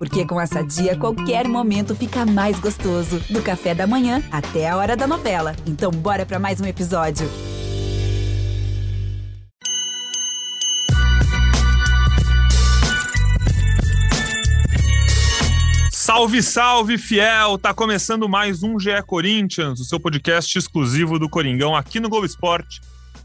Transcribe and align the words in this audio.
Porque 0.00 0.24
com 0.24 0.40
essa 0.40 0.62
dia, 0.62 0.96
qualquer 0.96 1.46
momento 1.46 1.94
fica 1.94 2.24
mais 2.24 2.58
gostoso. 2.58 3.20
Do 3.28 3.42
café 3.42 3.74
da 3.74 3.86
manhã 3.86 4.22
até 4.32 4.66
a 4.66 4.74
hora 4.74 4.96
da 4.96 5.06
novela. 5.06 5.54
Então, 5.66 5.90
bora 5.90 6.24
para 6.24 6.38
mais 6.38 6.58
um 6.58 6.64
episódio. 6.64 7.28
Salve, 15.92 16.42
salve, 16.42 16.96
fiel! 16.96 17.58
Tá 17.58 17.74
começando 17.74 18.26
mais 18.26 18.62
um 18.62 18.80
GE 18.80 19.02
Corinthians, 19.06 19.80
o 19.80 19.84
seu 19.84 20.00
podcast 20.00 20.58
exclusivo 20.58 21.18
do 21.18 21.28
Coringão 21.28 21.76
aqui 21.76 22.00
no 22.00 22.08
Globo 22.08 22.24
Esporte. 22.24 22.80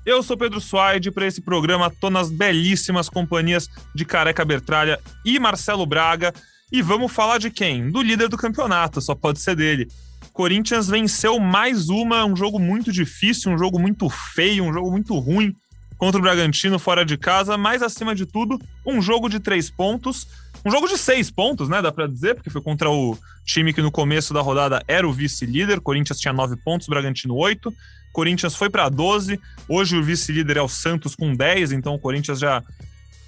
Eu 0.05 0.21
sou 0.21 0.37
Pedro 0.37 0.59
Suaide 0.59 1.09
para 1.09 1.25
esse 1.25 1.41
programa 1.41 1.89
tô 1.89 2.09
nas 2.09 2.29
belíssimas 2.29 3.07
companhias 3.07 3.69
de 3.95 4.03
Careca 4.03 4.43
Bertralha 4.43 4.99
e 5.23 5.39
Marcelo 5.39 5.85
Braga. 5.85 6.33
E 6.71 6.81
vamos 6.81 7.11
falar 7.11 7.37
de 7.37 7.51
quem? 7.51 7.91
Do 7.91 8.01
líder 8.01 8.27
do 8.27 8.37
campeonato, 8.37 8.99
só 8.99 9.13
pode 9.13 9.39
ser 9.39 9.55
dele. 9.55 9.87
Corinthians 10.33 10.87
venceu 10.87 11.39
mais 11.39 11.89
uma, 11.89 12.25
um 12.25 12.35
jogo 12.35 12.59
muito 12.59 12.91
difícil, 12.91 13.51
um 13.51 13.57
jogo 13.57 13.79
muito 13.79 14.09
feio, 14.09 14.63
um 14.63 14.73
jogo 14.73 14.91
muito 14.91 15.17
ruim 15.17 15.55
contra 15.97 16.19
o 16.19 16.21
Bragantino 16.21 16.77
fora 16.77 17.05
de 17.05 17.17
casa, 17.17 17.57
mas 17.57 17.81
acima 17.81 18.13
de 18.13 18.25
tudo, 18.25 18.59
um 18.85 19.01
jogo 19.01 19.29
de 19.29 19.39
três 19.39 19.69
pontos. 19.69 20.27
Um 20.65 20.71
jogo 20.71 20.87
de 20.87 20.97
seis 20.97 21.29
pontos, 21.29 21.69
né? 21.69 21.79
Dá 21.81 21.91
para 21.91 22.07
dizer, 22.07 22.33
porque 22.33 22.49
foi 22.49 22.61
contra 22.61 22.89
o 22.89 23.17
time 23.45 23.71
que 23.71 23.83
no 23.83 23.91
começo 23.91 24.33
da 24.33 24.41
rodada 24.41 24.83
era 24.87 25.07
o 25.07 25.13
vice-líder. 25.13 25.79
Corinthians 25.79 26.19
tinha 26.19 26.33
nove 26.33 26.57
pontos, 26.57 26.87
Bragantino 26.87 27.35
oito. 27.35 27.71
Corinthians 28.11 28.55
foi 28.55 28.69
para 28.69 28.89
12. 28.89 29.39
Hoje 29.69 29.95
o 29.95 30.03
vice-líder 30.03 30.57
é 30.57 30.61
o 30.61 30.67
Santos 30.67 31.15
com 31.15 31.35
10, 31.35 31.71
então 31.71 31.93
o 31.93 31.99
Corinthians 31.99 32.39
já, 32.39 32.63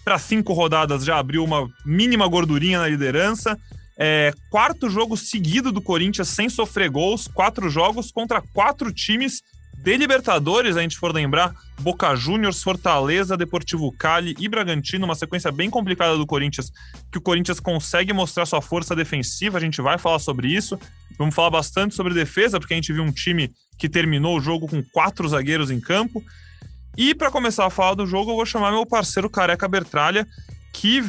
para 0.08 0.18
cinco 0.18 0.54
rodadas, 0.54 1.04
já 1.04 1.20
abriu 1.20 1.44
uma 1.44 1.68
mínima 1.86 2.26
gordurinha 2.30 2.80
na 2.80 2.88
liderança. 2.88 3.60
É, 4.00 4.32
quarto 4.50 4.90
jogo 4.90 5.18
seguido 5.18 5.70
do 5.70 5.82
Corinthians 5.82 6.30
sem 6.30 6.48
sofrer 6.48 6.90
gols, 6.90 7.28
quatro 7.28 7.70
jogos 7.70 8.10
contra 8.10 8.42
quatro 8.42 8.94
times 8.94 9.42
de 9.78 9.98
Libertadores, 9.98 10.78
a 10.78 10.82
gente 10.82 10.98
for 10.98 11.14
lembrar, 11.14 11.54
Boca 11.82 12.16
Juniors, 12.16 12.64
Fortaleza, 12.64 13.36
Deportivo 13.36 13.92
Cali 13.92 14.34
e 14.40 14.48
Bragantino, 14.48 15.04
uma 15.04 15.14
sequência 15.14 15.52
bem 15.52 15.70
complicada 15.70 16.16
do 16.16 16.26
Corinthians, 16.26 16.72
que 17.12 17.18
o 17.18 17.22
Corinthians 17.22 17.60
consegue 17.60 18.14
mostrar 18.14 18.46
sua 18.46 18.62
força 18.62 18.96
defensiva, 18.96 19.58
a 19.58 19.62
gente 19.62 19.82
vai 19.82 19.98
falar 19.98 20.20
sobre 20.20 20.48
isso. 20.48 20.80
Vamos 21.18 21.36
falar 21.36 21.50
bastante 21.50 21.96
sobre 21.96 22.14
defesa, 22.14 22.62
porque 22.62 22.74
a 22.74 22.78
gente 22.78 22.94
viu 22.94 23.04
um 23.04 23.12
time 23.12 23.52
que 23.78 23.90
terminou 23.90 24.38
o 24.38 24.42
jogo 24.42 24.70
com 24.70 24.82
quatro 24.94 25.28
zagueiros 25.28 25.70
em 25.70 25.82
campo. 25.82 26.24
E 26.98 27.14
para 27.14 27.30
começar 27.30 27.66
a 27.66 27.70
falar 27.70 27.94
do 27.94 28.08
jogo, 28.08 28.32
eu 28.32 28.36
vou 28.36 28.46
chamar 28.46 28.72
meu 28.72 28.86
parceiro 28.86 29.30
Careca 29.30 29.68
Bertralha, 29.68 30.28
que 30.74 31.04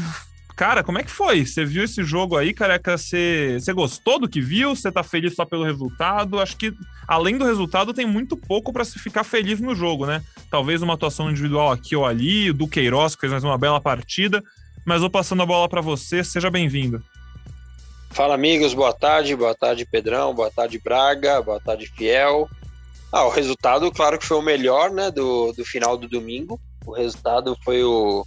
Cara, 0.59 0.83
como 0.83 0.99
é 0.99 1.05
que 1.05 1.11
foi? 1.13 1.47
Você 1.47 1.65
viu 1.65 1.85
esse 1.85 2.03
jogo 2.03 2.37
aí, 2.37 2.53
careca? 2.53 2.99
Você, 2.99 3.59
gostou 3.73 4.19
do 4.19 4.29
que 4.29 4.41
viu? 4.41 4.75
Você 4.75 4.91
tá 4.91 5.05
feliz 5.05 5.37
só 5.37 5.45
pelo 5.45 5.63
resultado? 5.63 6.41
Acho 6.41 6.57
que, 6.57 6.73
além 7.07 7.39
do 7.39 7.45
resultado, 7.45 7.95
tem 7.95 8.05
muito 8.05 8.37
pouco 8.37 8.73
para 8.73 8.85
se 8.85 8.99
ficar 8.99 9.23
feliz 9.23 9.61
no 9.61 9.73
jogo, 9.73 10.05
né? 10.05 10.21
Talvez 10.51 10.83
uma 10.83 10.95
atuação 10.95 11.31
individual 11.31 11.71
aqui 11.71 11.95
ou 11.95 12.05
ali, 12.05 12.53
do 12.53 12.67
Queiroz, 12.67 13.15
que 13.15 13.21
fez 13.21 13.31
mais 13.31 13.45
uma 13.45 13.57
bela 13.57 13.81
partida. 13.81 14.43
Mas 14.85 15.01
vou 15.01 15.09
passando 15.09 15.45
a 15.45 15.47
bola 15.47 15.69
para 15.69 15.81
você, 15.81 16.25
seja 16.25 16.51
bem-vindo. 16.51 17.01
Fala, 18.11 18.35
amigos, 18.35 18.75
boa 18.75 18.93
tarde. 18.93 19.37
Boa 19.37 19.55
tarde, 19.55 19.87
Pedrão. 19.87 20.35
Boa 20.35 20.51
tarde, 20.51 20.81
Braga. 20.83 21.41
Boa 21.41 21.61
tarde, 21.61 21.87
Fiel. 21.87 22.51
Ah, 23.13 23.25
o 23.25 23.31
resultado, 23.31 23.91
claro 23.91 24.19
que 24.19 24.27
foi 24.27 24.37
o 24.37 24.43
melhor, 24.43 24.91
né, 24.91 25.11
do, 25.11 25.53
do 25.53 25.65
final 25.65 25.97
do 25.97 26.09
domingo. 26.09 26.61
O 26.87 26.93
resultado 26.93 27.57
foi 27.65 27.83
o 27.83 28.25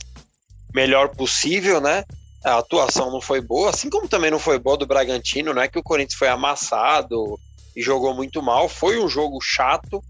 melhor 0.73 1.09
possível, 1.09 1.79
né? 1.79 2.03
a 2.43 2.57
atuação 2.57 3.11
não 3.11 3.21
foi 3.21 3.39
boa, 3.39 3.69
assim 3.69 3.89
como 3.89 4.07
também 4.07 4.31
não 4.31 4.39
foi 4.39 4.57
boa 4.57 4.75
do 4.75 4.87
Bragantino, 4.87 5.53
não 5.53 5.61
é 5.61 5.67
que 5.67 5.77
o 5.77 5.83
Corinthians 5.83 6.17
foi 6.17 6.27
amassado 6.27 7.39
e 7.75 7.81
jogou 7.81 8.13
muito 8.13 8.41
mal, 8.41 8.67
foi 8.67 8.99
um 8.99 9.07
jogo 9.07 9.39
chato, 9.41 10.03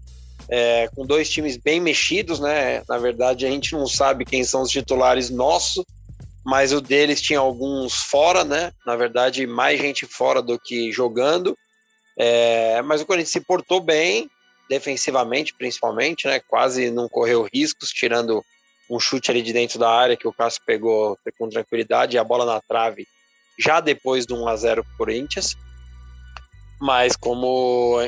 é, 0.48 0.88
com 0.94 1.06
dois 1.06 1.28
times 1.28 1.56
bem 1.56 1.80
mexidos, 1.80 2.40
né? 2.40 2.82
Na 2.88 2.98
verdade, 2.98 3.46
a 3.46 3.50
gente 3.50 3.72
não 3.74 3.86
sabe 3.86 4.24
quem 4.24 4.42
são 4.44 4.62
os 4.62 4.70
titulares 4.70 5.30
nossos, 5.30 5.84
mas 6.44 6.72
o 6.72 6.80
deles 6.80 7.20
tinha 7.20 7.38
alguns 7.38 7.94
fora, 7.94 8.44
né? 8.44 8.72
Na 8.86 8.96
verdade, 8.96 9.46
mais 9.46 9.80
gente 9.80 10.06
fora 10.06 10.42
do 10.42 10.58
que 10.58 10.90
jogando. 10.90 11.56
É, 12.18 12.82
mas 12.82 13.00
o 13.00 13.06
Corinthians 13.06 13.30
se 13.30 13.40
portou 13.40 13.80
bem, 13.80 14.28
defensivamente 14.72 15.52
principalmente, 15.52 16.26
né? 16.26 16.40
Quase 16.40 16.90
não 16.90 17.06
correu 17.06 17.46
riscos, 17.52 17.90
tirando 17.90 18.42
um 18.90 18.98
chute 18.98 19.30
ali 19.30 19.42
de 19.42 19.52
dentro 19.52 19.78
da 19.78 19.90
área 19.90 20.16
que 20.16 20.26
o 20.26 20.32
Cássio 20.32 20.62
pegou 20.64 21.18
com 21.38 21.48
tranquilidade 21.50 22.16
e 22.16 22.18
a 22.18 22.24
bola 22.24 22.46
na 22.46 22.58
trave 22.58 23.06
já 23.58 23.80
depois 23.80 24.24
do 24.24 24.34
1 24.34 24.48
a 24.48 24.56
0 24.56 24.82
pro 24.82 24.96
Corinthians. 24.96 25.56
Mas 26.80 27.14
como 27.14 28.00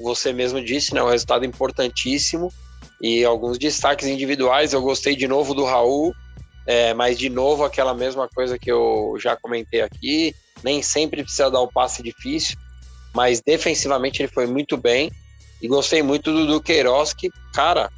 você 0.00 0.32
mesmo 0.32 0.60
disse, 0.60 0.92
né, 0.92 1.00
um 1.00 1.08
resultado 1.08 1.46
importantíssimo 1.46 2.52
e 3.00 3.24
alguns 3.24 3.56
destaques 3.56 4.08
individuais. 4.08 4.72
Eu 4.72 4.82
gostei 4.82 5.14
de 5.14 5.28
novo 5.28 5.54
do 5.54 5.64
Raul, 5.64 6.12
é, 6.66 6.92
mas 6.94 7.16
de 7.16 7.28
novo 7.28 7.64
aquela 7.64 7.94
mesma 7.94 8.28
coisa 8.28 8.58
que 8.58 8.70
eu 8.70 9.16
já 9.20 9.36
comentei 9.36 9.82
aqui. 9.82 10.34
Nem 10.64 10.82
sempre 10.82 11.22
precisa 11.22 11.48
dar 11.48 11.60
o 11.60 11.72
passe 11.72 12.02
difícil, 12.02 12.56
mas 13.14 13.40
defensivamente 13.40 14.20
ele 14.20 14.32
foi 14.32 14.48
muito 14.48 14.76
bem. 14.76 15.12
E 15.60 15.68
gostei 15.68 16.02
muito 16.02 16.32
do, 16.32 16.46
do 16.46 16.62
Queiroz, 16.62 17.12
que, 17.12 17.30
cara, 17.52 17.90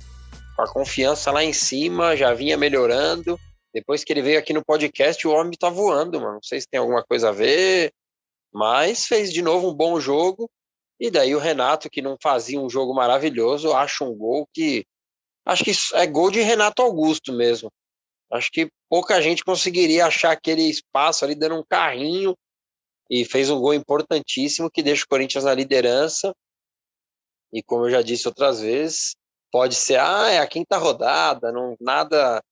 com 0.56 0.62
a 0.62 0.72
confiança 0.72 1.30
lá 1.30 1.44
em 1.44 1.52
cima, 1.52 2.16
já 2.16 2.32
vinha 2.32 2.56
melhorando. 2.56 3.38
Depois 3.72 4.02
que 4.02 4.12
ele 4.12 4.22
veio 4.22 4.38
aqui 4.38 4.52
no 4.52 4.64
podcast, 4.64 5.26
o 5.26 5.32
homem 5.32 5.56
tá 5.58 5.70
voando, 5.70 6.20
mano. 6.20 6.34
Não 6.34 6.42
sei 6.42 6.60
se 6.60 6.68
tem 6.68 6.80
alguma 6.80 7.04
coisa 7.04 7.28
a 7.28 7.32
ver, 7.32 7.92
mas 8.52 9.06
fez 9.06 9.32
de 9.32 9.42
novo 9.42 9.70
um 9.70 9.74
bom 9.74 10.00
jogo. 10.00 10.50
E 10.98 11.10
daí 11.10 11.34
o 11.34 11.38
Renato, 11.38 11.88
que 11.88 12.02
não 12.02 12.16
fazia 12.22 12.60
um 12.60 12.68
jogo 12.68 12.94
maravilhoso, 12.94 13.72
acha 13.72 14.04
um 14.04 14.14
gol 14.14 14.46
que. 14.52 14.84
Acho 15.46 15.64
que 15.64 15.72
é 15.94 16.06
gol 16.06 16.30
de 16.30 16.40
Renato 16.40 16.82
Augusto 16.82 17.32
mesmo. 17.32 17.72
Acho 18.30 18.50
que 18.52 18.70
pouca 18.88 19.20
gente 19.22 19.42
conseguiria 19.42 20.06
achar 20.06 20.32
aquele 20.32 20.62
espaço 20.62 21.24
ali 21.24 21.34
dando 21.34 21.56
um 21.56 21.64
carrinho. 21.68 22.36
E 23.08 23.24
fez 23.24 23.50
um 23.50 23.58
gol 23.58 23.74
importantíssimo 23.74 24.70
que 24.70 24.82
deixa 24.82 25.04
o 25.04 25.08
Corinthians 25.08 25.44
na 25.44 25.54
liderança. 25.54 26.32
E 27.52 27.62
como 27.62 27.86
eu 27.86 27.90
já 27.90 28.02
disse 28.02 28.28
outras 28.28 28.60
vezes, 28.60 29.16
pode 29.50 29.74
ser, 29.74 29.98
ah, 29.98 30.28
é 30.30 30.38
a 30.38 30.46
quinta 30.46 30.76
rodada, 30.76 31.50
não 31.52 31.76
nada 31.80 32.42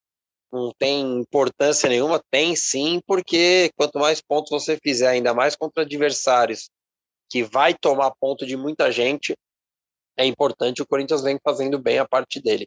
não 0.50 0.72
tem 0.78 1.18
importância 1.18 1.88
nenhuma, 1.88 2.22
tem 2.30 2.56
sim, 2.56 3.00
porque 3.06 3.70
quanto 3.76 3.98
mais 3.98 4.20
pontos 4.20 4.50
você 4.50 4.78
fizer, 4.82 5.08
ainda 5.08 5.34
mais 5.34 5.54
contra 5.54 5.82
adversários 5.82 6.70
que 7.30 7.42
vai 7.42 7.74
tomar 7.74 8.12
ponto 8.18 8.46
de 8.46 8.56
muita 8.56 8.90
gente, 8.90 9.36
é 10.16 10.24
importante 10.24 10.80
o 10.80 10.86
Corinthians 10.86 11.22
vem 11.22 11.38
fazendo 11.44 11.78
bem 11.78 11.98
a 11.98 12.08
parte 12.08 12.40
dele. 12.40 12.66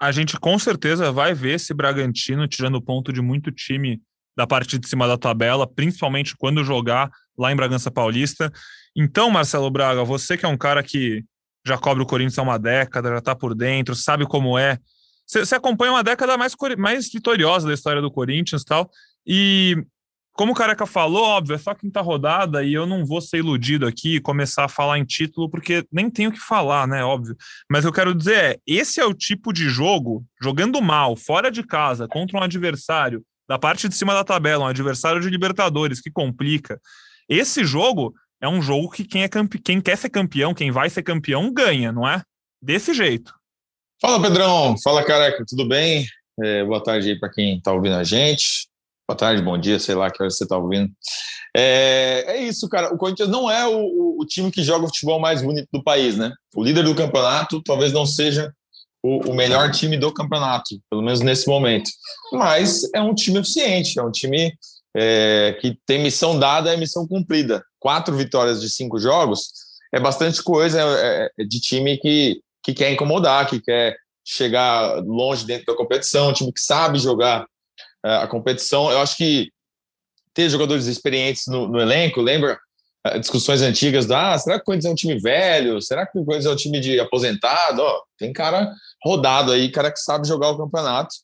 A 0.00 0.10
gente 0.10 0.40
com 0.40 0.58
certeza 0.58 1.12
vai 1.12 1.34
ver 1.34 1.56
esse 1.56 1.72
Bragantino 1.74 2.48
tirando 2.48 2.82
ponto 2.82 3.12
de 3.12 3.20
muito 3.20 3.52
time 3.52 4.02
da 4.34 4.46
parte 4.46 4.78
de 4.78 4.88
cima 4.88 5.06
da 5.06 5.18
tabela, 5.18 5.66
principalmente 5.66 6.34
quando 6.36 6.64
jogar 6.64 7.10
lá 7.36 7.52
em 7.52 7.56
Bragança 7.56 7.90
Paulista. 7.90 8.52
Então, 8.96 9.30
Marcelo 9.30 9.70
Braga, 9.70 10.04
você 10.04 10.36
que 10.36 10.44
é 10.44 10.48
um 10.48 10.56
cara 10.56 10.82
que 10.82 11.24
já 11.66 11.78
cobre 11.78 12.02
o 12.02 12.06
Corinthians 12.06 12.38
há 12.38 12.42
uma 12.42 12.58
década, 12.58 13.10
já 13.10 13.18
está 13.18 13.34
por 13.34 13.54
dentro, 13.54 13.94
sabe 13.94 14.26
como 14.26 14.58
é. 14.58 14.78
Você 15.26 15.54
acompanha 15.54 15.92
uma 15.92 16.02
década 16.02 16.36
mais, 16.36 16.54
mais 16.76 17.10
vitoriosa 17.10 17.66
da 17.66 17.74
história 17.74 18.02
do 18.02 18.10
Corinthians 18.10 18.62
e 18.62 18.64
tal. 18.64 18.90
E 19.26 19.86
como 20.34 20.52
o 20.52 20.54
Careca 20.54 20.86
falou, 20.86 21.22
óbvio, 21.22 21.54
é 21.54 21.58
só 21.58 21.74
quinta 21.74 22.00
rodada 22.00 22.64
e 22.64 22.72
eu 22.72 22.86
não 22.86 23.04
vou 23.04 23.20
ser 23.20 23.38
iludido 23.38 23.86
aqui 23.86 24.16
e 24.16 24.20
começar 24.20 24.64
a 24.64 24.68
falar 24.68 24.98
em 24.98 25.04
título, 25.04 25.48
porque 25.48 25.86
nem 25.92 26.10
tenho 26.10 26.30
o 26.30 26.32
que 26.32 26.40
falar, 26.40 26.88
né? 26.88 27.04
Óbvio. 27.04 27.36
Mas 27.70 27.84
eu 27.84 27.92
quero 27.92 28.14
dizer 28.14 28.36
é: 28.36 28.58
esse 28.66 28.98
é 28.98 29.04
o 29.04 29.14
tipo 29.14 29.52
de 29.52 29.68
jogo, 29.68 30.24
jogando 30.40 30.80
mal, 30.80 31.16
fora 31.16 31.50
de 31.50 31.62
casa, 31.62 32.08
contra 32.08 32.38
um 32.38 32.42
adversário 32.42 33.22
da 33.48 33.58
parte 33.58 33.88
de 33.88 33.94
cima 33.94 34.14
da 34.14 34.24
tabela, 34.24 34.64
um 34.64 34.68
adversário 34.68 35.20
de 35.20 35.28
Libertadores 35.28 36.00
que 36.00 36.10
complica. 36.10 36.80
Esse 37.32 37.64
jogo 37.64 38.14
é 38.42 38.46
um 38.46 38.60
jogo 38.60 38.90
que 38.90 39.04
quem, 39.04 39.22
é 39.22 39.28
campe... 39.28 39.58
quem 39.58 39.80
quer 39.80 39.96
ser 39.96 40.10
campeão, 40.10 40.52
quem 40.52 40.70
vai 40.70 40.90
ser 40.90 41.02
campeão, 41.02 41.50
ganha, 41.50 41.90
não 41.90 42.06
é? 42.06 42.22
Desse 42.60 42.92
jeito. 42.92 43.32
Fala, 44.02 44.20
Pedrão. 44.20 44.76
Fala, 44.84 45.02
careca. 45.02 45.42
Tudo 45.48 45.66
bem? 45.66 46.04
É, 46.42 46.62
boa 46.62 46.82
tarde 46.82 47.08
aí 47.08 47.18
para 47.18 47.30
quem 47.30 47.56
está 47.56 47.72
ouvindo 47.72 47.94
a 47.94 48.04
gente. 48.04 48.68
Boa 49.08 49.16
tarde, 49.16 49.40
bom 49.40 49.56
dia, 49.56 49.78
sei 49.78 49.94
lá 49.94 50.10
que 50.10 50.22
hora 50.22 50.28
você 50.28 50.44
está 50.44 50.58
ouvindo. 50.58 50.92
É, 51.56 52.24
é, 52.26 52.42
isso, 52.42 52.68
cara. 52.68 52.92
O 52.92 52.98
Corinthians 52.98 53.30
não 53.30 53.50
é 53.50 53.66
o, 53.66 54.18
o, 54.20 54.26
time 54.26 54.50
que 54.50 54.62
joga 54.62 54.84
o 54.84 54.88
futebol 54.88 55.18
mais 55.18 55.40
bonito 55.40 55.68
do 55.72 55.82
país, 55.82 56.18
né? 56.18 56.34
O 56.54 56.62
líder 56.62 56.84
do 56.84 56.94
campeonato 56.94 57.62
talvez 57.62 57.94
não 57.94 58.04
seja 58.04 58.52
o, 59.02 59.30
o 59.30 59.34
melhor 59.34 59.70
time 59.70 59.96
do 59.96 60.12
campeonato, 60.12 60.78
pelo 60.90 61.00
menos 61.00 61.20
nesse 61.20 61.48
momento. 61.48 61.90
Mas 62.30 62.82
é 62.94 63.00
um 63.00 63.14
time 63.14 63.38
eficiente, 63.38 63.98
é 63.98 64.02
um 64.02 64.10
time 64.10 64.52
é, 64.96 65.56
que 65.60 65.78
tem 65.86 66.02
missão 66.02 66.38
dada 66.38 66.72
é 66.72 66.76
missão 66.76 67.06
cumprida. 67.06 67.64
Quatro 67.78 68.16
vitórias 68.16 68.60
de 68.60 68.68
cinco 68.68 68.98
jogos 68.98 69.50
é 69.92 70.00
bastante 70.00 70.42
coisa 70.42 70.80
é, 70.80 71.30
é, 71.38 71.44
de 71.44 71.60
time 71.60 71.98
que, 71.98 72.40
que 72.62 72.74
quer 72.74 72.92
incomodar, 72.92 73.48
que 73.48 73.60
quer 73.60 73.96
chegar 74.24 75.02
longe 75.04 75.44
dentro 75.44 75.66
da 75.66 75.76
competição, 75.76 76.30
um 76.30 76.32
time 76.32 76.52
que 76.52 76.60
sabe 76.60 76.98
jogar 76.98 77.46
é, 78.04 78.16
a 78.16 78.26
competição. 78.26 78.90
Eu 78.90 79.00
acho 79.00 79.16
que 79.16 79.50
ter 80.34 80.48
jogadores 80.48 80.86
experientes 80.86 81.46
no, 81.46 81.68
no 81.68 81.80
elenco. 81.80 82.20
Lembra 82.20 82.58
uh, 83.06 83.18
discussões 83.18 83.62
antigas 83.62 84.06
da 84.06 84.32
ah, 84.32 84.38
será 84.38 84.56
que 84.56 84.62
o 84.62 84.64
Corinthians 84.64 84.90
é 84.90 84.92
um 84.92 84.96
time 84.96 85.18
velho? 85.18 85.80
Será 85.80 86.06
que 86.06 86.18
o 86.18 86.24
Corinthians 86.24 86.46
é 86.46 86.54
um 86.54 86.56
time 86.56 86.80
de 86.80 87.00
aposentado? 87.00 87.82
Ó, 87.82 88.02
tem 88.18 88.32
cara 88.32 88.72
rodado 89.04 89.52
aí, 89.52 89.70
cara 89.70 89.90
que 89.90 89.98
sabe 89.98 90.26
jogar 90.26 90.50
o 90.50 90.58
campeonato. 90.58 91.14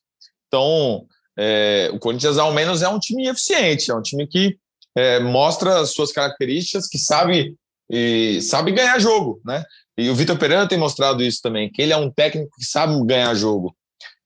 Então, 0.46 1.06
é, 1.38 1.88
o 1.92 1.98
Corinthians 1.98 2.36
ao 2.36 2.52
menos 2.52 2.82
é 2.82 2.88
um 2.88 2.98
time 2.98 3.28
eficiente, 3.28 3.90
é 3.90 3.94
um 3.94 4.02
time 4.02 4.26
que 4.26 4.58
é, 4.96 5.20
mostra 5.20 5.80
as 5.80 5.92
suas 5.92 6.10
características, 6.10 6.88
que 6.88 6.98
sabe 6.98 7.54
e 7.90 8.42
sabe 8.42 8.72
ganhar 8.72 8.98
jogo, 8.98 9.40
né? 9.44 9.64
E 9.96 10.10
o 10.10 10.14
Vitor 10.14 10.36
Pereira 10.36 10.68
tem 10.68 10.76
mostrado 10.76 11.22
isso 11.22 11.40
também, 11.40 11.70
que 11.70 11.80
ele 11.80 11.92
é 11.92 11.96
um 11.96 12.10
técnico 12.10 12.54
que 12.56 12.64
sabe 12.64 12.92
ganhar 13.06 13.34
jogo. 13.34 13.74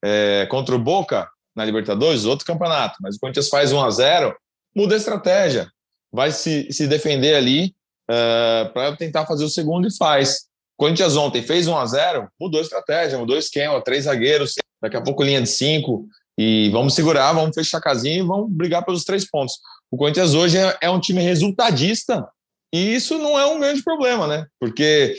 É, 0.04 0.46
contra 0.50 0.74
o 0.74 0.78
Boca, 0.78 1.28
na 1.54 1.64
Libertadores, 1.64 2.24
outro 2.24 2.46
campeonato, 2.46 2.96
mas 3.00 3.16
o 3.16 3.20
Corinthians 3.20 3.48
faz 3.48 3.72
1 3.72 3.84
a 3.84 3.90
0 3.90 4.36
muda 4.74 4.94
a 4.94 4.98
estratégia, 4.98 5.70
vai 6.10 6.32
se, 6.32 6.72
se 6.72 6.86
defender 6.86 7.34
ali 7.34 7.74
uh, 8.10 8.12
é, 8.12 8.64
para 8.72 8.96
tentar 8.96 9.26
fazer 9.26 9.44
o 9.44 9.50
segundo 9.50 9.86
e 9.86 9.96
faz. 9.96 10.46
O 10.74 10.84
Corinthians 10.84 11.14
ontem 11.14 11.42
fez 11.42 11.68
1 11.68 11.76
a 11.76 11.86
0 11.86 12.28
mudou 12.40 12.58
a 12.58 12.62
estratégia, 12.62 13.18
mudou 13.18 13.36
o 13.36 13.38
esquema, 13.38 13.82
três 13.82 14.04
zagueiros, 14.04 14.54
daqui 14.80 14.96
a 14.96 15.02
pouco 15.02 15.22
linha 15.22 15.42
de 15.42 15.48
cinco, 15.48 16.08
e 16.38 16.70
vamos 16.70 16.94
segurar, 16.94 17.32
vamos 17.32 17.54
fechar 17.54 17.78
a 17.78 17.82
casinha 17.82 18.18
e 18.18 18.22
vamos 18.22 18.50
brigar 18.50 18.84
pelos 18.84 19.04
três 19.04 19.28
pontos. 19.28 19.54
O 19.90 19.96
Corinthians 19.96 20.34
hoje 20.34 20.58
é, 20.58 20.76
é 20.82 20.90
um 20.90 21.00
time 21.00 21.20
resultadista 21.20 22.26
e 22.72 22.94
isso 22.94 23.18
não 23.18 23.38
é 23.38 23.46
um 23.46 23.60
grande 23.60 23.82
problema, 23.82 24.26
né? 24.26 24.46
Porque 24.58 25.14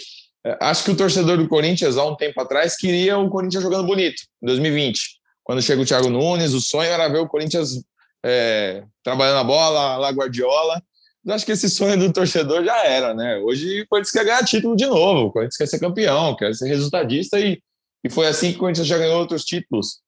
é, 0.46 0.58
acho 0.60 0.84
que 0.84 0.92
o 0.92 0.98
torcedor 0.98 1.38
do 1.38 1.48
Corinthians, 1.48 1.98
há 1.98 2.06
um 2.06 2.16
tempo 2.16 2.42
atrás, 2.42 2.76
queria 2.76 3.18
o 3.18 3.30
Corinthians 3.30 3.64
jogando 3.64 3.86
bonito, 3.86 4.22
em 4.42 4.48
2020. 4.48 5.00
Quando 5.44 5.62
chega 5.62 5.82
o 5.82 5.86
Thiago 5.86 6.10
Nunes, 6.10 6.54
o 6.54 6.62
sonho 6.62 6.90
era 6.90 7.08
ver 7.08 7.20
o 7.20 7.28
Corinthians 7.28 7.84
é, 8.26 8.84
trabalhando 9.04 9.40
a 9.40 9.44
bola, 9.44 9.98
lá 9.98 10.10
Guardiola. 10.10 10.82
Eu 11.26 11.34
acho 11.34 11.46
que 11.46 11.52
esse 11.52 11.70
sonho 11.70 11.98
do 11.98 12.12
torcedor 12.12 12.66
já 12.66 12.84
era, 12.86 13.14
né? 13.14 13.38
Hoje 13.38 13.82
o 13.82 13.88
Corinthians 13.88 14.12
quer 14.12 14.26
ganhar 14.26 14.44
título 14.44 14.76
de 14.76 14.86
novo, 14.86 15.28
o 15.28 15.32
Corinthians 15.32 15.58
quer 15.58 15.68
ser 15.68 15.80
campeão, 15.80 16.36
quer 16.36 16.54
ser 16.54 16.68
resultadista 16.68 17.40
e, 17.40 17.62
e 18.04 18.10
foi 18.10 18.28
assim 18.28 18.52
que 18.52 18.58
o 18.58 18.60
Corinthians 18.60 18.88
já 18.88 18.98
ganhou 18.98 19.20
outros 19.20 19.46
títulos. 19.46 20.02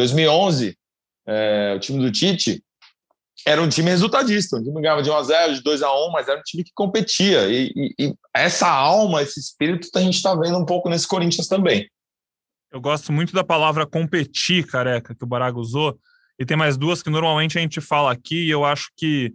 2011, 0.00 0.76
é, 1.26 1.74
o 1.76 1.80
time 1.80 2.00
do 2.00 2.10
Tite 2.10 2.62
era 3.46 3.62
um 3.62 3.68
time 3.68 3.90
resultadista, 3.90 4.56
um 4.56 4.62
time 4.62 4.80
ganhava 4.80 5.02
de 5.02 5.10
1 5.10 5.14
a 5.14 5.22
0 5.22 5.54
de 5.54 5.62
2 5.62 5.82
a 5.82 5.92
1 5.92 6.10
mas 6.12 6.28
era 6.28 6.38
um 6.38 6.42
time 6.42 6.64
que 6.64 6.72
competia. 6.74 7.48
E, 7.48 7.72
e, 7.74 8.06
e 8.06 8.14
essa 8.34 8.68
alma, 8.68 9.22
esse 9.22 9.38
espírito, 9.38 9.88
a 9.94 10.00
gente 10.00 10.16
está 10.16 10.34
vendo 10.34 10.58
um 10.58 10.64
pouco 10.64 10.88
nesse 10.88 11.06
Corinthians 11.06 11.46
também. 11.46 11.88
Eu 12.72 12.80
gosto 12.80 13.12
muito 13.12 13.32
da 13.32 13.42
palavra 13.42 13.86
competir, 13.86 14.66
careca, 14.66 15.14
que 15.14 15.24
o 15.24 15.26
Baraga 15.26 15.58
usou. 15.58 15.98
E 16.38 16.46
tem 16.46 16.56
mais 16.56 16.76
duas 16.76 17.02
que 17.02 17.10
normalmente 17.10 17.58
a 17.58 17.60
gente 17.60 17.80
fala 17.80 18.12
aqui, 18.12 18.46
e 18.46 18.50
eu 18.50 18.64
acho 18.64 18.90
que 18.96 19.34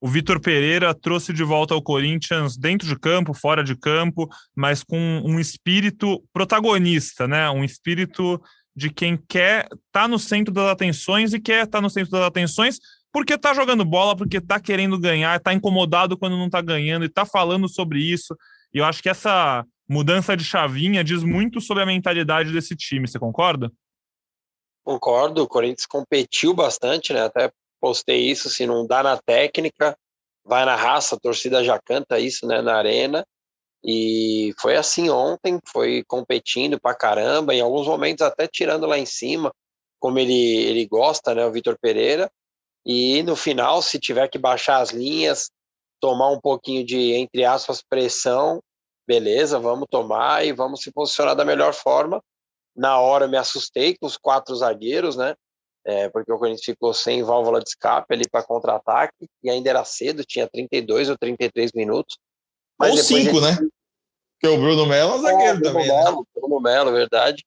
o 0.00 0.08
Vitor 0.08 0.40
Pereira 0.40 0.94
trouxe 0.94 1.32
de 1.32 1.44
volta 1.44 1.74
ao 1.74 1.82
Corinthians 1.82 2.56
dentro 2.56 2.88
de 2.88 2.98
campo, 2.98 3.34
fora 3.34 3.62
de 3.62 3.76
campo, 3.76 4.28
mas 4.56 4.82
com 4.82 4.96
um 5.24 5.38
espírito 5.38 6.22
protagonista, 6.32 7.28
né? 7.28 7.50
Um 7.50 7.62
espírito 7.62 8.40
de 8.74 8.90
quem 8.90 9.16
quer 9.16 9.64
estar 9.64 9.80
tá 9.92 10.08
no 10.08 10.18
centro 10.18 10.52
das 10.52 10.70
atenções 10.70 11.32
e 11.32 11.40
quer 11.40 11.64
estar 11.64 11.78
tá 11.78 11.82
no 11.82 11.90
centro 11.90 12.10
das 12.10 12.22
atenções 12.22 12.78
porque 13.12 13.36
tá 13.36 13.52
jogando 13.52 13.84
bola, 13.84 14.16
porque 14.16 14.40
tá 14.40 14.60
querendo 14.60 14.98
ganhar, 14.98 15.40
tá 15.40 15.52
incomodado 15.52 16.16
quando 16.16 16.36
não 16.36 16.48
tá 16.48 16.60
ganhando 16.60 17.04
e 17.04 17.08
tá 17.08 17.26
falando 17.26 17.68
sobre 17.68 18.00
isso. 18.00 18.36
E 18.72 18.78
eu 18.78 18.84
acho 18.84 19.02
que 19.02 19.08
essa 19.08 19.64
mudança 19.88 20.36
de 20.36 20.44
chavinha 20.44 21.02
diz 21.02 21.24
muito 21.24 21.60
sobre 21.60 21.82
a 21.82 21.86
mentalidade 21.86 22.52
desse 22.52 22.76
time, 22.76 23.08
você 23.08 23.18
concorda? 23.18 23.70
Concordo, 24.84 25.42
o 25.42 25.48
Corinthians 25.48 25.86
competiu 25.86 26.54
bastante, 26.54 27.12
né? 27.12 27.24
Até 27.24 27.50
postei 27.80 28.30
isso, 28.30 28.48
se 28.48 28.66
não 28.66 28.86
dá 28.86 29.02
na 29.02 29.16
técnica, 29.16 29.96
vai 30.44 30.64
na 30.64 30.76
raça, 30.76 31.16
a 31.16 31.20
torcida 31.20 31.64
já 31.64 31.78
canta 31.80 32.18
isso, 32.20 32.46
né, 32.46 32.62
na 32.62 32.76
arena. 32.76 33.24
E 33.82 34.52
foi 34.60 34.76
assim 34.76 35.08
ontem, 35.08 35.58
foi 35.66 36.04
competindo 36.06 36.78
pra 36.78 36.94
caramba, 36.94 37.54
em 37.54 37.60
alguns 37.60 37.86
momentos 37.86 38.22
até 38.24 38.46
tirando 38.46 38.86
lá 38.86 38.98
em 38.98 39.06
cima, 39.06 39.52
como 39.98 40.18
ele, 40.18 40.34
ele 40.34 40.86
gosta, 40.86 41.34
né, 41.34 41.44
o 41.46 41.52
Vitor 41.52 41.78
Pereira. 41.80 42.30
E 42.84 43.22
no 43.22 43.36
final, 43.36 43.82
se 43.82 43.98
tiver 43.98 44.28
que 44.28 44.38
baixar 44.38 44.80
as 44.80 44.90
linhas, 44.90 45.50
tomar 46.00 46.30
um 46.30 46.40
pouquinho 46.40 46.84
de, 46.84 47.12
entre 47.12 47.44
aspas, 47.44 47.82
pressão, 47.82 48.60
beleza, 49.06 49.58
vamos 49.58 49.86
tomar 49.90 50.46
e 50.46 50.52
vamos 50.52 50.82
se 50.82 50.90
posicionar 50.90 51.34
da 51.34 51.44
melhor 51.44 51.74
forma. 51.74 52.22
Na 52.74 52.98
hora 52.98 53.28
me 53.28 53.36
assustei 53.36 53.96
com 53.96 54.06
os 54.06 54.16
quatro 54.16 54.54
zagueiros, 54.54 55.16
né? 55.16 55.34
É, 55.84 56.08
porque 56.10 56.30
o 56.32 56.38
Corinthians 56.38 56.64
ficou 56.64 56.92
sem 56.92 57.22
válvula 57.22 57.60
de 57.60 57.70
escape 57.70 58.14
ali 58.14 58.28
para 58.28 58.44
contra-ataque 58.44 59.26
e 59.42 59.50
ainda 59.50 59.70
era 59.70 59.84
cedo, 59.84 60.24
tinha 60.24 60.48
32 60.48 61.08
ou 61.08 61.16
33 61.18 61.72
minutos. 61.72 62.18
Ou 62.80 62.96
cinco, 62.96 63.40
né? 63.40 63.56
Porque 64.40 64.54
o 64.54 64.58
Bruno 64.58 64.86
Melo 64.86 65.14
é 65.14 65.18
zagueiro 65.20 65.58
é, 65.58 65.60
também. 65.60 65.86
Bruno 65.86 66.02
Melo, 66.02 66.18
né? 66.18 66.24
Bruno 66.34 66.60
Melo, 66.60 66.92
verdade. 66.92 67.44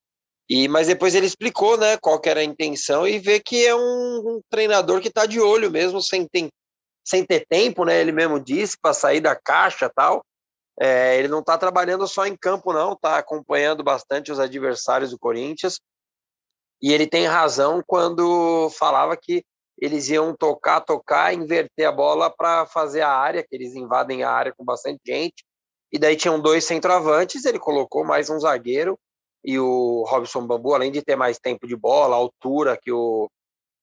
E, 0.50 0.68
mas 0.68 0.88
depois 0.88 1.15
ele 1.15 1.25
explicou 1.25 1.77
né, 1.77 1.97
qual 1.97 2.21
era 2.25 2.41
a 2.41 2.44
intenção 2.44 3.07
e 3.07 3.18
vê 3.18 3.39
que 3.39 3.65
é 3.65 3.74
um, 3.74 3.80
um 3.80 4.41
treinador 4.50 5.01
que 5.01 5.07
está 5.07 5.25
de 5.25 5.39
olho 5.39 5.71
mesmo, 5.71 6.01
sem, 6.01 6.27
tem, 6.27 6.50
sem 7.03 7.25
ter 7.25 7.45
tempo, 7.47 7.85
né? 7.85 8.00
Ele 8.00 8.12
mesmo 8.12 8.39
disse, 8.39 8.77
para 8.80 8.94
sair 8.94 9.21
da 9.21 9.35
caixa 9.35 9.89
tal. 9.89 10.24
É, 10.80 11.18
ele 11.18 11.27
não 11.27 11.39
está 11.39 11.57
trabalhando 11.57 12.07
só 12.07 12.25
em 12.25 12.36
campo, 12.36 12.74
não, 12.74 12.94
está 12.94 13.18
acompanhando 13.18 13.83
bastante 13.83 14.31
os 14.31 14.39
adversários 14.39 15.12
do 15.12 15.19
Corinthians. 15.19 15.79
E 16.81 16.91
ele 16.91 17.07
tem 17.07 17.25
razão 17.25 17.81
quando 17.86 18.69
falava 18.71 19.15
que 19.15 19.44
eles 19.78 20.10
iam 20.10 20.36
tocar, 20.36 20.81
tocar, 20.81 21.34
inverter 21.34 21.88
a 21.88 21.92
bola 21.92 22.30
para 22.30 22.66
fazer 22.66 23.02
a 23.02 23.10
área, 23.10 23.44
que 23.44 23.56
eles 23.56 23.75
invadem 23.75 24.24
a 24.24 24.31
área 24.31 24.54
com 24.56 24.64
bastante 24.64 25.02
gente. 25.06 25.44
E 25.92 26.00
daí 26.00 26.16
tinham 26.16 26.40
dois 26.40 26.66
centroavantes, 26.66 27.46
ele 27.46 27.60
colocou 27.60 28.04
mais 28.04 28.30
um 28.30 28.40
zagueiro 28.40 28.98
e 29.44 29.60
o 29.60 30.04
Robson 30.08 30.48
Bambu, 30.48 30.74
além 30.74 30.92
de 30.92 31.02
ter 31.02 31.16
mais 31.16 31.38
tempo 31.38 31.68
de 31.68 31.75
bola, 31.75 32.16
altura 32.16 32.80
que 32.81 32.92
o, 32.92 33.30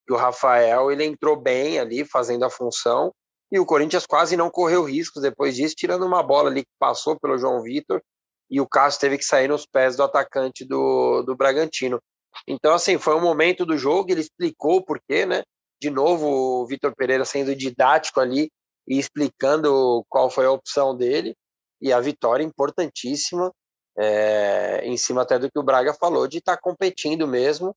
que 0.07 0.13
o 0.13 0.17
Rafael, 0.17 0.91
ele 0.91 1.05
entrou 1.05 1.35
bem 1.35 1.79
ali 1.79 2.03
fazendo 2.03 2.43
a 2.43 2.49
função 2.49 3.13
e 3.51 3.59
o 3.59 3.65
Corinthians 3.65 4.05
quase 4.05 4.35
não 4.35 4.49
correu 4.49 4.83
riscos 4.83 5.21
depois 5.21 5.55
disso, 5.55 5.75
tirando 5.77 6.05
uma 6.05 6.23
bola 6.23 6.49
ali 6.49 6.63
que 6.63 6.71
passou 6.79 7.19
pelo 7.19 7.37
João 7.37 7.61
Vitor 7.61 8.01
e 8.49 8.59
o 8.59 8.67
Cássio 8.67 9.01
teve 9.01 9.17
que 9.17 9.25
sair 9.25 9.47
nos 9.47 9.65
pés 9.65 9.95
do 9.95 10.03
atacante 10.03 10.65
do, 10.65 11.21
do 11.23 11.35
Bragantino. 11.35 12.01
Então, 12.47 12.73
assim, 12.73 12.97
foi 12.97 13.15
um 13.15 13.21
momento 13.21 13.65
do 13.65 13.77
jogo, 13.77 14.11
ele 14.11 14.21
explicou 14.21 14.77
o 14.77 14.85
porquê, 14.85 15.25
né? 15.25 15.43
De 15.81 15.89
novo, 15.89 16.27
o 16.61 16.65
Vitor 16.67 16.95
Pereira 16.95 17.25
sendo 17.25 17.55
didático 17.55 18.19
ali 18.19 18.51
e 18.87 18.99
explicando 18.99 20.05
qual 20.07 20.29
foi 20.29 20.45
a 20.45 20.51
opção 20.51 20.95
dele. 20.95 21.35
E 21.81 21.91
a 21.91 21.99
vitória 21.99 22.43
importantíssima 22.43 23.51
é, 23.97 24.81
em 24.83 24.95
cima 24.95 25.23
até 25.23 25.39
do 25.39 25.49
que 25.49 25.57
o 25.57 25.63
Braga 25.63 25.93
falou, 25.93 26.27
de 26.27 26.37
estar 26.37 26.55
tá 26.55 26.61
competindo 26.61 27.27
mesmo, 27.27 27.75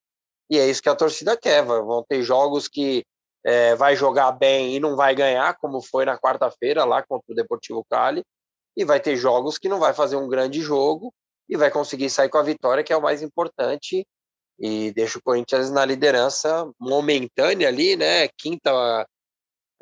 e 0.51 0.59
é 0.59 0.69
isso 0.69 0.83
que 0.83 0.89
a 0.89 0.95
torcida 0.95 1.37
quer. 1.37 1.65
Vão 1.65 2.05
ter 2.07 2.23
jogos 2.23 2.69
que 2.69 3.05
é, 3.43 3.75
vai 3.75 3.97
jogar 3.97 4.33
bem 4.33 4.77
e 4.77 4.81
não 4.81 4.97
vai 4.97 5.15
ganhar, 5.15 5.57
como 5.57 5.83
foi 5.83 6.05
na 6.05 6.19
quarta-feira 6.19 6.85
lá 6.85 7.03
contra 7.03 7.33
o 7.33 7.35
Deportivo 7.35 7.85
Cali, 7.91 8.23
e 8.77 8.85
vai 8.85 9.01
ter 9.01 9.17
jogos 9.17 9.59
que 9.59 9.69
não 9.69 9.81
vai 9.81 9.95
fazer 9.95 10.17
um 10.17 10.29
grande 10.29 10.61
jogo 10.61 11.13
e 11.49 11.57
vai 11.57 11.71
conseguir 11.71 12.11
sair 12.11 12.29
com 12.29 12.39
a 12.39 12.43
vitória, 12.43 12.85
que 12.85 12.93
é 12.93 12.97
o 12.97 13.03
mais 13.03 13.23
importante, 13.23 14.07
e 14.59 14.93
deixa 14.93 15.19
o 15.19 15.23
Corinthians 15.23 15.71
na 15.71 15.85
liderança 15.85 16.71
momentânea 16.79 17.69
ali, 17.69 17.97
né? 17.97 18.29
Quinta, 18.39 18.71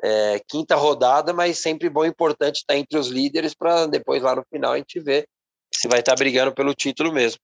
é, 0.03 0.41
quinta 0.49 0.75
rodada, 0.77 1.33
mas 1.33 1.59
sempre 1.59 1.89
bom 1.89 2.05
e 2.05 2.09
importante 2.09 2.57
estar 2.57 2.77
entre 2.77 2.99
os 2.99 3.09
líderes 3.09 3.55
para 3.55 3.87
depois 3.87 4.23
lá 4.23 4.35
no 4.35 4.45
final 4.51 4.73
a 4.73 4.77
gente 4.77 5.01
ver 5.01 5.27
se 5.75 5.89
vai 5.89 6.01
estar 6.01 6.13
tá 6.13 6.19
brigando 6.19 6.53
pelo 6.53 6.75
título 6.75 7.13
mesmo. 7.13 7.39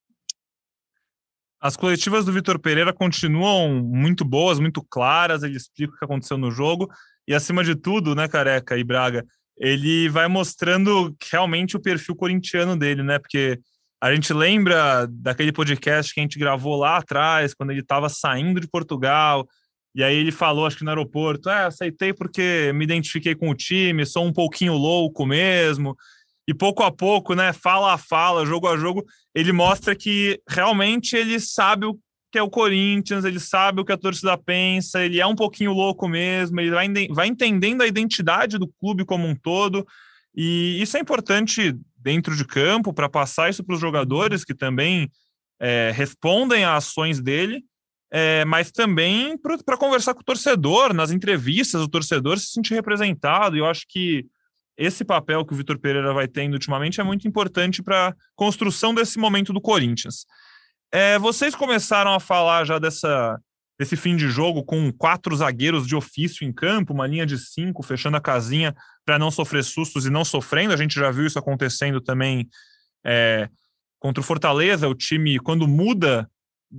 As 1.61 1.76
coletivas 1.76 2.25
do 2.25 2.32
Vitor 2.32 2.58
Pereira 2.61 2.92
continuam 2.92 3.82
muito 3.82 4.25
boas, 4.25 4.61
muito 4.61 4.80
claras, 4.88 5.42
ele 5.42 5.56
explica 5.56 5.92
o 5.92 5.99
que 5.99 6.04
aconteceu 6.04 6.38
no 6.38 6.52
jogo 6.52 6.88
e, 7.26 7.35
acima 7.35 7.64
de 7.64 7.75
tudo, 7.75 8.14
né, 8.14 8.28
Careca 8.28 8.78
e 8.78 8.85
Braga, 8.85 9.26
ele 9.58 10.08
vai 10.08 10.28
mostrando 10.28 11.14
realmente 11.30 11.76
o 11.76 11.80
perfil 11.80 12.14
corintiano 12.14 12.76
dele, 12.76 13.02
né? 13.02 13.18
Porque 13.18 13.58
a 14.00 14.14
gente 14.14 14.33
lembra 14.33 15.07
daquele 15.11 15.52
podcast 15.52 16.14
que 16.14 16.21
a 16.21 16.23
gente 16.23 16.38
gravou 16.38 16.76
lá 16.76 16.99
atrás, 16.99 17.52
quando 17.52 17.71
ele 17.71 17.81
estava 17.81 18.09
saindo 18.09 18.61
de 18.61 18.69
Portugal, 18.69 19.47
e 19.95 20.05
aí 20.05 20.17
ele 20.17 20.31
falou, 20.31 20.67
acho 20.67 20.76
que 20.76 20.85
no 20.85 20.90
aeroporto, 20.90 21.50
é, 21.50 21.64
aceitei 21.64 22.12
porque 22.12 22.73
me 22.75 22.85
identifiquei 22.85 23.35
com 23.35 23.50
o 23.50 23.55
time, 23.55 24.07
sou 24.07 24.25
um 24.25 24.33
pouquinho 24.33 24.75
louco 24.75 25.26
mesmo. 25.26 25.97
E 26.47 26.55
pouco 26.55 26.83
a 26.83 26.90
pouco, 26.90 27.35
né, 27.35 27.52
fala 27.52 27.93
a 27.93 27.99
fala, 27.99 28.47
jogo 28.47 28.69
a 28.69 28.76
jogo, 28.76 29.05
ele 29.35 29.52
mostra 29.52 29.95
que 29.95 30.40
realmente 30.49 31.17
ele 31.17 31.38
sabe 31.40 31.87
o 31.87 31.99
que 32.31 32.38
é 32.38 32.43
o 32.43 32.50
Corinthians, 32.50 33.25
ele 33.25 33.40
sabe 33.40 33.81
o 33.81 33.85
que 33.85 33.93
a 33.93 33.99
torcida 33.99 34.37
pensa, 34.38 35.02
ele 35.02 35.21
é 35.21 35.26
um 35.26 35.35
pouquinho 35.35 35.73
louco 35.73 36.07
mesmo, 36.07 36.61
ele 36.61 36.71
vai, 36.71 36.88
vai 37.11 37.26
entendendo 37.26 37.83
a 37.83 37.87
identidade 37.87 38.59
do 38.59 38.69
clube 38.81 39.05
como 39.05 39.26
um 39.26 39.35
todo, 39.35 39.87
e 40.35 40.81
isso 40.81 40.97
é 40.97 41.00
importante 41.00 41.75
dentro 41.99 42.37
de 42.37 42.45
campo 42.45 42.93
para 42.93 43.09
passar 43.09 43.50
isso 43.50 43.64
para 43.64 43.75
os 43.75 43.81
jogadores 43.81 44.45
que 44.45 44.55
também 44.55 45.11
é, 45.61 45.93
respondem 45.95 46.64
a 46.64 46.76
ações 46.76 47.21
dele, 47.21 47.64
é, 48.11 48.45
mas 48.45 48.71
também 48.71 49.37
para 49.37 49.76
conversar 49.76 50.14
com 50.14 50.21
o 50.21 50.25
torcedor, 50.25 50.95
nas 50.95 51.11
entrevistas, 51.11 51.83
o 51.83 51.88
torcedor 51.88 52.38
se 52.38 52.52
sentir 52.52 52.75
representado. 52.75 53.57
E 53.57 53.59
eu 53.59 53.67
acho 53.67 53.85
que 53.88 54.25
esse 54.76 55.05
papel 55.05 55.45
que 55.45 55.52
o 55.52 55.57
Vitor 55.57 55.78
Pereira 55.78 56.14
vai 56.14 56.28
tendo 56.28 56.55
ultimamente 56.55 57.00
é 57.00 57.05
muito 57.05 57.26
importante 57.26 57.83
para 57.83 58.09
a 58.09 58.14
construção 58.37 58.95
desse 58.95 59.19
momento 59.19 59.52
do 59.52 59.61
Corinthians. 59.61 60.25
É, 60.93 61.19
vocês 61.19 61.55
começaram 61.55 62.14
a 62.14 62.21
falar 62.21 62.64
já 62.64 62.78
dessa, 62.78 63.38
desse 63.78 63.97
fim 63.97 64.16
de 64.16 64.28
jogo 64.28 64.64
com 64.64 64.92
quatro 64.92 65.37
zagueiros 65.37 65.87
de 65.87 65.94
ofício 65.94 66.47
em 66.47 66.52
campo, 66.52 66.92
uma 66.92 67.06
linha 67.06 67.25
de 67.25 67.38
cinco, 67.38 67.82
fechando 67.82 68.16
a 68.16 68.20
casinha 68.20 68.75
para 69.04 69.18
não 69.18 69.30
sofrer 69.30 69.62
sustos 69.62 70.04
e 70.04 70.11
não 70.11 70.25
sofrendo. 70.25 70.75
A 70.75 70.76
gente 70.76 70.94
já 70.94 71.11
viu 71.11 71.26
isso 71.26 71.38
acontecendo 71.38 72.00
também 72.00 72.49
é, 73.04 73.49
contra 74.00 74.20
o 74.20 74.25
Fortaleza. 74.25 74.88
O 74.88 74.94
time, 74.94 75.38
quando 75.38 75.68
muda 75.68 76.28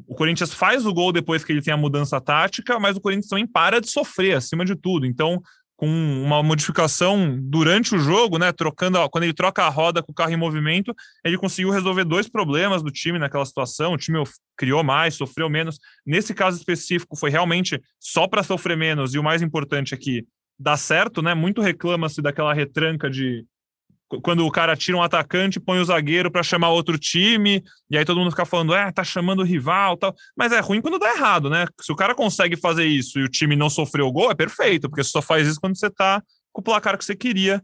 o 0.07 0.13
Corinthians 0.13 0.53
faz 0.53 0.85
o 0.85 0.93
gol 0.93 1.11
depois 1.11 1.43
que 1.43 1.51
ele 1.51 1.61
tem 1.61 1.73
a 1.73 1.77
mudança 1.77 2.21
tática, 2.21 2.79
mas 2.79 2.95
o 2.95 3.01
Corinthians 3.01 3.27
também 3.27 3.47
para 3.47 3.81
de 3.81 3.89
sofrer 3.89 4.37
acima 4.37 4.63
de 4.63 4.75
tudo. 4.75 5.05
Então, 5.05 5.41
com 5.79 5.87
uma 5.87 6.43
modificação 6.43 7.39
durante 7.41 7.95
o 7.95 7.99
jogo, 7.99 8.37
né, 8.37 8.51
trocando, 8.51 8.97
quando 9.09 9.23
ele 9.23 9.33
troca 9.33 9.63
a 9.63 9.69
roda 9.69 10.03
com 10.03 10.11
o 10.11 10.13
carro 10.13 10.33
em 10.33 10.35
movimento, 10.35 10.93
ele 11.23 11.37
conseguiu 11.37 11.69
resolver 11.71 12.03
dois 12.03 12.27
problemas 12.27 12.83
do 12.83 12.91
time 12.91 13.17
naquela 13.17 13.45
situação. 13.45 13.93
O 13.93 13.97
time 13.97 14.21
criou 14.57 14.83
mais, 14.83 15.15
sofreu 15.15 15.49
menos. 15.49 15.79
Nesse 16.05 16.33
caso 16.33 16.57
específico, 16.57 17.15
foi 17.15 17.29
realmente 17.29 17.81
só 17.97 18.27
para 18.27 18.43
sofrer 18.43 18.75
menos. 18.75 19.13
E 19.13 19.19
o 19.19 19.23
mais 19.23 19.41
importante 19.41 19.93
é 19.93 19.97
dá 20.59 20.75
certo, 20.75 21.21
né? 21.21 21.33
Muito 21.33 21.61
reclama-se 21.61 22.21
daquela 22.21 22.53
retranca 22.53 23.09
de 23.09 23.45
quando 24.23 24.45
o 24.45 24.51
cara 24.51 24.75
tira 24.75 24.97
um 24.97 25.03
atacante, 25.03 25.59
põe 25.59 25.79
o 25.79 25.85
zagueiro 25.85 26.31
para 26.31 26.41
chamar 26.41 26.69
outro 26.69 26.97
time, 26.97 27.63
e 27.89 27.97
aí 27.97 28.03
todo 28.03 28.19
mundo 28.19 28.31
fica 28.31 28.45
falando, 28.45 28.73
é, 28.73 28.91
tá 28.91 29.03
chamando 29.03 29.41
o 29.41 29.45
rival 29.45 29.97
tal. 29.97 30.15
Mas 30.35 30.51
é 30.51 30.59
ruim 30.59 30.81
quando 30.81 30.97
dá 30.97 31.13
errado, 31.13 31.49
né? 31.49 31.67
Se 31.79 31.91
o 31.91 31.95
cara 31.95 32.15
consegue 32.15 32.57
fazer 32.57 32.85
isso 32.85 33.19
e 33.19 33.23
o 33.23 33.29
time 33.29 33.55
não 33.55 33.69
sofreu 33.69 34.11
gol, 34.11 34.31
é 34.31 34.35
perfeito, 34.35 34.89
porque 34.89 35.03
você 35.03 35.11
só 35.11 35.21
faz 35.21 35.47
isso 35.47 35.59
quando 35.59 35.77
você 35.77 35.89
tá 35.89 36.23
com 36.51 36.61
o 36.61 36.63
placar 36.63 36.97
que 36.97 37.05
você 37.05 37.15
queria 37.15 37.61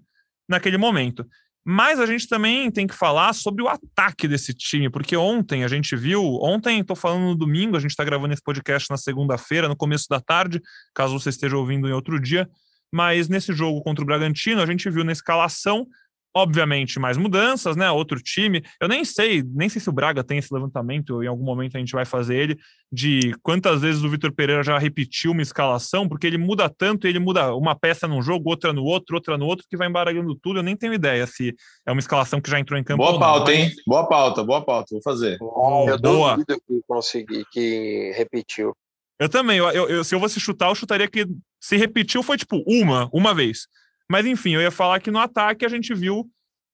naquele 0.48 0.78
momento. 0.78 1.26
Mas 1.68 2.00
a 2.00 2.06
gente 2.06 2.28
também 2.28 2.70
tem 2.70 2.86
que 2.86 2.94
falar 2.94 3.34
sobre 3.34 3.64
o 3.64 3.68
ataque 3.68 4.28
desse 4.28 4.54
time, 4.54 4.88
porque 4.88 5.18
ontem 5.18 5.64
a 5.64 5.68
gente 5.68 5.96
viu, 5.96 6.22
ontem, 6.40 6.84
tô 6.84 6.96
falando 6.96 7.24
no 7.24 7.36
domingo, 7.36 7.76
a 7.76 7.80
gente 7.80 7.90
está 7.90 8.04
gravando 8.04 8.36
esse 8.36 8.44
podcast 8.44 8.88
na 8.92 8.98
segunda-feira, 8.98 9.68
no 9.68 9.76
começo 9.76 10.06
da 10.08 10.22
tarde, 10.22 10.62
caso 10.94 11.20
você 11.20 11.30
esteja 11.30 11.58
ouvindo 11.58 11.90
em 11.90 11.92
outro 11.92 12.22
dia, 12.22 12.48
mas 12.94 13.28
nesse 13.28 13.52
jogo 13.52 13.82
contra 13.82 14.04
o 14.04 14.06
Bragantino, 14.06 14.62
a 14.62 14.66
gente 14.68 14.88
viu 14.92 15.04
na 15.04 15.12
escalação 15.12 15.88
Obviamente, 16.36 17.00
mais 17.00 17.16
mudanças, 17.16 17.78
né? 17.78 17.90
Outro 17.90 18.22
time. 18.22 18.62
Eu 18.82 18.90
nem 18.90 19.06
sei, 19.06 19.42
nem 19.42 19.70
sei 19.70 19.80
se 19.80 19.90
o 19.90 19.94
Braga 19.94 20.22
tem 20.22 20.38
esse 20.38 20.54
levantamento, 20.54 21.24
em 21.24 21.28
algum 21.28 21.46
momento 21.46 21.78
a 21.78 21.80
gente 21.80 21.94
vai 21.94 22.04
fazer 22.04 22.36
ele, 22.36 22.58
de 22.92 23.34
quantas 23.42 23.82
vezes 23.82 24.04
o 24.04 24.10
Vitor 24.10 24.34
Pereira 24.34 24.62
já 24.62 24.78
repetiu 24.78 25.32
uma 25.32 25.42
escalação, 25.42 26.10
porque 26.10 26.28
ele 26.28 26.38
muda 26.38 26.70
tanto, 26.70 27.08
ele 27.08 27.20
muda 27.20 27.56
uma 27.56 27.74
peça 27.74 28.06
num 28.06 28.22
jogo, 28.22 28.50
outra 28.50 28.74
no 28.74 28.84
outro, 28.84 29.16
outra 29.16 29.38
no 29.38 29.46
outro, 29.46 29.66
que 29.70 29.78
vai 29.78 29.88
embaralhando 29.88 30.36
tudo. 30.36 30.60
Eu 30.60 30.64
nem 30.64 30.76
tenho 30.76 30.94
ideia 30.94 31.26
se 31.26 31.56
é 31.88 31.92
uma 31.92 32.00
escalação 32.00 32.42
que 32.42 32.50
já 32.52 32.60
entrou 32.60 32.78
em 32.78 32.84
campo. 32.84 33.04
Boa 33.04 33.18
pauta, 33.18 33.54
hein? 33.54 33.72
Boa 33.88 34.06
pauta, 34.08 34.44
boa 34.44 34.62
pauta, 34.62 34.88
vou 34.92 35.02
fazer. 35.02 35.38
Oh, 35.40 35.86
eu 35.88 35.98
boa. 35.98 36.38
que 36.46 36.82
consegui, 36.86 37.46
que 37.50 38.12
repetiu. 38.18 38.76
Eu 39.18 39.30
também, 39.30 39.58
eu, 39.58 39.70
eu, 39.70 40.04
se 40.04 40.14
eu 40.14 40.20
fosse 40.20 40.40
chutar, 40.40 40.70
eu 40.70 40.76
chutaria 40.76 41.08
que 41.08 41.26
se 41.62 41.78
repetiu 41.78 42.22
foi 42.22 42.38
tipo 42.38 42.62
uma, 42.68 43.10
uma 43.14 43.34
vez. 43.34 43.68
Mas 44.10 44.26
enfim, 44.26 44.52
eu 44.52 44.62
ia 44.62 44.72
falar 44.72 45.00
que 45.00 45.12
no 45.12 45.20
ataque 45.20 45.66
a 45.66 45.70
gente 45.70 45.94
viu 45.94 46.30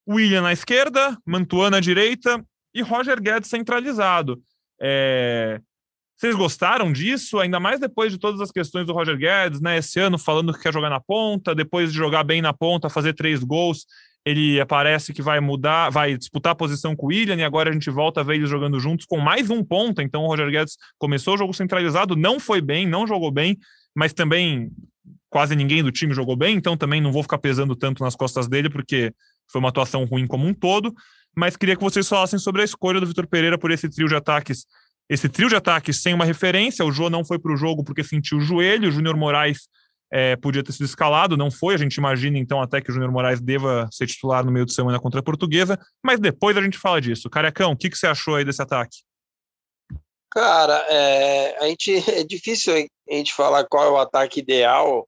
William 0.07 0.41
na 0.41 0.53
esquerda, 0.53 1.17
Mantuan 1.25 1.69
na 1.69 1.79
direita 1.79 2.43
e 2.73 2.81
Roger 2.81 3.21
Guedes 3.21 3.49
centralizado. 3.49 4.41
É... 4.81 5.59
Vocês 6.17 6.35
gostaram 6.35 6.91
disso? 6.91 7.39
Ainda 7.39 7.59
mais 7.59 7.79
depois 7.79 8.11
de 8.11 8.19
todas 8.19 8.39
as 8.41 8.51
questões 8.51 8.85
do 8.85 8.93
Roger 8.93 9.17
Guedes, 9.17 9.59
né? 9.59 9.77
Esse 9.77 9.99
ano 9.99 10.19
falando 10.19 10.53
que 10.53 10.61
quer 10.61 10.71
jogar 10.71 10.89
na 10.89 10.99
ponta, 10.99 11.55
depois 11.55 11.91
de 11.91 11.97
jogar 11.97 12.23
bem 12.23 12.43
na 12.43 12.53
ponta, 12.53 12.91
fazer 12.91 13.13
três 13.13 13.43
gols, 13.43 13.87
ele 14.23 14.61
aparece 14.61 15.13
que 15.13 15.21
vai 15.21 15.39
mudar, 15.39 15.89
vai 15.89 16.15
disputar 16.15 16.51
a 16.51 16.55
posição 16.55 16.95
com 16.95 17.07
o 17.07 17.09
William, 17.09 17.37
e 17.37 17.43
agora 17.43 17.71
a 17.71 17.73
gente 17.73 17.89
volta 17.89 18.21
a 18.21 18.23
ver 18.23 18.35
eles 18.35 18.49
jogando 18.49 18.79
juntos 18.79 19.07
com 19.07 19.17
mais 19.17 19.49
um 19.49 19.63
ponta. 19.63 20.03
Então 20.03 20.23
o 20.23 20.27
Roger 20.27 20.51
Guedes 20.51 20.77
começou 20.99 21.33
o 21.33 21.37
jogo 21.37 21.53
centralizado, 21.55 22.15
não 22.15 22.39
foi 22.39 22.61
bem, 22.61 22.87
não 22.87 23.07
jogou 23.07 23.31
bem, 23.31 23.57
mas 23.95 24.13
também 24.13 24.71
quase 25.31 25.55
ninguém 25.55 25.81
do 25.81 25.91
time 25.91 26.13
jogou 26.13 26.35
bem, 26.35 26.57
então 26.57 26.75
também 26.75 26.99
não 26.99 27.11
vou 27.11 27.23
ficar 27.23 27.37
pesando 27.37 27.73
tanto 27.73 28.03
nas 28.03 28.15
costas 28.15 28.49
dele, 28.49 28.69
porque 28.69 29.13
foi 29.49 29.59
uma 29.59 29.69
atuação 29.69 30.03
ruim 30.03 30.27
como 30.27 30.45
um 30.45 30.53
todo. 30.53 30.93
Mas 31.35 31.55
queria 31.55 31.77
que 31.77 31.81
vocês 31.81 32.07
falassem 32.07 32.37
sobre 32.37 32.61
a 32.61 32.65
escolha 32.65 32.99
do 32.99 33.07
Vitor 33.07 33.25
Pereira 33.25 33.57
por 33.57 33.71
esse 33.71 33.89
trio 33.89 34.09
de 34.09 34.15
ataques. 34.15 34.65
Esse 35.09 35.29
trio 35.29 35.47
de 35.47 35.55
ataques 35.55 36.01
sem 36.01 36.13
uma 36.13 36.25
referência. 36.25 36.85
O 36.85 36.91
Jô 36.91 37.09
não 37.09 37.23
foi 37.23 37.39
para 37.39 37.53
o 37.53 37.57
jogo 37.57 37.81
porque 37.83 38.03
sentiu 38.03 38.39
o 38.39 38.41
joelho. 38.41 38.89
O 38.89 38.91
Júnior 38.91 39.15
Moraes 39.15 39.69
é, 40.11 40.35
podia 40.35 40.61
ter 40.61 40.73
sido 40.73 40.85
escalado, 40.85 41.37
não 41.37 41.49
foi. 41.49 41.75
A 41.75 41.77
gente 41.77 41.95
imagina 41.95 42.37
então 42.37 42.61
até 42.61 42.81
que 42.81 42.91
o 42.91 42.93
Júnior 42.93 43.11
Moraes 43.11 43.39
deva 43.39 43.87
ser 43.89 44.07
titular 44.07 44.45
no 44.45 44.51
meio 44.51 44.65
de 44.65 44.73
semana 44.73 44.99
contra 44.99 45.21
a 45.21 45.23
Portuguesa. 45.23 45.79
Mas 46.03 46.19
depois 46.19 46.57
a 46.57 46.61
gente 46.61 46.77
fala 46.77 46.99
disso. 46.99 47.29
Carecão, 47.29 47.71
o 47.71 47.77
que, 47.77 47.89
que 47.89 47.97
você 47.97 48.07
achou 48.07 48.35
aí 48.35 48.43
desse 48.43 48.61
ataque? 48.61 48.97
Cara, 50.29 50.85
é, 50.89 51.57
a 51.63 51.67
gente, 51.67 51.93
é 52.11 52.23
difícil 52.25 52.73
a 52.73 53.13
gente 53.13 53.33
falar 53.33 53.65
qual 53.65 53.85
é 53.85 53.91
o 53.91 53.97
ataque 53.97 54.41
ideal 54.41 55.07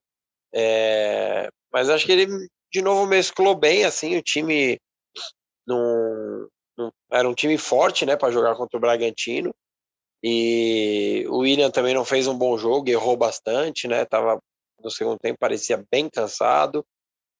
é, 0.53 1.50
mas 1.72 1.89
acho 1.89 2.05
que 2.05 2.12
ele, 2.12 2.27
de 2.72 2.81
novo, 2.81 3.07
mesclou 3.07 3.55
bem, 3.55 3.83
assim, 3.83 4.15
o 4.15 4.22
time 4.22 4.79
num, 5.65 6.48
num, 6.77 6.91
era 7.12 7.27
um 7.27 7.33
time 7.33 7.57
forte, 7.57 8.05
né, 8.05 8.15
para 8.15 8.31
jogar 8.31 8.55
contra 8.55 8.77
o 8.77 8.81
Bragantino, 8.81 9.53
e 10.22 11.25
o 11.27 11.39
William 11.39 11.72
também 11.72 11.93
não 11.93 12.05
fez 12.05 12.27
um 12.27 12.38
bom 12.38 12.57
jogo, 12.57 12.89
errou 12.89 13.17
bastante, 13.17 13.88
né, 13.88 14.05
tava 14.05 14.39
no 14.81 14.91
segundo 14.91 15.17
tempo, 15.17 15.39
parecia 15.39 15.83
bem 15.91 16.10
cansado, 16.10 16.86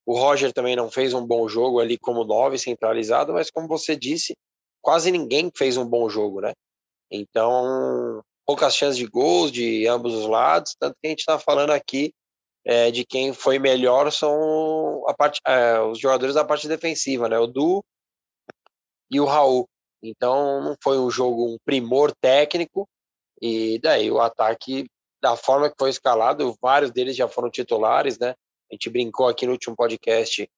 o 0.05 0.17
Roger 0.17 0.51
também 0.51 0.75
não 0.75 0.89
fez 0.89 1.13
um 1.13 1.25
bom 1.25 1.48
jogo 1.48 1.79
ali 1.79 1.98
como 1.98 2.24
nove 2.24 2.58
centralizado, 2.58 3.34
mas 3.34 3.50
como 3.50 3.67
você 3.67 3.96
disse, 3.96 4.36
quase 4.82 5.12
ninguém 5.12 5.51
fez 5.55 5.77
um 5.77 5.86
bom 5.86 6.10
jogo, 6.10 6.41
né? 6.41 6.53
Então, 7.10 8.22
poucas 8.46 8.75
chances 8.75 8.98
de 8.98 9.05
gols 9.05 9.51
de 9.51 9.88
ambos 9.88 10.13
os 10.13 10.25
lados, 10.25 10.75
tanto 10.77 10.96
que 11.01 11.08
a 11.08 11.10
gente 11.10 11.20
está 11.20 11.39
falando 11.39 11.72
aqui 11.72 12.13
é, 12.65 12.91
de 12.91 13.05
quem 13.05 13.34
foi 13.34 13.60
melhor 13.60 14.12
são 14.12 15.03
a 15.08 15.13
parte, 15.13 15.41
é, 15.46 15.79
os 15.82 16.00
jogadores 16.00 16.36
da 16.36 16.46
parte 16.46 16.67
defensiva, 16.67 17.27
né? 17.27 17.38
O 17.38 17.48
Du 17.48 17.84
e 19.12 19.20
o 19.20 19.25
Raul. 19.25 19.67
Então 20.01 20.62
não 20.62 20.75
foi 20.82 20.98
um 20.98 21.10
jogo 21.10 21.53
um 21.53 21.58
primor 21.65 22.13
técnico 22.22 22.88
e 23.41 23.79
daí 23.79 24.10
o 24.10 24.22
ataque 24.22 24.86
da 25.22 25.36
forma 25.36 25.70
que 25.70 25.75
foi 25.79 25.89
escalado, 25.89 26.58
vários 26.62 26.91
deles 26.91 27.15
já 27.15 27.27
foram 27.27 27.50
titulares, 27.50 28.17
né? 28.20 28.32
A 28.72 28.75
gente 28.75 28.89
brincou 28.89 29.27
aqui 29.27 29.46
no 29.46 29.53
último 29.53 29.75
podcast. 29.75 30.50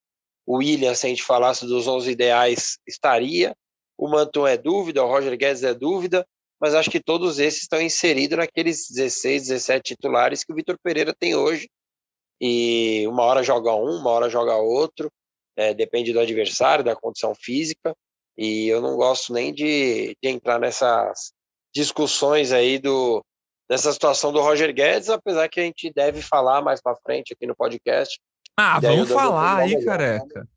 O 0.45 0.57
William, 0.57 0.93
se 0.95 1.05
a 1.05 1.09
gente 1.09 1.23
falasse 1.23 1.65
dos 1.65 1.87
11 1.87 2.09
ideais, 2.11 2.79
estaria. 2.87 3.55
O 3.97 4.07
Manton 4.07 4.47
é 4.47 4.57
dúvida, 4.57 5.03
o 5.03 5.07
Roger 5.07 5.37
Guedes 5.37 5.63
é 5.63 5.73
dúvida, 5.73 6.25
mas 6.59 6.73
acho 6.73 6.89
que 6.89 6.99
todos 6.99 7.39
esses 7.39 7.63
estão 7.63 7.81
inseridos 7.81 8.37
naqueles 8.37 8.89
16, 8.89 9.47
17 9.47 9.95
titulares 9.95 10.43
que 10.43 10.51
o 10.51 10.55
Vitor 10.55 10.77
Pereira 10.81 11.13
tem 11.13 11.35
hoje 11.35 11.67
e 12.39 13.05
uma 13.07 13.23
hora 13.23 13.43
joga 13.43 13.73
um, 13.73 13.97
uma 13.97 14.09
hora 14.11 14.29
joga 14.29 14.55
outro, 14.55 15.11
é, 15.55 15.73
depende 15.73 16.11
do 16.11 16.19
adversário, 16.19 16.83
da 16.83 16.95
condição 16.95 17.33
física, 17.33 17.95
e 18.37 18.67
eu 18.67 18.81
não 18.81 18.95
gosto 18.95 19.33
nem 19.33 19.53
de, 19.53 20.15
de 20.21 20.29
entrar 20.29 20.59
nessas 20.59 21.31
discussões 21.73 22.51
aí 22.51 22.77
do 22.77 23.23
dessa 23.67 23.91
situação 23.91 24.31
do 24.31 24.41
Roger 24.41 24.71
Guedes, 24.73 25.09
apesar 25.09 25.49
que 25.49 25.59
a 25.59 25.63
gente 25.63 25.91
deve 25.91 26.21
falar 26.21 26.61
mais 26.61 26.81
para 26.81 26.95
frente 26.97 27.33
aqui 27.33 27.47
no 27.47 27.55
podcast. 27.55 28.19
Ah, 28.55 28.79
vamos 28.79 29.09
falar 29.09 29.57
aí, 29.57 29.83
careca. 29.83 30.47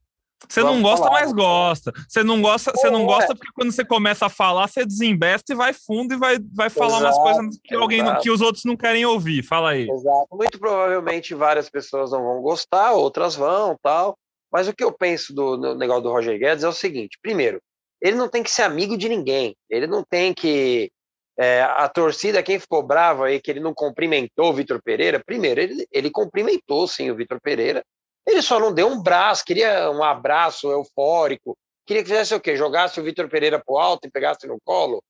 Você 0.48 0.62
não 0.62 0.80
gosta, 0.80 1.06
falar, 1.06 1.20
mas 1.20 1.32
gosta. 1.32 1.92
Você 2.08 2.22
não 2.22 2.40
gosta, 2.40 2.70
você 2.72 2.90
não 2.90 3.04
gosta 3.04 3.34
porque 3.34 3.52
quando 3.54 3.72
você 3.72 3.84
começa 3.84 4.26
a 4.26 4.30
falar, 4.30 4.68
você 4.68 4.84
desembesta 4.84 5.52
e 5.52 5.56
vai 5.56 5.72
fundo 5.72 6.14
e 6.14 6.16
vai, 6.16 6.38
vai 6.54 6.70
falar 6.70 6.98
exato, 6.98 7.18
umas 7.18 7.36
coisas 7.36 7.60
que 7.62 7.74
alguém 7.74 8.02
que 8.20 8.30
os 8.30 8.40
outros 8.40 8.64
não 8.64 8.76
querem 8.76 9.04
ouvir. 9.04 9.42
Fala 9.42 9.70
aí. 9.70 9.88
Exato. 9.90 10.28
Muito 10.32 10.58
provavelmente 10.58 11.34
várias 11.34 11.68
pessoas 11.68 12.12
não 12.12 12.22
vão 12.22 12.40
gostar, 12.40 12.92
outras 12.92 13.34
vão, 13.34 13.76
tal. 13.82 14.16
Mas 14.50 14.68
o 14.68 14.72
que 14.72 14.84
eu 14.84 14.92
penso 14.92 15.34
do 15.34 15.74
negócio 15.74 16.02
do 16.02 16.10
Roger 16.10 16.38
Guedes 16.38 16.64
é 16.64 16.68
o 16.68 16.72
seguinte: 16.72 17.18
primeiro, 17.20 17.60
ele 18.00 18.16
não 18.16 18.28
tem 18.28 18.42
que 18.42 18.50
ser 18.50 18.62
amigo 18.62 18.96
de 18.96 19.08
ninguém. 19.08 19.54
Ele 19.68 19.86
não 19.86 20.02
tem 20.02 20.32
que 20.32 20.90
é, 21.38 21.62
a 21.62 21.88
torcida, 21.88 22.42
quem 22.42 22.58
ficou 22.58 22.82
brava 22.82 23.26
aí 23.26 23.40
que 23.40 23.50
ele 23.50 23.60
não 23.60 23.72
cumprimentou 23.72 24.50
o 24.50 24.52
Vitor 24.52 24.82
Pereira, 24.82 25.22
primeiro, 25.24 25.60
ele, 25.60 25.86
ele 25.92 26.10
cumprimentou 26.10 26.88
sim 26.88 27.10
o 27.10 27.14
Vitor 27.14 27.40
Pereira, 27.40 27.84
ele 28.28 28.42
só 28.42 28.60
não 28.60 28.72
deu 28.72 28.88
um 28.88 29.02
braço, 29.02 29.44
queria 29.44 29.90
um 29.90 30.02
abraço 30.02 30.70
eufórico, 30.70 31.56
queria 31.86 32.02
que 32.02 32.10
fizesse 32.10 32.34
o 32.34 32.40
quê? 32.40 32.56
Jogasse 32.56 33.00
o 33.00 33.02
Vitor 33.02 33.28
Pereira 33.28 33.62
pro 33.64 33.78
alto 33.78 34.06
e 34.06 34.10
pegasse 34.10 34.46
no 34.46 34.58
colo. 34.64 35.02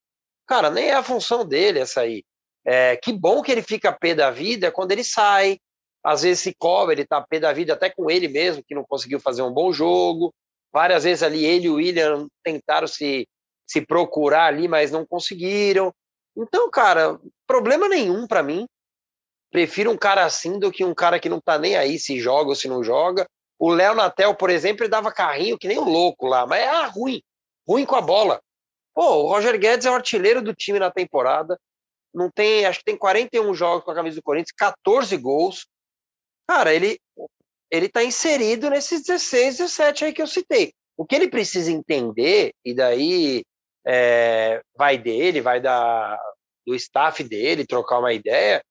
Cara, 0.46 0.70
nem 0.70 0.88
é 0.88 0.94
a 0.94 1.02
função 1.02 1.44
dele 1.44 1.80
essa 1.80 2.00
aí. 2.00 2.22
É, 2.64 2.96
que 2.96 3.12
bom 3.12 3.42
que 3.42 3.50
ele 3.50 3.62
fica 3.62 3.92
pé 3.92 4.14
da 4.14 4.30
vida 4.30 4.70
quando 4.70 4.92
ele 4.92 5.02
sai. 5.02 5.58
Às 6.02 6.22
vezes 6.22 6.42
se 6.42 6.54
cobra, 6.54 6.94
ele 6.94 7.04
tá 7.04 7.20
pé 7.20 7.40
da 7.40 7.52
vida 7.52 7.74
até 7.74 7.90
com 7.90 8.10
ele 8.10 8.28
mesmo, 8.28 8.62
que 8.62 8.74
não 8.74 8.84
conseguiu 8.84 9.18
fazer 9.18 9.42
um 9.42 9.52
bom 9.52 9.72
jogo. 9.72 10.32
Várias 10.72 11.04
vezes 11.04 11.22
ali 11.22 11.44
ele 11.44 11.66
e 11.66 11.70
o 11.70 11.74
William 11.74 12.28
tentaram 12.44 12.86
se, 12.86 13.26
se 13.66 13.80
procurar 13.80 14.46
ali, 14.46 14.68
mas 14.68 14.90
não 14.90 15.04
conseguiram. 15.04 15.92
Então, 16.36 16.70
cara, 16.70 17.18
problema 17.46 17.88
nenhum 17.88 18.26
para 18.26 18.42
mim. 18.42 18.66
Prefiro 19.50 19.90
um 19.90 19.96
cara 19.96 20.24
assim 20.24 20.58
do 20.58 20.70
que 20.70 20.84
um 20.84 20.94
cara 20.94 21.18
que 21.18 21.28
não 21.28 21.40
tá 21.40 21.58
nem 21.58 21.76
aí 21.76 21.98
se 21.98 22.20
joga 22.20 22.50
ou 22.50 22.54
se 22.54 22.68
não 22.68 22.82
joga. 22.82 23.26
O 23.58 23.70
Léo 23.70 23.94
Natel, 23.94 24.34
por 24.34 24.50
exemplo, 24.50 24.84
ele 24.84 24.90
dava 24.90 25.12
carrinho 25.12 25.58
que 25.58 25.68
nem 25.68 25.78
um 25.78 25.88
louco 25.88 26.26
lá, 26.26 26.46
mas 26.46 26.66
ah, 26.68 26.86
ruim, 26.86 27.22
ruim 27.66 27.84
com 27.84 27.96
a 27.96 28.00
bola. 28.00 28.40
Pô, 28.94 29.24
o 29.24 29.28
Roger 29.28 29.58
Guedes 29.58 29.86
é 29.86 29.90
o 29.90 29.94
artilheiro 29.94 30.42
do 30.42 30.54
time 30.54 30.78
na 30.78 30.90
temporada. 30.90 31.58
Não 32.14 32.30
tem, 32.30 32.66
acho 32.66 32.80
que 32.80 32.84
tem 32.84 32.96
41 32.96 33.52
jogos 33.54 33.84
com 33.84 33.90
a 33.90 33.94
camisa 33.94 34.16
do 34.16 34.22
Corinthians, 34.22 34.52
14 34.56 35.16
gols. 35.16 35.66
Cara, 36.46 36.72
ele 36.74 36.98
ele 37.70 37.88
tá 37.88 38.02
inserido 38.02 38.70
nesses 38.70 39.02
16, 39.02 39.58
17 39.58 40.04
aí 40.04 40.12
que 40.12 40.22
eu 40.22 40.26
citei. 40.26 40.72
O 40.96 41.04
que 41.04 41.14
ele 41.14 41.28
precisa 41.28 41.70
entender, 41.70 42.52
e 42.64 42.74
daí 42.74 43.44
é, 43.86 44.60
vai 44.76 44.98
dele, 44.98 45.40
vai 45.40 45.60
da, 45.60 46.18
do 46.66 46.74
staff 46.74 47.22
dele, 47.22 47.66
trocar 47.66 47.98
uma 47.98 48.12
ideia, 48.12 48.62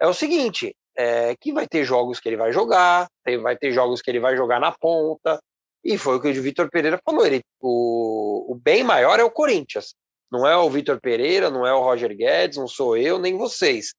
é 0.00 0.06
o 0.06 0.14
seguinte: 0.14 0.74
é, 0.96 1.36
que 1.36 1.52
vai 1.52 1.66
ter 1.66 1.84
jogos 1.84 2.18
que 2.20 2.28
ele 2.28 2.36
vai 2.36 2.52
jogar, 2.52 3.08
vai 3.42 3.56
ter 3.56 3.72
jogos 3.72 4.00
que 4.00 4.10
ele 4.10 4.20
vai 4.20 4.36
jogar 4.36 4.60
na 4.60 4.72
ponta, 4.72 5.40
e 5.84 5.96
foi 5.96 6.16
o 6.16 6.20
que 6.20 6.28
o 6.28 6.42
Vitor 6.42 6.68
Pereira 6.70 7.00
falou. 7.04 7.24
Ele, 7.24 7.42
o, 7.60 8.52
o 8.52 8.54
bem 8.56 8.82
maior 8.82 9.20
é 9.20 9.24
o 9.24 9.30
Corinthians. 9.30 9.94
Não 10.30 10.44
é 10.46 10.56
o 10.56 10.68
Vitor 10.68 11.00
Pereira, 11.00 11.48
não 11.48 11.64
é 11.64 11.72
o 11.72 11.82
Roger 11.82 12.14
Guedes, 12.16 12.58
não 12.58 12.66
sou 12.66 12.96
eu, 12.96 13.18
nem 13.18 13.36
vocês. 13.36 13.94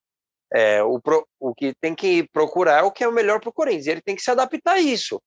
É, 0.52 0.82
o, 0.82 1.00
o 1.40 1.54
que 1.54 1.74
tem 1.80 1.94
que 1.94 2.28
procurar 2.28 2.80
é 2.80 2.82
o 2.82 2.92
que 2.92 3.02
é 3.02 3.08
o 3.08 3.12
melhor 3.12 3.40
para 3.40 3.48
o 3.48 3.52
Corinthians. 3.52 3.86
Ele 3.86 4.02
tem 4.02 4.14
que 4.14 4.22
se 4.22 4.30
adaptar 4.30 4.74
a 4.74 4.80
isso. 4.80 5.20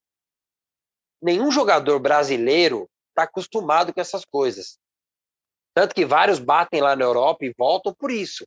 Nenhum 1.21 1.51
jogador 1.51 1.99
brasileiro 1.99 2.87
está 3.09 3.23
acostumado 3.23 3.93
com 3.93 4.01
essas 4.01 4.23
coisas. 4.23 4.77
Tanto 5.73 5.95
que 5.95 6.05
vários 6.05 6.39
batem 6.39 6.81
lá 6.81 6.95
na 6.95 7.05
Europa 7.05 7.45
e 7.45 7.53
voltam 7.57 7.93
por 7.93 8.11
isso. 8.11 8.45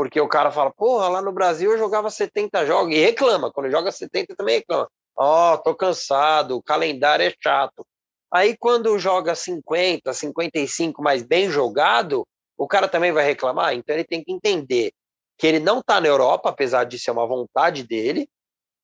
Porque 0.00 0.18
o 0.18 0.26
cara 0.26 0.50
fala, 0.50 0.70
porra, 0.70 1.08
lá 1.08 1.20
no 1.20 1.30
Brasil 1.30 1.72
eu 1.72 1.76
jogava 1.76 2.08
70 2.08 2.64
jogos. 2.64 2.94
E 2.94 2.98
reclama, 2.98 3.52
quando 3.52 3.70
joga 3.70 3.92
70 3.92 4.34
também 4.34 4.56
reclama. 4.56 4.88
Ó, 5.14 5.52
oh, 5.52 5.58
tô 5.58 5.74
cansado, 5.74 6.56
o 6.56 6.62
calendário 6.62 7.26
é 7.26 7.34
chato. 7.38 7.86
Aí 8.32 8.56
quando 8.56 8.98
joga 8.98 9.34
50, 9.34 10.10
55, 10.14 11.02
mas 11.02 11.22
bem 11.22 11.50
jogado, 11.50 12.26
o 12.56 12.66
cara 12.66 12.88
também 12.88 13.12
vai 13.12 13.26
reclamar. 13.26 13.74
Então 13.74 13.94
ele 13.94 14.04
tem 14.04 14.24
que 14.24 14.32
entender 14.32 14.90
que 15.36 15.46
ele 15.46 15.58
não 15.58 15.80
está 15.80 16.00
na 16.00 16.08
Europa, 16.08 16.48
apesar 16.48 16.84
de 16.84 16.98
ser 16.98 17.10
uma 17.10 17.26
vontade 17.26 17.82
dele. 17.86 18.26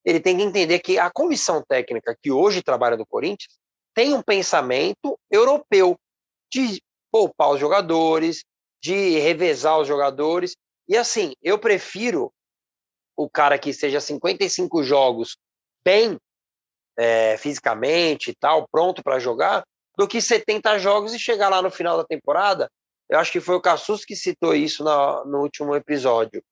Ele 0.04 0.20
tem 0.20 0.36
que 0.36 0.42
entender 0.42 0.80
que 0.80 0.98
a 0.98 1.10
comissão 1.10 1.64
técnica 1.66 2.14
que 2.22 2.30
hoje 2.30 2.62
trabalha 2.62 2.98
no 2.98 3.06
Corinthians 3.06 3.54
tem 3.94 4.12
um 4.12 4.20
pensamento 4.20 5.18
europeu 5.30 5.98
de 6.52 6.78
poupar 7.10 7.52
os 7.52 7.58
jogadores, 7.58 8.44
de 8.82 9.18
revezar 9.18 9.78
os 9.78 9.88
jogadores. 9.88 10.54
E 10.88 10.96
assim, 10.96 11.34
eu 11.42 11.58
prefiro 11.58 12.32
o 13.16 13.28
cara 13.28 13.58
que 13.58 13.72
seja 13.72 14.00
55 14.00 14.82
jogos 14.82 15.36
bem 15.84 16.18
é, 16.96 17.36
fisicamente 17.36 18.30
e 18.30 18.34
tal, 18.34 18.66
pronto 18.68 19.02
para 19.02 19.18
jogar, 19.18 19.64
do 19.96 20.06
que 20.06 20.20
70 20.20 20.78
jogos 20.78 21.14
e 21.14 21.18
chegar 21.18 21.48
lá 21.48 21.62
no 21.62 21.70
final 21.70 21.96
da 21.96 22.04
temporada. 22.04 22.70
Eu 23.08 23.18
acho 23.18 23.32
que 23.32 23.40
foi 23.40 23.54
o 23.54 23.60
Cassus 23.60 24.04
que 24.04 24.16
citou 24.16 24.54
isso 24.54 24.84
no, 24.84 25.24
no 25.24 25.40
último 25.40 25.74
episódio. 25.74 26.42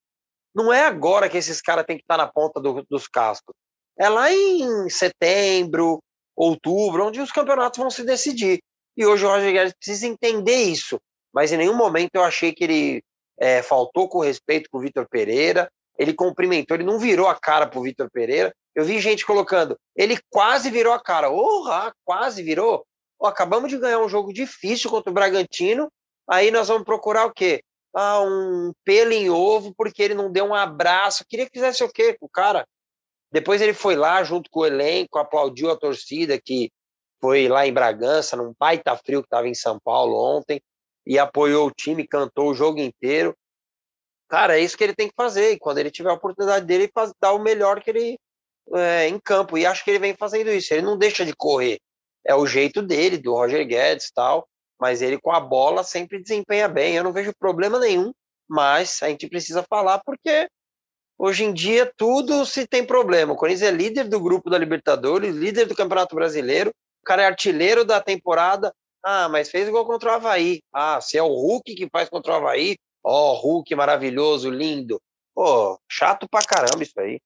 Não 0.54 0.72
é 0.72 0.86
agora 0.86 1.28
que 1.28 1.36
esses 1.36 1.60
caras 1.60 1.84
têm 1.84 1.96
que 1.96 2.04
estar 2.04 2.16
na 2.16 2.28
ponta 2.28 2.60
do, 2.60 2.84
dos 2.88 3.08
cascos. 3.08 3.54
É 3.98 4.08
lá 4.08 4.32
em 4.32 4.88
setembro, 4.88 6.00
outubro, 6.36 7.06
onde 7.06 7.20
os 7.20 7.32
campeonatos 7.32 7.78
vão 7.78 7.90
se 7.90 8.04
decidir. 8.04 8.60
E 8.96 9.04
hoje 9.04 9.24
o 9.24 9.28
Roger 9.28 9.52
Guedes 9.52 9.74
precisa 9.74 10.06
entender 10.06 10.64
isso. 10.64 11.00
Mas 11.32 11.52
em 11.52 11.56
nenhum 11.56 11.76
momento 11.76 12.10
eu 12.14 12.22
achei 12.22 12.52
que 12.52 12.62
ele 12.62 13.02
é, 13.38 13.62
faltou 13.62 14.08
com 14.08 14.20
respeito 14.20 14.68
com 14.70 14.78
o 14.78 14.80
Vitor 14.80 15.06
Pereira. 15.08 15.70
Ele 15.98 16.12
cumprimentou, 16.12 16.76
ele 16.76 16.84
não 16.84 16.98
virou 16.98 17.28
a 17.28 17.34
cara 17.34 17.66
pro 17.66 17.82
Vitor 17.82 18.10
Pereira. 18.10 18.54
Eu 18.74 18.84
vi 18.84 18.98
gente 19.00 19.24
colocando, 19.24 19.78
ele 19.94 20.18
quase 20.28 20.70
virou 20.70 20.92
a 20.92 21.00
cara. 21.00 21.30
Orra, 21.30 21.92
quase 22.04 22.42
virou. 22.42 22.84
Oh, 23.18 23.26
acabamos 23.26 23.70
de 23.70 23.78
ganhar 23.78 24.00
um 24.00 24.08
jogo 24.08 24.32
difícil 24.32 24.90
contra 24.90 25.10
o 25.10 25.14
Bragantino. 25.14 25.88
Aí 26.28 26.50
nós 26.50 26.68
vamos 26.68 26.84
procurar 26.84 27.26
o 27.26 27.32
quê? 27.32 27.62
Ah, 27.94 28.20
um 28.22 28.72
pelo 28.84 29.12
em 29.12 29.30
ovo, 29.30 29.72
porque 29.76 30.02
ele 30.02 30.14
não 30.14 30.30
deu 30.30 30.46
um 30.46 30.54
abraço. 30.54 31.24
Queria 31.28 31.46
que 31.46 31.52
fizesse 31.52 31.84
o 31.84 31.88
quê 31.88 32.16
com 32.18 32.26
o 32.26 32.28
cara? 32.30 32.66
Depois 33.30 33.60
ele 33.60 33.74
foi 33.74 33.94
lá 33.94 34.22
junto 34.24 34.50
com 34.50 34.60
o 34.60 34.66
elenco, 34.66 35.18
aplaudiu 35.18 35.70
a 35.70 35.76
torcida 35.76 36.40
que 36.40 36.70
foi 37.20 37.48
lá 37.48 37.66
em 37.66 37.72
Bragança, 37.72 38.36
num 38.36 38.52
baita 38.58 38.96
frio 38.96 39.22
que 39.22 39.26
estava 39.26 39.48
em 39.48 39.54
São 39.54 39.78
Paulo 39.82 40.16
ontem, 40.16 40.60
e 41.06 41.18
apoiou 41.18 41.68
o 41.68 41.70
time, 41.70 42.06
cantou 42.06 42.50
o 42.50 42.54
jogo 42.54 42.80
inteiro. 42.80 43.36
Cara, 44.28 44.58
é 44.58 44.60
isso 44.60 44.76
que 44.76 44.84
ele 44.84 44.94
tem 44.94 45.08
que 45.08 45.14
fazer. 45.16 45.52
E 45.52 45.58
quando 45.58 45.78
ele 45.78 45.90
tiver 45.90 46.10
a 46.10 46.14
oportunidade 46.14 46.66
dele, 46.66 46.90
faz, 46.92 47.12
dar 47.20 47.32
o 47.32 47.38
melhor 47.38 47.82
que 47.82 47.90
ele 47.90 48.18
é, 48.72 49.08
em 49.08 49.18
campo. 49.18 49.58
E 49.58 49.66
acho 49.66 49.84
que 49.84 49.90
ele 49.90 49.98
vem 49.98 50.14
fazendo 50.14 50.50
isso. 50.50 50.72
Ele 50.72 50.82
não 50.82 50.96
deixa 50.96 51.24
de 51.24 51.34
correr. 51.34 51.78
É 52.26 52.34
o 52.34 52.46
jeito 52.46 52.80
dele, 52.82 53.18
do 53.18 53.34
Roger 53.34 53.66
Guedes 53.66 54.10
tal. 54.10 54.48
Mas 54.80 55.02
ele 55.02 55.20
com 55.20 55.30
a 55.30 55.40
bola 55.40 55.84
sempre 55.84 56.22
desempenha 56.22 56.68
bem. 56.68 56.96
Eu 56.96 57.04
não 57.04 57.12
vejo 57.12 57.32
problema 57.38 57.78
nenhum. 57.78 58.12
Mas 58.48 59.02
a 59.02 59.08
gente 59.08 59.28
precisa 59.28 59.62
falar 59.62 60.02
porque 60.04 60.48
hoje 61.18 61.44
em 61.44 61.52
dia 61.52 61.90
tudo 61.96 62.44
se 62.44 62.66
tem 62.66 62.84
problema. 62.84 63.32
O 63.32 63.36
Corinthians 63.36 63.68
é 63.68 63.70
líder 63.70 64.08
do 64.08 64.20
grupo 64.20 64.50
da 64.50 64.58
Libertadores, 64.58 65.34
líder 65.34 65.66
do 65.66 65.74
Campeonato 65.74 66.14
Brasileiro. 66.14 66.70
O 67.02 67.04
cara 67.04 67.22
é 67.22 67.26
artilheiro 67.26 67.84
da 67.84 68.00
temporada. 68.00 68.74
Ah, 69.04 69.28
mas 69.28 69.50
fez 69.50 69.68
igual 69.68 69.84
contra 69.84 70.12
o 70.12 70.14
Havaí. 70.14 70.62
Ah, 70.72 70.98
se 71.00 71.18
é 71.18 71.22
o 71.22 71.28
Hulk 71.28 71.74
que 71.74 71.88
faz 71.90 72.08
contra 72.08 72.32
o 72.32 72.36
Havaí, 72.36 72.76
ó, 73.04 73.32
oh, 73.32 73.36
Hulk 73.36 73.74
maravilhoso, 73.74 74.48
lindo. 74.48 75.00
Pô, 75.34 75.78
chato 75.90 76.26
pra 76.28 76.42
caramba 76.42 76.82
isso 76.82 76.98
aí. 76.98 77.20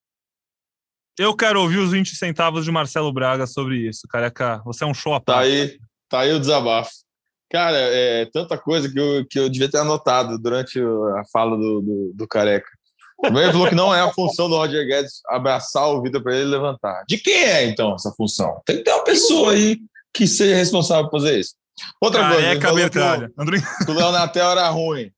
Eu 1.18 1.36
quero 1.36 1.60
ouvir 1.60 1.78
os 1.78 1.90
20 1.90 2.16
centavos 2.16 2.64
de 2.64 2.70
Marcelo 2.70 3.12
Braga 3.12 3.46
sobre 3.46 3.88
isso, 3.88 4.08
careca. 4.08 4.60
Você 4.64 4.84
é 4.84 4.86
um 4.86 4.94
show 4.94 5.14
à 5.14 5.20
Tá 5.20 5.40
aí, 5.40 5.78
tá 6.08 6.20
aí 6.20 6.32
o 6.32 6.40
desabafo. 6.40 6.90
Cara, 7.50 7.76
é 7.76 8.26
tanta 8.26 8.58
coisa 8.58 8.92
que 8.92 8.98
eu, 8.98 9.26
que 9.26 9.38
eu 9.38 9.48
devia 9.48 9.70
ter 9.70 9.78
anotado 9.78 10.38
durante 10.38 10.80
a 10.80 11.22
fala 11.32 11.56
do, 11.56 11.80
do, 11.80 12.12
do 12.14 12.28
careca. 12.28 12.68
Ele 13.24 13.52
falou 13.52 13.68
que 13.68 13.74
não 13.74 13.92
é 13.92 14.00
a 14.00 14.12
função 14.12 14.48
do 14.48 14.56
Roger 14.56 14.86
Guedes 14.86 15.20
abraçar 15.26 15.88
o 15.88 16.00
Vitor 16.02 16.22
para 16.22 16.36
ele 16.36 16.44
levantar. 16.44 17.02
De 17.08 17.18
quem 17.18 17.44
é, 17.44 17.64
então, 17.64 17.94
essa 17.94 18.12
função? 18.12 18.60
Tem 18.64 18.76
que 18.76 18.84
ter 18.84 18.92
uma 18.92 19.02
pessoa 19.02 19.52
aí 19.52 19.78
que 20.14 20.26
seja 20.26 20.54
responsável 20.54 21.10
por 21.10 21.20
fazer 21.20 21.40
isso. 21.40 21.54
Outra 22.00 22.22
Careca 22.22 22.70
coisa, 22.70 22.90
que 22.90 23.90
o 23.90 23.94
Léo 23.94 24.10
Natel 24.12 24.50
era 24.50 24.68
ruim. 24.68 25.10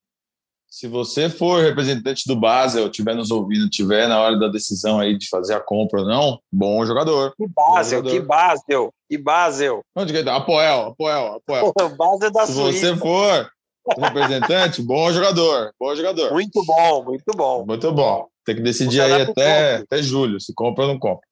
Se 0.70 0.86
você 0.86 1.28
for 1.28 1.60
representante 1.60 2.22
do 2.28 2.36
Basel, 2.36 2.86
estiver 2.86 3.16
nos 3.16 3.32
ouvindo, 3.32 3.68
tiver 3.68 4.06
na 4.06 4.20
hora 4.20 4.38
da 4.38 4.46
decisão 4.46 5.00
aí 5.00 5.18
de 5.18 5.28
fazer 5.28 5.54
a 5.54 5.60
compra 5.60 6.02
ou 6.02 6.06
não, 6.06 6.38
bom 6.50 6.86
jogador. 6.86 7.34
Que 7.36 7.44
Basel, 7.48 8.02
que 8.04 8.20
Basel, 8.20 8.94
que 9.08 9.18
Basel. 9.18 9.80
Onde 9.96 10.12
que 10.12 10.20
é? 10.20 10.30
Apoel, 10.30 10.86
Apoel, 10.86 11.34
Apoel. 11.34 11.72
O 11.76 11.88
Basel 11.88 12.30
da 12.30 12.46
Se 12.46 12.52
você 12.52 12.96
for 12.96 13.50
representante, 13.98 14.80
bom 14.80 15.12
jogador, 15.12 15.72
bom 15.78 15.94
jogador. 15.96 16.32
Muito 16.32 16.64
bom, 16.64 17.02
muito 17.02 17.36
bom. 17.36 17.66
Muito 17.66 17.92
bom. 17.92 18.28
Tem 18.44 18.54
que 18.54 18.62
decidir 18.62 19.00
aí 19.00 19.22
até, 19.22 19.76
até 19.78 20.00
julho, 20.00 20.40
se 20.40 20.54
compra 20.54 20.84
ou 20.84 20.92
não 20.92 21.00
compra. 21.00 21.26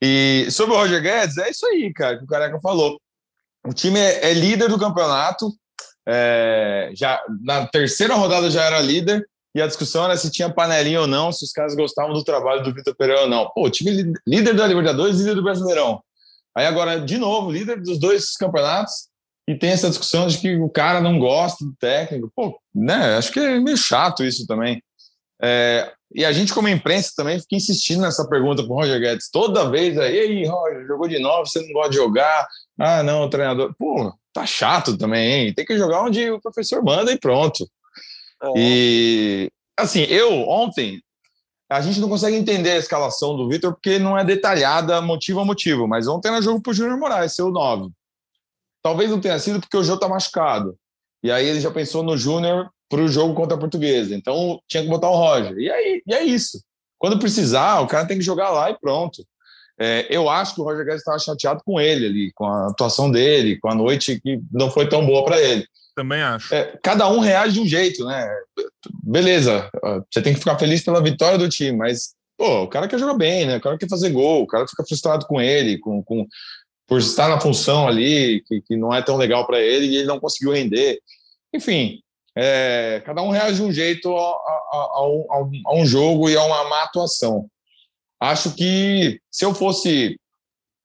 E 0.00 0.46
sobre 0.50 0.74
o 0.74 0.78
Roger 0.78 1.02
Guedes, 1.02 1.36
é 1.38 1.50
isso 1.50 1.66
aí, 1.66 1.92
cara, 1.92 2.18
que 2.18 2.24
o 2.24 2.26
Careca 2.26 2.60
falou. 2.60 3.00
O 3.66 3.72
time 3.72 3.98
é, 3.98 4.30
é 4.30 4.34
líder 4.34 4.68
do 4.68 4.78
campeonato, 4.78 5.52
é, 6.08 6.90
já 6.94 7.22
na 7.42 7.66
terceira 7.66 8.14
rodada 8.14 8.50
já 8.50 8.64
era 8.64 8.80
líder 8.80 9.26
e 9.54 9.60
a 9.60 9.66
discussão 9.66 10.04
era 10.04 10.16
se 10.16 10.30
tinha 10.30 10.52
panelinha 10.52 11.02
ou 11.02 11.06
não, 11.06 11.32
se 11.32 11.44
os 11.44 11.52
caras 11.52 11.74
gostavam 11.74 12.12
do 12.12 12.24
trabalho 12.24 12.62
do 12.62 12.72
Vitor 12.72 12.94
Pereira 12.96 13.22
ou 13.22 13.28
não. 13.28 13.50
Pô, 13.50 13.68
time 13.68 14.12
líder 14.26 14.54
da 14.54 14.66
Libertadores, 14.66 15.18
líder 15.18 15.34
do 15.34 15.42
Brasileirão. 15.42 16.02
Aí 16.56 16.66
agora, 16.66 17.00
de 17.00 17.18
novo, 17.18 17.50
líder 17.50 17.80
dos 17.80 17.98
dois 17.98 18.36
campeonatos 18.36 19.08
e 19.48 19.56
tem 19.56 19.70
essa 19.70 19.88
discussão 19.88 20.26
de 20.26 20.38
que 20.38 20.56
o 20.56 20.68
cara 20.68 21.00
não 21.00 21.18
gosta 21.18 21.64
do 21.64 21.74
técnico. 21.76 22.30
Pô, 22.34 22.58
né? 22.74 23.16
Acho 23.16 23.32
que 23.32 23.40
é 23.40 23.58
meio 23.58 23.76
chato 23.76 24.24
isso 24.24 24.46
também. 24.46 24.82
É, 25.42 25.92
e 26.12 26.24
a 26.24 26.32
gente, 26.32 26.52
como 26.52 26.68
imprensa, 26.68 27.12
também 27.16 27.38
fica 27.38 27.54
insistindo 27.54 28.02
nessa 28.02 28.28
pergunta 28.28 28.64
para 28.64 28.72
o 28.72 28.74
Roger 28.74 29.00
Guedes 29.00 29.30
toda 29.30 29.70
vez. 29.70 29.96
Aí, 29.96 30.18
aí, 30.18 30.46
Roger, 30.46 30.86
jogou 30.86 31.06
de 31.06 31.20
novo, 31.20 31.46
você 31.46 31.60
não 31.60 31.72
gosta 31.72 31.90
de 31.90 31.96
jogar? 31.96 32.48
Ah, 32.78 33.02
não, 33.02 33.24
o 33.24 33.30
treinador. 33.30 33.72
Pô, 33.78 34.12
tá 34.32 34.44
chato 34.44 34.96
também, 34.96 35.46
hein? 35.46 35.54
Tem 35.54 35.64
que 35.64 35.78
jogar 35.78 36.02
onde 36.02 36.28
o 36.30 36.40
professor 36.40 36.82
manda 36.82 37.12
e 37.12 37.18
pronto. 37.18 37.64
É. 38.42 38.52
E, 38.56 39.50
assim, 39.78 40.02
eu, 40.02 40.48
ontem, 40.48 41.00
a 41.70 41.80
gente 41.80 42.00
não 42.00 42.08
consegue 42.08 42.36
entender 42.36 42.72
a 42.72 42.78
escalação 42.78 43.36
do 43.36 43.48
Vitor 43.48 43.72
porque 43.72 44.00
não 44.00 44.18
é 44.18 44.24
detalhada 44.24 45.00
motivo 45.00 45.38
a 45.38 45.44
motivo, 45.44 45.86
mas 45.86 46.08
ontem 46.08 46.28
era 46.28 46.42
jogo 46.42 46.60
pro 46.60 46.74
Júnior 46.74 46.98
Moraes, 46.98 47.34
seu 47.34 47.50
9. 47.50 47.88
Talvez 48.82 49.10
não 49.10 49.20
tenha 49.20 49.38
sido 49.38 49.60
porque 49.60 49.76
o 49.76 49.84
jogo 49.84 50.00
tá 50.00 50.08
machucado. 50.08 50.76
E 51.22 51.30
aí 51.30 51.46
ele 51.46 51.60
já 51.60 51.70
pensou 51.70 52.02
no 52.02 52.16
Júnior 52.16 52.70
para 52.88 53.00
o 53.00 53.08
jogo 53.08 53.34
contra 53.34 53.56
a 53.56 53.60
Portuguesa. 53.60 54.14
Então 54.14 54.60
tinha 54.68 54.82
que 54.82 54.88
botar 54.88 55.10
o 55.10 55.16
Roger. 55.16 55.56
E 55.58 55.70
aí, 55.70 56.02
e 56.06 56.14
é 56.14 56.22
isso. 56.22 56.60
Quando 56.98 57.18
precisar, 57.18 57.80
o 57.80 57.86
cara 57.86 58.06
tem 58.06 58.18
que 58.18 58.24
jogar 58.24 58.50
lá 58.50 58.70
e 58.70 58.78
pronto. 58.78 59.24
É, 59.78 60.06
eu 60.10 60.28
acho 60.28 60.54
que 60.54 60.60
o 60.60 60.64
Roger 60.64 60.84
Guedes 60.84 61.00
estava 61.00 61.18
chateado 61.18 61.62
com 61.64 61.80
ele 61.80 62.04
ali, 62.04 62.32
com 62.34 62.44
a 62.44 62.66
atuação 62.66 63.10
dele, 63.10 63.58
com 63.58 63.70
a 63.70 63.74
noite 63.74 64.20
que 64.20 64.38
não 64.52 64.70
foi 64.70 64.86
tão 64.86 65.06
boa 65.06 65.24
para 65.24 65.40
ele. 65.40 65.66
Também 65.96 66.20
acho. 66.20 66.54
É, 66.54 66.78
cada 66.82 67.08
um 67.08 67.20
reage 67.20 67.54
de 67.54 67.60
um 67.60 67.66
jeito, 67.66 68.04
né? 68.04 68.28
Beleza, 69.02 69.70
você 70.10 70.20
tem 70.20 70.34
que 70.34 70.38
ficar 70.38 70.58
feliz 70.58 70.82
pela 70.82 71.02
vitória 71.02 71.38
do 71.38 71.48
time, 71.48 71.76
mas 71.76 72.14
pô, 72.36 72.62
o 72.62 72.68
cara 72.68 72.88
quer 72.88 72.98
jogar 72.98 73.14
bem, 73.14 73.46
né? 73.46 73.56
O 73.56 73.60
cara 73.60 73.78
quer 73.78 73.88
fazer 73.88 74.10
gol, 74.10 74.42
o 74.42 74.46
cara 74.46 74.66
fica 74.68 74.84
frustrado 74.86 75.26
com 75.26 75.40
ele, 75.40 75.78
com, 75.78 76.02
com 76.02 76.26
por 76.90 76.98
estar 76.98 77.28
na 77.28 77.40
função 77.40 77.86
ali 77.86 78.42
que, 78.48 78.60
que 78.62 78.76
não 78.76 78.92
é 78.92 79.00
tão 79.00 79.16
legal 79.16 79.46
para 79.46 79.60
ele 79.60 79.86
e 79.86 79.96
ele 79.98 80.08
não 80.08 80.18
conseguiu 80.18 80.52
render. 80.52 81.00
Enfim, 81.54 82.02
é, 82.36 83.00
cada 83.06 83.22
um 83.22 83.30
reage 83.30 83.58
de 83.58 83.62
um 83.62 83.70
jeito 83.70 84.12
a, 84.16 84.30
a, 84.30 84.90
a, 84.94 85.06
um, 85.06 85.24
a, 85.66 85.74
um, 85.76 85.86
jogo 85.86 86.28
e 86.28 86.36
a 86.36 86.42
uma 86.42 86.68
má 86.68 86.82
atuação. 86.82 87.48
Acho 88.18 88.56
que 88.56 89.20
se 89.30 89.44
eu 89.44 89.54
fosse 89.54 90.18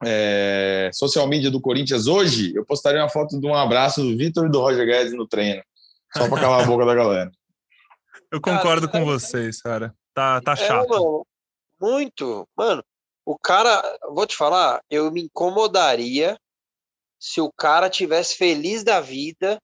é, 0.03 0.91
social 0.93 1.25
media 1.25 1.49
do 1.49 1.59
Corinthians 1.59 2.05
hoje, 2.05 2.53
eu 2.55 2.63
postaria 2.63 3.01
uma 3.01 3.09
foto 3.09 3.39
de 3.39 3.47
um 3.47 3.55
abraço 3.55 4.03
do 4.03 4.15
Vitor 4.15 4.45
e 4.45 4.51
do 4.51 4.61
Roger 4.61 4.85
Guedes 4.85 5.13
no 5.13 5.27
treino, 5.27 5.63
só 6.15 6.29
para 6.29 6.39
calar 6.39 6.61
a 6.61 6.67
boca 6.67 6.85
da 6.85 6.93
galera. 6.93 7.31
Eu 8.31 8.39
concordo 8.39 8.87
cara, 8.87 9.03
com 9.03 9.11
vocês, 9.11 9.59
cara. 9.59 9.91
Tá, 10.13 10.39
tá 10.39 10.51
é, 10.51 10.55
chato. 10.55 10.85
É, 10.85 10.99
mano, 10.99 11.25
muito. 11.81 12.47
Mano, 12.55 12.83
o 13.25 13.37
cara, 13.37 13.81
vou 14.13 14.27
te 14.27 14.35
falar, 14.35 14.81
eu 14.89 15.11
me 15.11 15.23
incomodaria 15.23 16.37
se 17.19 17.41
o 17.41 17.51
cara 17.51 17.89
tivesse 17.89 18.35
feliz 18.35 18.83
da 18.83 19.01
vida 19.01 19.59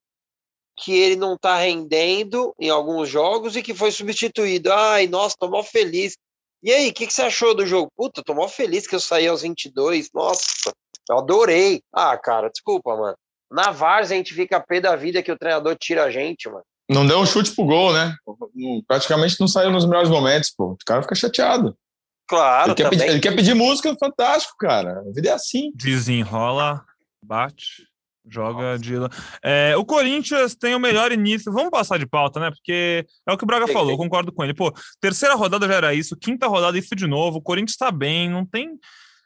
que 0.75 0.93
ele 0.93 1.15
não 1.15 1.37
tá 1.37 1.57
rendendo 1.57 2.55
em 2.59 2.69
alguns 2.69 3.07
jogos 3.07 3.55
e 3.55 3.61
que 3.61 3.75
foi 3.75 3.91
substituído. 3.91 4.73
Ai, 4.73 5.05
nossa, 5.05 5.35
tô 5.39 5.47
mó 5.47 5.61
feliz. 5.61 6.17
E 6.63 6.71
aí, 6.71 6.89
o 6.89 6.93
que, 6.93 7.05
que 7.05 7.13
você 7.13 7.23
achou 7.23 7.53
do 7.53 7.65
jogo? 7.65 7.91
Puta, 7.95 8.23
tô 8.23 8.33
mó 8.33 8.47
feliz 8.47 8.87
que 8.87 8.95
eu 8.95 8.99
saí 8.99 9.27
aos 9.27 9.43
22. 9.43 10.09
Nossa, 10.11 10.71
eu 11.07 11.19
adorei. 11.19 11.83
Ah, 11.93 12.17
cara, 12.17 12.49
desculpa, 12.49 12.95
mano. 12.95 13.17
Na 13.51 13.69
Vars 13.69 14.11
a 14.11 14.15
gente 14.15 14.33
fica 14.33 14.59
pé 14.59 14.79
da 14.79 14.95
vida 14.95 15.21
que 15.21 15.31
o 15.31 15.37
treinador 15.37 15.75
tira 15.75 16.05
a 16.05 16.09
gente, 16.09 16.49
mano. 16.49 16.63
Não 16.89 17.05
deu 17.05 17.19
um 17.19 17.25
chute 17.25 17.53
pro 17.53 17.65
gol, 17.65 17.93
né? 17.93 18.15
Praticamente 18.87 19.39
não 19.39 19.47
saiu 19.47 19.71
nos 19.71 19.85
melhores 19.85 20.09
momentos, 20.09 20.49
pô. 20.49 20.71
O 20.71 20.77
cara 20.85 21.01
fica 21.03 21.15
chateado. 21.15 21.77
Claro, 22.27 22.69
ele 22.69 22.75
quer, 22.75 22.89
pedir, 22.89 23.07
ele 23.07 23.19
quer 23.19 23.35
pedir 23.35 23.53
música, 23.53 23.95
fantástico, 23.99 24.55
cara. 24.57 24.99
A 24.99 25.13
vida 25.13 25.29
é 25.29 25.33
assim. 25.33 25.71
Desenrola, 25.75 26.83
bate, 27.21 27.87
joga 28.29 28.77
de. 28.77 28.93
É, 29.43 29.75
o 29.77 29.83
Corinthians 29.83 30.55
tem 30.55 30.73
o 30.73 30.79
melhor 30.79 31.11
início. 31.11 31.51
Vamos 31.51 31.69
passar 31.69 31.99
de 31.99 32.05
pauta, 32.05 32.39
né? 32.39 32.49
Porque 32.49 33.05
é 33.27 33.33
o 33.33 33.37
que 33.37 33.43
o 33.43 33.47
Braga 33.47 33.67
falou, 33.67 33.97
concordo 33.97 34.31
com 34.31 34.43
ele. 34.43 34.53
Pô, 34.53 34.73
terceira 34.99 35.35
rodada 35.35 35.67
já 35.67 35.75
era 35.75 35.93
isso, 35.93 36.15
quinta 36.15 36.47
rodada 36.47 36.77
isso 36.77 36.95
de 36.95 37.07
novo. 37.07 37.39
O 37.39 37.41
Corinthians 37.41 37.77
tá 37.77 37.91
bem, 37.91 38.29
não 38.29 38.45
tem. 38.45 38.79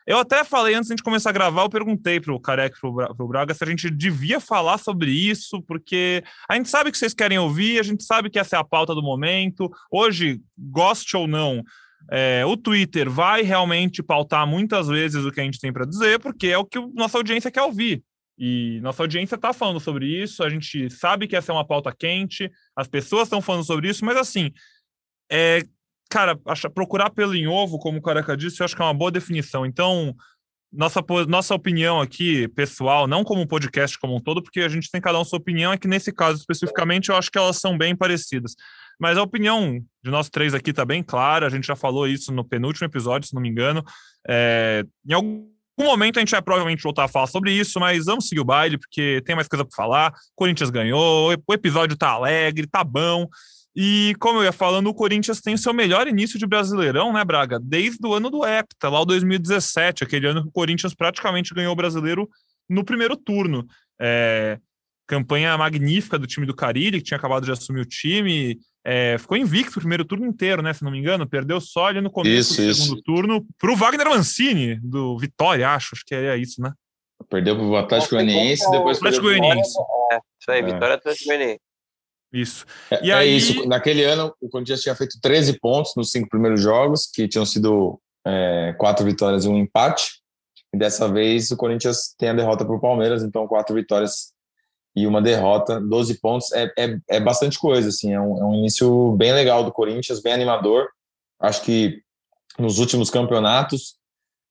Eu 0.07 0.19
até 0.19 0.43
falei 0.43 0.75
antes 0.75 0.87
de 0.87 0.93
a 0.93 0.95
gente 0.95 1.03
começar 1.03 1.31
a 1.31 1.33
gravar, 1.33 1.63
eu 1.63 1.69
perguntei 1.69 2.19
pro 2.19 2.39
Careca 2.39 2.77
e 2.77 2.79
pro 2.79 3.27
Braga 3.27 3.55
se 3.55 3.63
a 3.63 3.67
gente 3.67 3.89
devia 3.89 4.39
falar 4.39 4.77
sobre 4.77 5.09
isso, 5.09 5.63
porque 5.63 6.23
a 6.47 6.55
gente 6.55 6.69
sabe 6.69 6.91
que 6.91 6.97
vocês 6.97 7.13
querem 7.13 7.39
ouvir, 7.39 7.79
a 7.79 7.83
gente 7.83 8.03
sabe 8.03 8.29
que 8.29 8.37
essa 8.37 8.55
é 8.55 8.59
a 8.59 8.63
pauta 8.63 8.93
do 8.93 9.01
momento. 9.01 9.67
Hoje, 9.91 10.39
goste 10.55 11.17
ou 11.17 11.25
não, 11.27 11.63
é, 12.11 12.45
o 12.45 12.55
Twitter 12.55 13.09
vai 13.09 13.41
realmente 13.41 14.03
pautar 14.03 14.45
muitas 14.45 14.87
vezes 14.87 15.23
o 15.23 15.31
que 15.31 15.41
a 15.41 15.43
gente 15.43 15.59
tem 15.59 15.73
para 15.73 15.85
dizer, 15.85 16.19
porque 16.19 16.47
é 16.47 16.57
o 16.57 16.65
que 16.65 16.79
nossa 16.93 17.17
audiência 17.17 17.51
quer 17.51 17.63
ouvir. 17.63 18.03
E 18.37 18.79
nossa 18.81 19.01
audiência 19.01 19.35
está 19.35 19.53
falando 19.53 19.79
sobre 19.79 20.07
isso, 20.07 20.43
a 20.43 20.49
gente 20.49 20.89
sabe 20.89 21.27
que 21.27 21.35
essa 21.35 21.51
é 21.51 21.55
uma 21.55 21.65
pauta 21.65 21.95
quente, 21.97 22.51
as 22.75 22.87
pessoas 22.87 23.23
estão 23.23 23.41
falando 23.41 23.63
sobre 23.63 23.89
isso, 23.89 24.03
mas 24.03 24.17
assim, 24.17 24.51
é, 25.31 25.63
cara, 26.09 26.37
acha, 26.45 26.69
procurar 26.69 27.09
pelo 27.11 27.33
em 27.33 27.47
ovo, 27.47 27.79
como 27.79 27.99
o 27.99 28.01
Careca 28.01 28.35
disse, 28.35 28.61
eu 28.61 28.65
acho 28.65 28.75
que 28.75 28.81
é 28.81 28.85
uma 28.85 28.93
boa 28.93 29.09
definição. 29.09 29.65
Então, 29.65 30.13
nossa, 30.71 31.01
nossa 31.27 31.55
opinião 31.55 32.01
aqui, 32.01 32.49
pessoal, 32.49 33.07
não 33.07 33.23
como 33.23 33.47
podcast 33.47 33.97
como 33.97 34.17
um 34.17 34.19
todo, 34.19 34.43
porque 34.43 34.59
a 34.59 34.69
gente 34.69 34.91
tem 34.91 34.99
cada 34.99 35.19
um 35.19 35.23
sua 35.23 35.39
opinião, 35.39 35.71
é 35.71 35.77
que 35.77 35.87
nesse 35.87 36.11
caso 36.11 36.37
especificamente 36.37 37.09
eu 37.09 37.15
acho 37.15 37.31
que 37.31 37.37
elas 37.37 37.57
são 37.57 37.77
bem 37.77 37.95
parecidas. 37.95 38.53
Mas 38.99 39.17
a 39.17 39.23
opinião 39.23 39.79
de 40.03 40.11
nós 40.11 40.29
três 40.29 40.53
aqui 40.53 40.71
está 40.71 40.85
bem 40.85 41.03
clara, 41.03 41.47
a 41.47 41.49
gente 41.49 41.67
já 41.67 41.75
falou 41.75 42.07
isso 42.07 42.31
no 42.31 42.43
penúltimo 42.43 42.85
episódio, 42.85 43.27
se 43.27 43.33
não 43.33 43.41
me 43.41 43.49
engano. 43.49 43.83
É, 44.27 44.83
em 45.07 45.13
algum 45.13 45.47
momento 45.79 46.17
a 46.17 46.19
gente 46.21 46.31
vai 46.31 46.41
provavelmente 46.41 46.83
voltar 46.83 47.05
a 47.05 47.07
falar 47.07 47.27
sobre 47.27 47.51
isso, 47.51 47.79
mas 47.79 48.05
vamos 48.05 48.27
seguir 48.27 48.41
o 48.41 48.45
baile, 48.45 48.77
porque 48.77 49.21
tem 49.25 49.35
mais 49.35 49.47
coisa 49.47 49.65
para 49.65 49.75
falar. 49.75 50.13
Corinthians 50.35 50.69
ganhou, 50.69 51.35
o 51.47 51.53
episódio 51.53 51.97
tá 51.97 52.09
alegre, 52.09 52.67
tá 52.67 52.83
bom. 52.83 53.27
E 53.75 54.15
como 54.19 54.39
eu 54.39 54.45
ia 54.45 54.53
falando, 54.53 54.87
o 54.87 54.93
Corinthians 54.93 55.41
tem 55.41 55.53
o 55.53 55.57
seu 55.57 55.73
melhor 55.73 56.07
início 56.07 56.39
de 56.39 56.47
Brasileirão, 56.47 57.11
né, 57.11 57.25
Braga? 57.25 57.59
Desde 57.61 58.07
o 58.07 58.13
ano 58.13 58.29
do 58.29 58.45
Hepta, 58.45 58.87
lá 58.87 59.01
o 59.01 59.05
2017, 59.05 60.03
aquele 60.03 60.27
ano 60.27 60.43
que 60.43 60.47
o 60.47 60.51
Corinthians 60.51 60.93
praticamente 60.93 61.53
ganhou 61.53 61.73
o 61.73 61.75
brasileiro 61.75 62.29
no 62.69 62.85
primeiro 62.85 63.17
turno. 63.17 63.65
É, 63.99 64.57
campanha 65.07 65.57
magnífica 65.57 66.17
do 66.17 66.27
time 66.27 66.45
do 66.45 66.55
Carilli, 66.55 66.99
que 66.99 67.05
tinha 67.05 67.17
acabado 67.17 67.45
de 67.45 67.51
assumir 67.51 67.81
o 67.81 67.85
time, 67.85 68.59
é, 68.83 69.17
ficou 69.17 69.37
invicto 69.37 69.77
o 69.77 69.81
primeiro 69.81 70.05
turno 70.05 70.25
inteiro, 70.25 70.61
né? 70.61 70.73
Se 70.73 70.83
não 70.83 70.91
me 70.91 70.99
engano, 70.99 71.27
perdeu 71.27 71.59
só 71.59 71.87
ali 71.87 72.01
no 72.01 72.11
começo 72.11 72.53
isso, 72.53 72.61
do 72.61 72.69
isso. 72.69 72.81
segundo 72.83 73.01
turno 73.01 73.45
para 73.59 73.71
o 73.71 73.75
Wagner 73.75 74.09
Mancini, 74.09 74.79
do 74.81 75.17
Vitória, 75.17 75.69
acho, 75.69 75.89
acho 75.93 76.03
que 76.05 76.13
é 76.13 76.37
isso, 76.37 76.61
né? 76.61 76.71
Perdeu 77.29 77.55
para 77.55 77.65
o 77.65 77.75
Atlético 77.75 78.15
Goianiense, 78.15 78.69
depois 78.69 78.97
Atlético 78.97 79.23
Goianiense. 79.23 79.73
É, 80.11 80.17
isso 80.39 80.51
aí, 80.51 80.59
é. 80.59 80.63
Vitória 80.63 80.95
Atlético 80.95 81.25
Goianiense. 81.25 81.61
Isso. 82.31 82.65
É, 82.91 83.05
e 83.05 83.11
é, 83.11 83.13
aí... 83.13 83.37
isso. 83.37 83.67
Naquele 83.67 84.03
ano, 84.03 84.33
o 84.41 84.49
Corinthians 84.49 84.81
tinha 84.81 84.93
feito 84.93 85.17
13 85.21 85.59
pontos 85.59 85.93
nos 85.95 86.11
cinco 86.11 86.29
primeiros 86.29 86.61
jogos, 86.61 87.09
que 87.11 87.27
tinham 87.27 87.45
sido 87.45 87.99
é, 88.27 88.75
quatro 88.77 89.05
vitórias 89.05 89.45
e 89.45 89.47
um 89.47 89.57
empate. 89.57 90.21
E 90.73 90.77
dessa 90.77 91.07
vez 91.07 91.49
o 91.49 91.57
Corinthians 91.57 92.13
tem 92.17 92.29
a 92.29 92.33
derrota 92.33 92.65
para 92.65 92.75
o 92.75 92.81
Palmeiras, 92.81 93.23
então 93.23 93.47
quatro 93.47 93.73
vitórias 93.73 94.33
e 94.95 95.05
uma 95.05 95.21
derrota, 95.21 95.79
12 95.79 96.19
pontos, 96.19 96.51
é, 96.53 96.71
é, 96.77 96.97
é 97.09 97.19
bastante 97.19 97.59
coisa, 97.59 97.89
assim, 97.89 98.13
é 98.13 98.19
um, 98.19 98.39
é 98.39 98.45
um 98.45 98.55
início 98.55 99.11
bem 99.13 99.33
legal 99.33 99.63
do 99.63 99.71
Corinthians, 99.71 100.21
bem 100.21 100.33
animador. 100.33 100.87
Acho 101.39 101.61
que 101.63 102.01
nos 102.57 102.79
últimos 102.79 103.09
campeonatos 103.09 103.95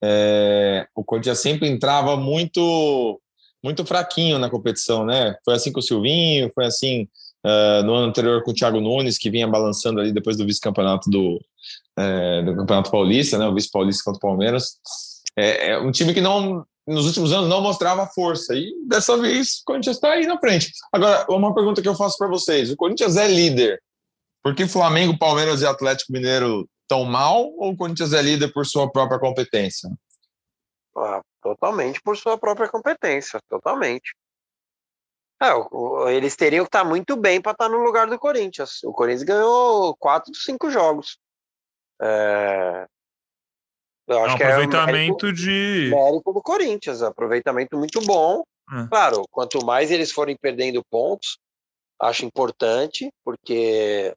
é, 0.03 0.87
o 0.95 1.03
Corinthians 1.03 1.39
sempre 1.39 1.69
entrava 1.69 2.17
muito 2.17 3.21
muito 3.63 3.83
fraquinho 3.87 4.39
na 4.39 4.51
competição, 4.51 5.07
né? 5.07 5.35
Foi 5.43 5.55
assim 5.55 5.73
com 5.73 5.81
o 5.81 5.83
Silvinho, 5.83 6.51
foi 6.55 6.67
assim 6.67 7.09
uh, 7.47 7.83
no 7.83 7.95
ano 7.95 8.09
anterior 8.09 8.43
com 8.43 8.51
o 8.51 8.55
Thiago 8.55 8.79
Nunes, 8.79 9.17
que 9.17 9.31
vinha 9.31 9.49
balançando 9.49 10.01
ali 10.01 10.13
depois 10.13 10.37
do 10.37 10.45
vice-campeonato 10.45 11.09
do, 11.09 11.41
é, 11.97 12.43
do 12.43 12.55
Campeonato 12.57 12.91
Paulista, 12.91 13.39
né? 13.39 13.47
O 13.47 13.55
vice-paulista 13.55 14.05
contra 14.05 14.19
o 14.19 14.21
Palmeiras. 14.21 14.77
É, 15.35 15.71
é, 15.71 15.79
um 15.79 15.91
time 15.91 16.13
que 16.13 16.21
não 16.21 16.67
nos 16.87 17.07
últimos 17.07 17.33
anos 17.33 17.49
não 17.49 17.61
mostrava 17.61 18.07
força. 18.07 18.55
E 18.55 18.73
dessa 18.87 19.17
vez 19.17 19.61
o 19.61 19.65
Corinthians 19.65 19.97
está 19.97 20.13
aí 20.13 20.27
na 20.27 20.39
frente. 20.39 20.71
Agora, 20.93 21.27
uma 21.29 21.55
pergunta 21.55 21.81
que 21.81 21.89
eu 21.89 21.95
faço 21.95 22.17
para 22.19 22.29
vocês: 22.29 22.71
o 22.71 22.77
Corinthians 22.77 23.17
é 23.17 23.27
líder 23.29 23.81
porque 24.45 24.69
Flamengo, 24.69 25.19
Palmeiras 25.19 25.63
e 25.63 25.67
Atlético 25.67 26.13
Mineiro 26.13 26.69
estão 26.83 27.03
mal 27.07 27.47
ou 27.57 27.71
o 27.71 27.77
Corinthians 27.77 28.13
é 28.13 28.21
líder 28.21 28.53
por 28.53 28.67
sua 28.67 28.93
própria 28.93 29.19
competência? 29.19 29.91
Ah, 30.95 31.23
totalmente 31.43 31.99
por 32.03 32.15
sua 32.15 32.37
própria 32.37 32.69
competência, 32.69 33.41
totalmente. 33.49 34.15
É, 35.43 35.49
eles 36.15 36.37
teriam 36.37 36.65
que 36.65 36.69
estar 36.69 36.85
muito 36.85 37.17
bem 37.17 37.41
para 37.41 37.53
estar 37.53 37.71
no 37.71 37.79
lugar 37.79 38.07
do 38.07 38.19
Corinthians. 38.19 38.83
O 38.85 38.93
Corinthians 38.93 39.23
ganhou 39.23 39.97
quatro, 39.97 40.31
cinco 40.35 40.71
jogos. 40.71 41.19
É, 42.03 42.87
eu 44.07 44.25
acho 44.25 44.33
é 44.33 44.35
um 44.35 44.37
que 44.37 44.43
aproveitamento 44.45 44.91
é 44.91 44.93
mérito, 44.93 45.33
de. 45.33 45.91
Mérito 45.91 46.33
do 46.33 46.43
Corinthians, 46.43 47.03
aproveitamento 47.03 47.77
muito 47.77 48.01
bom. 48.03 48.43
É. 48.73 48.87
Claro, 48.89 49.25
quanto 49.31 49.65
mais 49.65 49.91
eles 49.91 50.11
forem 50.11 50.37
perdendo 50.37 50.83
pontos, 50.91 51.39
acho 52.01 52.25
importante, 52.25 53.11
porque 53.25 54.15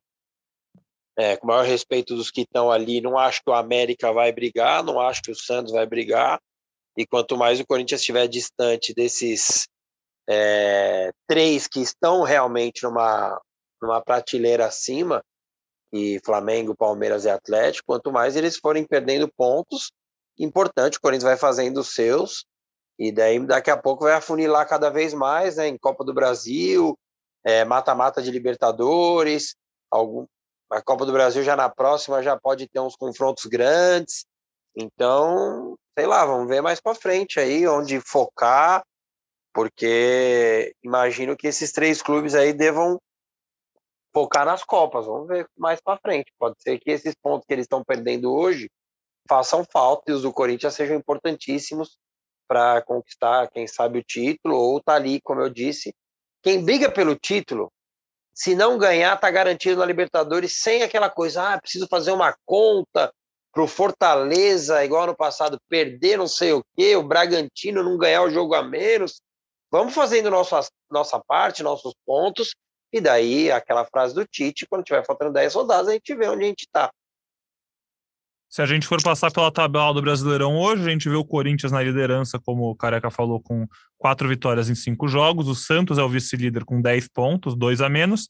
é, 1.17 1.35
com 1.35 1.47
o 1.47 1.49
maior 1.49 1.65
respeito 1.65 2.15
dos 2.15 2.29
que 2.29 2.41
estão 2.41 2.71
ali, 2.71 3.01
não 3.01 3.17
acho 3.17 3.41
que 3.43 3.49
o 3.49 3.53
América 3.53 4.13
vai 4.13 4.31
brigar, 4.31 4.83
não 4.83 4.99
acho 4.99 5.21
que 5.21 5.31
o 5.31 5.35
Santos 5.35 5.73
vai 5.73 5.85
brigar. 5.85 6.39
E 6.95 7.05
quanto 7.05 7.37
mais 7.37 7.59
o 7.59 7.65
Corinthians 7.65 8.01
estiver 8.01 8.27
distante 8.27 8.93
desses 8.93 9.67
é, 10.29 11.11
três 11.27 11.67
que 11.67 11.79
estão 11.79 12.23
realmente 12.23 12.83
numa, 12.83 13.39
numa 13.81 14.01
prateleira 14.01 14.65
acima, 14.65 15.23
e 15.91 16.19
Flamengo, 16.23 16.75
Palmeiras 16.75 17.25
e 17.25 17.29
Atlético, 17.29 17.87
quanto 17.87 18.11
mais 18.11 18.35
eles 18.35 18.57
forem 18.57 18.85
perdendo 18.85 19.31
pontos, 19.31 19.91
importante, 20.37 20.97
o 20.97 21.01
Corinthians 21.01 21.23
vai 21.23 21.37
fazendo 21.37 21.79
os 21.79 21.93
seus, 21.93 22.45
e 22.99 23.11
daí 23.11 23.39
daqui 23.45 23.69
a 23.69 23.77
pouco 23.77 24.03
vai 24.03 24.13
afunilar 24.13 24.67
cada 24.67 24.89
vez 24.89 25.13
mais, 25.13 25.55
né, 25.57 25.67
em 25.67 25.77
Copa 25.77 26.03
do 26.03 26.13
Brasil, 26.13 26.97
é, 27.43 27.63
mata-mata 27.63 28.19
é, 28.19 28.23
de 28.23 28.31
Libertadores, 28.31 29.55
algum, 29.89 30.25
a 30.69 30.81
Copa 30.81 31.05
do 31.05 31.13
Brasil 31.13 31.43
já 31.43 31.55
na 31.55 31.69
próxima 31.69 32.21
já 32.21 32.37
pode 32.37 32.67
ter 32.67 32.79
uns 32.79 32.95
confrontos 32.95 33.45
grandes, 33.45 34.25
então, 34.75 35.75
sei 35.97 36.05
lá, 36.05 36.25
vamos 36.25 36.47
ver 36.47 36.61
mais 36.61 36.79
para 36.79 36.93
frente 36.93 37.39
aí, 37.39 37.67
onde 37.67 37.99
focar, 37.99 38.83
porque 39.53 40.75
imagino 40.83 41.35
que 41.35 41.47
esses 41.47 41.71
três 41.71 41.99
clubes 41.99 42.35
aí 42.35 42.53
devam 42.53 42.99
focar 44.17 44.47
nas 44.47 44.63
Copas. 44.63 45.05
Vamos 45.05 45.27
ver 45.27 45.47
mais 45.55 45.79
para 45.79 45.99
frente. 45.99 46.33
Pode 46.39 46.55
ser 46.59 46.79
que 46.79 46.89
esses 46.89 47.13
pontos 47.13 47.45
que 47.45 47.53
eles 47.53 47.65
estão 47.65 47.83
perdendo 47.83 48.33
hoje 48.33 48.67
façam 49.29 49.63
falta 49.71 50.09
e 50.09 50.13
os 50.13 50.23
do 50.23 50.33
Corinthians 50.33 50.73
sejam 50.73 50.95
importantíssimos 50.95 51.99
para 52.47 52.81
conquistar, 52.81 53.47
quem 53.51 53.67
sabe, 53.67 53.99
o 53.99 54.03
título, 54.03 54.55
ou 54.55 54.81
tá 54.81 54.95
ali, 54.95 55.21
como 55.21 55.41
eu 55.41 55.49
disse. 55.49 55.93
Quem 56.41 56.63
briga 56.63 56.89
pelo 56.89 57.15
título, 57.15 57.71
se 58.33 58.55
não 58.55 58.77
ganhar, 58.77 59.15
tá 59.17 59.29
garantido 59.29 59.81
na 59.81 59.85
Libertadores 59.85 60.61
sem 60.63 60.81
aquela 60.81 61.11
coisa, 61.11 61.53
ah, 61.53 61.61
preciso 61.61 61.85
fazer 61.87 62.11
uma 62.11 62.35
conta 62.43 63.13
pro 63.53 63.67
Fortaleza, 63.67 64.83
igual 64.83 65.05
no 65.05 65.15
passado, 65.15 65.59
perder 65.69 66.17
não 66.17 66.27
sei 66.27 66.53
o 66.53 66.63
quê, 66.75 66.95
o 66.95 67.03
Bragantino 67.03 67.83
não 67.83 67.97
ganhar 67.97 68.23
o 68.23 68.31
jogo 68.31 68.55
a 68.55 68.63
menos. 68.63 69.21
Vamos 69.69 69.93
fazendo 69.93 70.31
nossa, 70.31 70.61
nossa 70.89 71.19
parte, 71.19 71.61
nossos 71.61 71.93
pontos, 72.05 72.55
e 72.91 73.01
daí 73.01 73.51
aquela 73.51 73.85
frase 73.85 74.13
do 74.15 74.25
Tite, 74.25 74.65
quando 74.67 74.83
tiver 74.83 75.05
faltando 75.05 75.33
10 75.33 75.53
rodadas, 75.53 75.89
a 75.89 75.93
gente 75.93 76.15
vê 76.15 76.27
onde 76.27 76.43
a 76.43 76.47
gente 76.47 76.61
está. 76.61 76.91
Se 78.49 78.61
a 78.61 78.65
gente 78.65 78.87
for 78.87 79.01
passar 79.03 79.29
pela 79.29 79.51
tabela 79.51 79.93
do 79.93 80.01
Brasileirão 80.01 80.57
hoje, 80.57 80.87
a 80.87 80.89
gente 80.89 81.09
vê 81.09 81.15
o 81.15 81.25
Corinthians 81.25 81.71
na 81.71 81.83
liderança, 81.83 82.39
como 82.39 82.69
o 82.69 82.75
Careca 82.75 83.11
falou, 83.11 83.41
com 83.41 83.67
quatro 83.97 84.27
vitórias 84.29 84.69
em 84.69 84.75
cinco 84.75 85.07
jogos. 85.07 85.49
O 85.49 85.55
Santos 85.55 85.97
é 85.97 86.03
o 86.03 86.09
vice-líder 86.09 86.63
com 86.63 86.81
10 86.81 87.09
pontos, 87.09 87.57
dois 87.57 87.81
a 87.81 87.89
menos. 87.89 88.29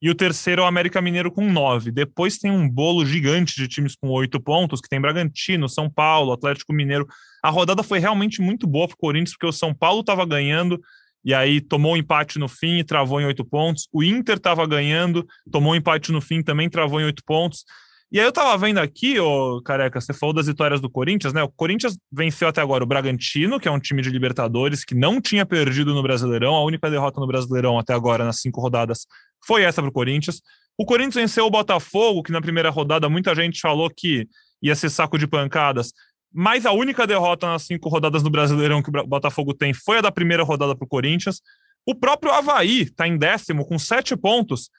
E 0.00 0.08
o 0.08 0.14
terceiro 0.14 0.62
é 0.62 0.64
o 0.64 0.68
América 0.68 1.02
Mineiro 1.02 1.32
com 1.32 1.50
nove. 1.50 1.90
Depois 1.90 2.38
tem 2.38 2.52
um 2.52 2.68
bolo 2.68 3.04
gigante 3.04 3.56
de 3.56 3.66
times 3.66 3.96
com 3.96 4.08
oito 4.10 4.40
pontos, 4.40 4.80
que 4.80 4.88
tem 4.88 5.00
Bragantino, 5.00 5.68
São 5.68 5.90
Paulo, 5.90 6.32
Atlético 6.32 6.72
Mineiro. 6.72 7.04
A 7.42 7.50
rodada 7.50 7.82
foi 7.82 7.98
realmente 7.98 8.40
muito 8.40 8.64
boa 8.64 8.86
para 8.86 8.94
o 8.94 8.98
Corinthians, 8.98 9.32
porque 9.32 9.46
o 9.46 9.52
São 9.52 9.74
Paulo 9.74 10.00
estava 10.00 10.24
ganhando, 10.24 10.80
e 11.28 11.34
aí 11.34 11.60
tomou 11.60 11.92
um 11.92 11.96
empate 11.98 12.38
no 12.38 12.48
fim 12.48 12.78
e 12.78 12.84
travou 12.84 13.20
em 13.20 13.26
oito 13.26 13.44
pontos. 13.44 13.86
O 13.92 14.02
Inter 14.02 14.38
estava 14.38 14.66
ganhando, 14.66 15.26
tomou 15.52 15.74
um 15.74 15.76
empate 15.76 16.10
no 16.10 16.22
fim, 16.22 16.42
também 16.42 16.70
travou 16.70 17.02
em 17.02 17.04
oito 17.04 17.22
pontos. 17.22 17.66
E 18.10 18.18
aí 18.18 18.24
eu 18.24 18.32
tava 18.32 18.56
vendo 18.56 18.78
aqui, 18.78 19.20
ô 19.20 19.60
Careca, 19.60 20.00
você 20.00 20.14
falou 20.14 20.34
das 20.34 20.46
vitórias 20.46 20.80
do 20.80 20.88
Corinthians, 20.88 21.34
né? 21.34 21.42
O 21.42 21.50
Corinthians 21.50 21.98
venceu 22.10 22.48
até 22.48 22.62
agora 22.62 22.82
o 22.82 22.86
Bragantino, 22.86 23.60
que 23.60 23.68
é 23.68 23.70
um 23.70 23.78
time 23.78 24.00
de 24.00 24.08
Libertadores 24.08 24.86
que 24.86 24.94
não 24.94 25.20
tinha 25.20 25.44
perdido 25.44 25.92
no 25.92 26.02
Brasileirão. 26.02 26.54
A 26.54 26.64
única 26.64 26.90
derrota 26.90 27.20
no 27.20 27.26
Brasileirão 27.26 27.78
até 27.78 27.92
agora, 27.92 28.24
nas 28.24 28.40
cinco 28.40 28.62
rodadas, 28.62 29.06
foi 29.46 29.64
essa 29.64 29.82
para 29.82 29.90
o 29.90 29.92
Corinthians. 29.92 30.40
O 30.78 30.86
Corinthians 30.86 31.16
venceu 31.16 31.44
o 31.44 31.50
Botafogo, 31.50 32.22
que 32.22 32.32
na 32.32 32.40
primeira 32.40 32.70
rodada 32.70 33.06
muita 33.06 33.34
gente 33.34 33.60
falou 33.60 33.90
que 33.94 34.26
ia 34.62 34.74
ser 34.74 34.88
saco 34.88 35.18
de 35.18 35.26
pancadas. 35.26 35.92
Mas 36.32 36.66
a 36.66 36.72
única 36.72 37.06
derrota 37.06 37.46
nas 37.46 37.62
cinco 37.62 37.88
rodadas 37.88 38.22
no 38.22 38.30
Brasileirão 38.30 38.82
que 38.82 38.90
o 38.90 39.06
Botafogo 39.06 39.54
tem 39.54 39.72
foi 39.72 39.98
a 39.98 40.02
da 40.02 40.12
primeira 40.12 40.42
rodada 40.42 40.76
para 40.76 40.84
o 40.84 40.88
Corinthians. 40.88 41.40
O 41.86 41.94
próprio 41.94 42.32
Havaí 42.32 42.82
está 42.82 43.08
em 43.08 43.16
décimo, 43.16 43.66
com 43.66 43.78
sete 43.78 44.16
pontos. 44.16 44.70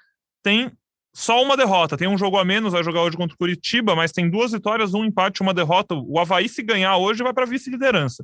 Tem 0.43 0.71
só 1.13 1.41
uma 1.43 1.57
derrota. 1.57 1.97
Tem 1.97 2.07
um 2.07 2.17
jogo 2.17 2.37
a 2.37 2.45
menos, 2.45 2.73
vai 2.73 2.83
jogar 2.83 3.01
hoje 3.01 3.17
contra 3.17 3.33
o 3.33 3.37
Curitiba, 3.37 3.95
mas 3.95 4.11
tem 4.11 4.29
duas 4.29 4.51
vitórias, 4.51 4.93
um 4.93 5.03
empate, 5.03 5.41
uma 5.41 5.53
derrota. 5.53 5.95
O 5.95 6.19
Havaí, 6.19 6.47
se 6.47 6.61
ganhar 6.61 6.97
hoje, 6.97 7.23
vai 7.23 7.33
para 7.33 7.45
vice-liderança. 7.45 8.23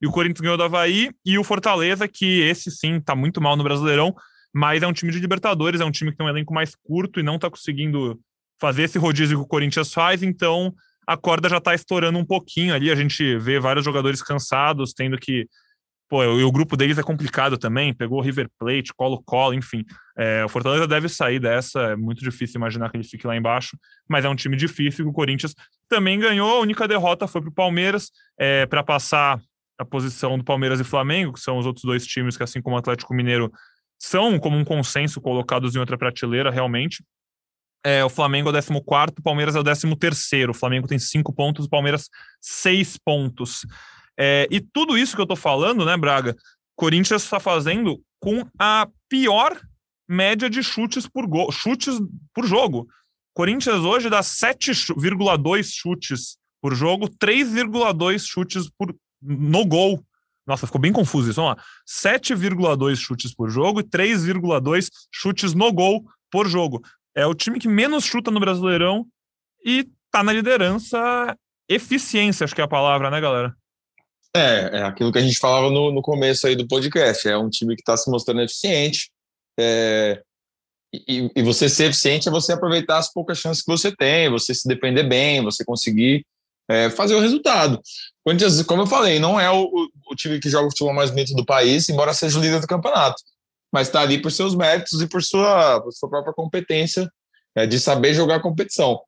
E 0.00 0.06
o 0.06 0.10
Corinthians 0.10 0.40
ganhou 0.40 0.56
do 0.56 0.62
Havaí 0.62 1.10
e 1.24 1.38
o 1.38 1.44
Fortaleza, 1.44 2.06
que 2.06 2.40
esse 2.42 2.70
sim 2.70 2.96
está 2.96 3.14
muito 3.14 3.40
mal 3.40 3.56
no 3.56 3.64
Brasileirão, 3.64 4.14
mas 4.52 4.82
é 4.82 4.86
um 4.86 4.92
time 4.92 5.10
de 5.10 5.18
Libertadores, 5.18 5.80
é 5.80 5.84
um 5.84 5.90
time 5.90 6.10
que 6.10 6.18
tem 6.18 6.26
um 6.26 6.30
elenco 6.30 6.52
mais 6.52 6.74
curto 6.74 7.18
e 7.18 7.22
não 7.22 7.36
está 7.36 7.48
conseguindo 7.48 8.20
fazer 8.60 8.84
esse 8.84 8.98
rodízio 8.98 9.38
que 9.38 9.44
o 9.44 9.48
Corinthians 9.48 9.92
faz, 9.92 10.22
então 10.22 10.74
a 11.06 11.16
corda 11.16 11.48
já 11.48 11.58
está 11.58 11.74
estourando 11.74 12.18
um 12.18 12.24
pouquinho 12.24 12.74
ali. 12.74 12.90
A 12.90 12.94
gente 12.94 13.38
vê 13.38 13.60
vários 13.60 13.84
jogadores 13.84 14.22
cansados, 14.22 14.92
tendo 14.92 15.18
que 15.18 15.46
Pô, 16.08 16.22
e 16.22 16.44
o 16.44 16.52
grupo 16.52 16.76
deles 16.76 16.98
é 16.98 17.02
complicado 17.02 17.58
também, 17.58 17.92
pegou 17.92 18.20
River 18.20 18.48
Plate, 18.60 18.94
Colo-Colo, 18.94 19.54
enfim. 19.54 19.84
É, 20.16 20.44
o 20.44 20.48
Fortaleza 20.48 20.86
deve 20.86 21.08
sair 21.08 21.40
dessa, 21.40 21.80
é 21.80 21.96
muito 21.96 22.22
difícil 22.22 22.58
imaginar 22.58 22.90
que 22.90 22.96
ele 22.96 23.02
fique 23.02 23.26
lá 23.26 23.36
embaixo, 23.36 23.76
mas 24.08 24.24
é 24.24 24.28
um 24.28 24.36
time 24.36 24.56
difícil 24.56 25.08
o 25.08 25.12
Corinthians 25.12 25.52
também 25.88 26.20
ganhou. 26.20 26.58
A 26.58 26.60
única 26.60 26.86
derrota 26.86 27.26
foi 27.26 27.40
para 27.40 27.50
o 27.50 27.52
Palmeiras, 27.52 28.12
é, 28.38 28.66
para 28.66 28.84
passar 28.84 29.40
a 29.76 29.84
posição 29.84 30.38
do 30.38 30.44
Palmeiras 30.44 30.78
e 30.78 30.84
Flamengo, 30.84 31.32
que 31.32 31.40
são 31.40 31.58
os 31.58 31.66
outros 31.66 31.84
dois 31.84 32.06
times 32.06 32.36
que, 32.36 32.42
assim 32.44 32.62
como 32.62 32.76
o 32.76 32.78
Atlético 32.78 33.12
Mineiro, 33.12 33.50
são 33.98 34.38
como 34.38 34.56
um 34.56 34.64
consenso 34.64 35.20
colocados 35.20 35.74
em 35.74 35.80
outra 35.80 35.98
prateleira, 35.98 36.52
realmente. 36.52 37.02
É, 37.86 38.04
o 38.04 38.08
Flamengo 38.08 38.48
é 38.48 38.50
o 38.50 38.52
14, 38.52 39.14
o 39.16 39.22
Palmeiras 39.22 39.54
é 39.54 39.60
o 39.60 39.62
13. 39.62 40.48
O 40.48 40.54
Flamengo 40.54 40.88
tem 40.88 40.98
cinco 40.98 41.32
pontos, 41.32 41.66
o 41.66 41.70
Palmeiras 41.70 42.10
seis 42.40 42.96
pontos. 42.96 43.64
É, 44.18 44.48
e 44.50 44.60
tudo 44.60 44.98
isso 44.98 45.14
que 45.14 45.20
eu 45.20 45.24
estou 45.24 45.36
falando, 45.36 45.84
né, 45.84 45.96
Braga? 45.96 46.34
Corinthians 46.74 47.22
está 47.22 47.38
fazendo 47.38 48.02
com 48.18 48.44
a 48.58 48.88
pior 49.08 49.56
média 50.08 50.50
de 50.50 50.64
chutes 50.64 51.06
por 51.06 51.28
gol, 51.28 51.52
chutes 51.52 52.00
por 52.34 52.44
jogo. 52.44 52.88
Corinthians 53.32 53.78
hoje 53.82 54.10
dá 54.10 54.20
7,2 54.20 55.70
chutes 55.72 56.38
por 56.60 56.74
jogo, 56.74 57.08
3,2 57.08 58.26
chutes 58.26 58.68
por, 58.76 58.92
no 59.22 59.64
gol. 59.64 60.04
Nossa, 60.44 60.66
ficou 60.66 60.80
bem 60.80 60.92
confuso 60.92 61.30
isso. 61.30 61.40
Vamos 61.40 61.56
lá. 61.56 61.64
7,2 61.88 62.96
chutes 62.96 63.32
por 63.32 63.48
jogo 63.48 63.78
e 63.78 63.84
3,2 63.84 64.88
chutes 65.12 65.54
no 65.54 65.72
gol 65.72 66.04
por 66.32 66.48
jogo. 66.48 66.82
É 67.16 67.26
o 67.26 67.34
time 67.34 67.58
que 67.58 67.66
menos 67.66 68.04
chuta 68.04 68.30
no 68.30 68.38
Brasileirão 68.38 69.06
e 69.64 69.88
tá 70.10 70.22
na 70.22 70.32
liderança. 70.32 71.36
Eficiência, 71.68 72.44
acho 72.44 72.54
que 72.54 72.60
é 72.60 72.64
a 72.64 72.68
palavra, 72.68 73.10
né, 73.10 73.20
galera? 73.20 73.56
É, 74.36 74.78
é 74.78 74.82
aquilo 74.82 75.10
que 75.10 75.18
a 75.18 75.22
gente 75.22 75.38
falava 75.38 75.70
no, 75.70 75.90
no 75.90 76.02
começo 76.02 76.46
aí 76.46 76.54
do 76.54 76.68
podcast. 76.68 77.26
É 77.26 77.38
um 77.38 77.48
time 77.48 77.74
que 77.74 77.80
está 77.80 77.96
se 77.96 78.10
mostrando 78.10 78.42
eficiente. 78.42 79.10
É, 79.58 80.22
e, 80.92 81.30
e, 81.34 81.42
você 81.42 81.68
ser 81.68 81.86
eficiente 81.86 82.28
é 82.28 82.30
você 82.30 82.52
aproveitar 82.52 82.98
as 82.98 83.12
poucas 83.12 83.38
chances 83.38 83.62
que 83.62 83.70
você 83.70 83.94
tem, 83.94 84.30
você 84.30 84.54
se 84.54 84.68
depender 84.68 85.02
bem, 85.02 85.42
você 85.42 85.64
conseguir 85.64 86.24
é, 86.68 86.90
fazer 86.90 87.14
o 87.14 87.20
resultado. 87.20 87.80
Corinthians, 88.24 88.62
como 88.62 88.82
eu 88.82 88.86
falei, 88.86 89.18
não 89.18 89.38
é 89.38 89.50
o, 89.50 89.88
o, 90.10 90.14
time 90.14 90.38
que 90.38 90.50
joga 90.50 90.66
o 90.66 90.70
futebol 90.70 90.94
mais 90.94 91.10
bonito 91.10 91.34
do 91.34 91.44
país, 91.44 91.88
embora 91.88 92.12
seja 92.12 92.38
o 92.38 92.42
líder 92.42 92.60
do 92.60 92.66
campeonato, 92.66 93.22
mas 93.76 93.88
está 93.88 94.00
ali 94.00 94.22
por 94.22 94.32
seus 94.32 94.54
méritos 94.54 95.02
e 95.02 95.06
por 95.06 95.22
sua, 95.22 95.82
por 95.82 95.92
sua 95.92 96.08
própria 96.08 96.32
competência 96.32 97.10
é, 97.54 97.66
de 97.66 97.78
saber 97.78 98.14
jogar 98.14 98.40
competição. 98.40 98.98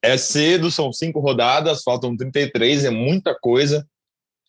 É 0.00 0.16
cedo, 0.16 0.70
são 0.70 0.90
cinco 0.90 1.20
rodadas, 1.20 1.82
faltam 1.82 2.16
33, 2.16 2.86
é 2.86 2.90
muita 2.90 3.38
coisa 3.38 3.86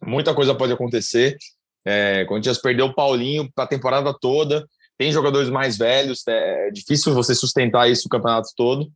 muita 0.05 0.33
coisa 0.33 0.55
pode 0.55 0.71
acontecer. 0.71 1.37
É, 1.85 2.23
Corinthians 2.25 2.57
perdeu 2.57 2.85
o 2.85 2.95
Paulinho 2.95 3.51
para 3.53 3.65
a 3.65 3.67
temporada 3.67 4.13
toda, 4.17 4.65
tem 4.97 5.11
jogadores 5.11 5.49
mais 5.49 5.77
velhos, 5.77 6.25
é, 6.25 6.67
é 6.67 6.71
difícil 6.71 7.13
você 7.13 7.35
sustentar 7.35 7.89
isso 7.89 8.07
o 8.07 8.09
campeonato 8.09 8.49
todo, 8.55 8.89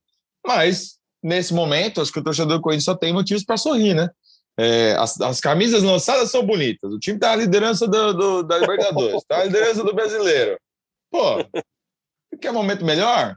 mas 0.45 0.97
nesse 1.21 1.53
momento, 1.53 1.99
acho 1.99 2.13
que 2.13 2.19
o 2.19 2.23
torcedor 2.23 2.57
do 2.57 2.61
Corinthians 2.61 2.85
só 2.85 2.95
tem 2.95 3.11
motivos 3.11 3.43
para 3.43 3.57
sorrir, 3.57 3.93
né? 3.93 4.09
É, 4.59 4.93
as, 4.93 5.19
as, 5.21 5.39
camisas 5.39 5.83
lançadas 5.83 6.31
são 6.31 6.43
bonitas, 6.43 6.91
o 6.91 6.97
time 6.97 7.17
está 7.17 7.29
na 7.29 7.35
liderança 7.35 7.87
do, 7.87 8.13
do, 8.13 8.43
da 8.43 8.57
Libertadores, 8.57 9.17
está 9.17 9.37
na 9.37 9.43
liderança 9.43 9.83
do 9.83 9.93
brasileiro. 9.93 10.57
Pô, 11.11 11.45
quer 12.41 12.51
momento 12.51 12.83
melhor? 12.83 13.35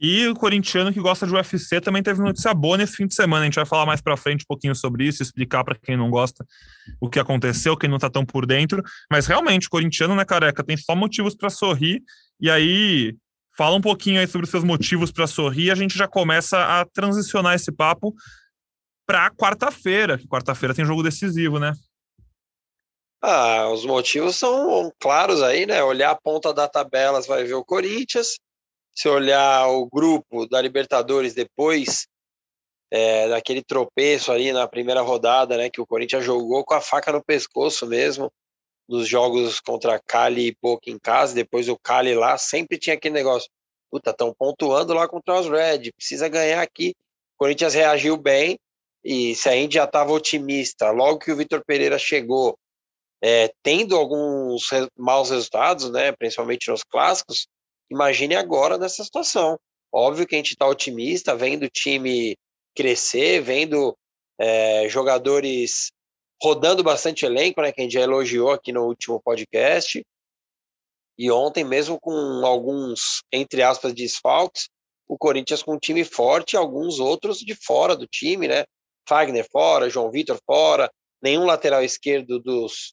E 0.00 0.28
o 0.28 0.34
corintiano 0.34 0.92
que 0.92 1.00
gosta 1.00 1.26
de 1.26 1.34
UFC 1.34 1.80
também 1.80 2.02
teve 2.02 2.20
notícia 2.20 2.54
boa 2.54 2.76
nesse 2.76 2.94
fim 2.94 3.06
de 3.06 3.14
semana. 3.14 3.42
A 3.42 3.44
gente 3.46 3.56
vai 3.56 3.66
falar 3.66 3.84
mais 3.84 4.00
para 4.00 4.16
frente 4.16 4.42
um 4.42 4.46
pouquinho 4.46 4.74
sobre 4.74 5.04
isso, 5.04 5.22
explicar 5.22 5.64
para 5.64 5.74
quem 5.74 5.96
não 5.96 6.08
gosta 6.08 6.46
o 7.00 7.10
que 7.10 7.18
aconteceu, 7.18 7.76
quem 7.76 7.90
não 7.90 7.98
tá 7.98 8.08
tão 8.08 8.24
por 8.24 8.46
dentro. 8.46 8.80
Mas 9.10 9.26
realmente, 9.26 9.66
o 9.66 9.70
corintiano, 9.70 10.14
né, 10.14 10.24
careca, 10.24 10.62
tem 10.62 10.76
só 10.76 10.94
motivos 10.94 11.34
para 11.34 11.50
sorrir. 11.50 12.00
E 12.40 12.48
aí, 12.48 13.16
fala 13.56 13.74
um 13.74 13.80
pouquinho 13.80 14.20
aí 14.20 14.26
sobre 14.28 14.44
os 14.44 14.50
seus 14.50 14.62
motivos 14.62 15.10
para 15.10 15.26
sorrir. 15.26 15.72
A 15.72 15.74
gente 15.74 15.98
já 15.98 16.06
começa 16.06 16.80
a 16.80 16.84
transicionar 16.84 17.56
esse 17.56 17.72
papo 17.72 18.14
para 19.08 19.30
quarta-feira. 19.30 20.20
Quarta-feira 20.28 20.74
tem 20.74 20.84
jogo 20.84 21.02
decisivo, 21.02 21.58
né? 21.58 21.72
Ah, 23.22 23.70
os 23.70 23.86
motivos 23.86 24.36
são 24.36 24.92
claros 25.00 25.42
aí, 25.42 25.64
né? 25.64 25.82
Olhar 25.82 26.10
a 26.10 26.14
ponta 26.14 26.52
da 26.52 26.68
tabela, 26.68 27.22
vai 27.22 27.42
ver 27.42 27.54
o 27.54 27.64
Corinthians 27.64 28.36
se 28.94 29.08
olhar 29.08 29.66
o 29.68 29.86
grupo 29.86 30.46
da 30.46 30.60
Libertadores 30.60 31.32
depois 31.32 32.06
é, 32.90 33.28
daquele 33.28 33.62
tropeço 33.62 34.30
ali 34.30 34.52
na 34.52 34.66
primeira 34.66 35.00
rodada, 35.02 35.56
né, 35.56 35.70
que 35.70 35.80
o 35.80 35.86
Corinthians 35.86 36.24
jogou 36.24 36.64
com 36.64 36.74
a 36.74 36.80
faca 36.80 37.12
no 37.12 37.22
pescoço 37.22 37.86
mesmo, 37.86 38.32
nos 38.88 39.06
jogos 39.08 39.60
contra 39.60 40.00
Cali 40.00 40.48
e 40.48 40.56
Boca 40.60 40.90
em 40.90 40.98
casa, 40.98 41.32
depois 41.32 41.68
o 41.68 41.78
Cali 41.78 42.12
lá, 42.12 42.36
sempre 42.38 42.76
tinha 42.76 42.96
aquele 42.96 43.14
negócio, 43.14 43.48
puta, 43.88 44.10
estão 44.10 44.34
pontuando 44.36 44.92
lá 44.94 45.06
contra 45.06 45.38
os 45.38 45.48
Red, 45.48 45.92
precisa 45.92 46.28
ganhar 46.28 46.60
aqui. 46.60 46.90
O 47.36 47.38
Corinthians 47.38 47.74
reagiu 47.74 48.16
bem, 48.16 48.58
e 49.04 49.34
se 49.34 49.48
a 49.48 49.52
gente 49.52 49.74
já 49.74 49.84
estava 49.84 50.12
otimista, 50.12 50.90
logo 50.90 51.18
que 51.18 51.32
o 51.32 51.36
Vitor 51.36 51.62
Pereira 51.64 51.98
chegou, 51.98 52.58
é, 53.22 53.52
tendo 53.62 53.96
alguns 53.96 54.68
maus 54.96 55.30
resultados, 55.30 55.90
né, 55.90 56.12
principalmente 56.12 56.70
nos 56.70 56.82
clássicos, 56.84 57.48
Imagine 57.90 58.36
agora 58.36 58.76
nessa 58.76 59.02
situação. 59.02 59.58
Óbvio 59.92 60.26
que 60.26 60.34
a 60.34 60.38
gente 60.38 60.52
está 60.52 60.66
otimista, 60.66 61.34
vendo 61.34 61.64
o 61.64 61.70
time 61.70 62.36
crescer, 62.76 63.40
vendo 63.40 63.96
é, 64.38 64.88
jogadores 64.88 65.90
rodando 66.40 66.84
bastante 66.84 67.24
elenco, 67.24 67.60
né, 67.60 67.72
que 67.72 67.80
a 67.80 67.84
gente 67.84 67.94
já 67.94 68.00
elogiou 68.00 68.50
aqui 68.50 68.72
no 68.72 68.84
último 68.84 69.20
podcast. 69.20 70.04
E 71.18 71.30
ontem, 71.30 71.64
mesmo 71.64 71.98
com 71.98 72.12
alguns, 72.44 73.22
entre 73.32 73.62
aspas, 73.62 73.92
desfalques, 73.92 74.68
o 75.08 75.16
Corinthians 75.16 75.62
com 75.62 75.74
um 75.74 75.78
time 75.78 76.04
forte 76.04 76.52
e 76.52 76.56
alguns 76.56 77.00
outros 77.00 77.38
de 77.38 77.54
fora 77.54 77.96
do 77.96 78.06
time, 78.06 78.46
né? 78.46 78.64
Fagner 79.08 79.48
fora, 79.50 79.88
João 79.88 80.10
Vitor 80.10 80.38
fora, 80.44 80.90
nenhum 81.22 81.46
lateral 81.46 81.82
esquerdo 81.82 82.38
dos 82.38 82.92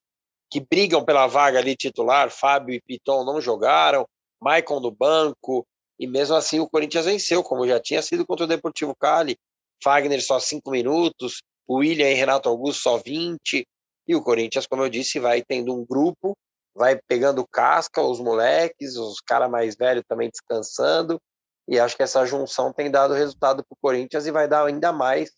que 0.49 0.59
brigam 0.59 1.03
pela 1.03 1.27
vaga 1.27 1.59
ali 1.59 1.75
titular, 1.75 2.29
Fábio 2.29 2.73
e 2.73 2.81
Piton 2.81 3.25
não 3.25 3.41
jogaram, 3.41 4.07
Maicon 4.41 4.79
no 4.79 4.91
banco, 4.91 5.67
e 5.99 6.07
mesmo 6.07 6.35
assim 6.35 6.59
o 6.59 6.69
Corinthians 6.69 7.05
venceu, 7.05 7.43
como 7.43 7.67
já 7.67 7.79
tinha 7.79 8.01
sido 8.01 8.25
contra 8.25 8.45
o 8.45 8.47
Deportivo 8.47 8.95
Cali. 8.95 9.37
Fagner 9.83 10.23
só 10.23 10.39
cinco 10.39 10.71
minutos, 10.71 11.41
William 11.69 12.09
e 12.09 12.13
Renato 12.13 12.47
Augusto 12.47 12.83
só 12.83 12.97
20, 12.97 13.67
e 14.07 14.15
o 14.15 14.21
Corinthians, 14.21 14.67
como 14.67 14.83
eu 14.83 14.89
disse, 14.89 15.19
vai 15.19 15.41
tendo 15.41 15.75
um 15.75 15.85
grupo, 15.85 16.37
vai 16.73 16.99
pegando 17.07 17.45
casca, 17.47 18.01
os 18.01 18.19
moleques, 18.19 18.95
os 18.95 19.19
caras 19.19 19.49
mais 19.49 19.75
velhos 19.75 20.03
também 20.07 20.29
descansando, 20.29 21.19
e 21.67 21.79
acho 21.79 21.97
que 21.97 22.03
essa 22.03 22.25
junção 22.25 22.71
tem 22.71 22.91
dado 22.91 23.13
resultado 23.13 23.63
para 23.63 23.73
o 23.73 23.77
Corinthians 23.81 24.25
e 24.25 24.31
vai 24.31 24.47
dar 24.47 24.65
ainda 24.65 24.93
mais 24.93 25.31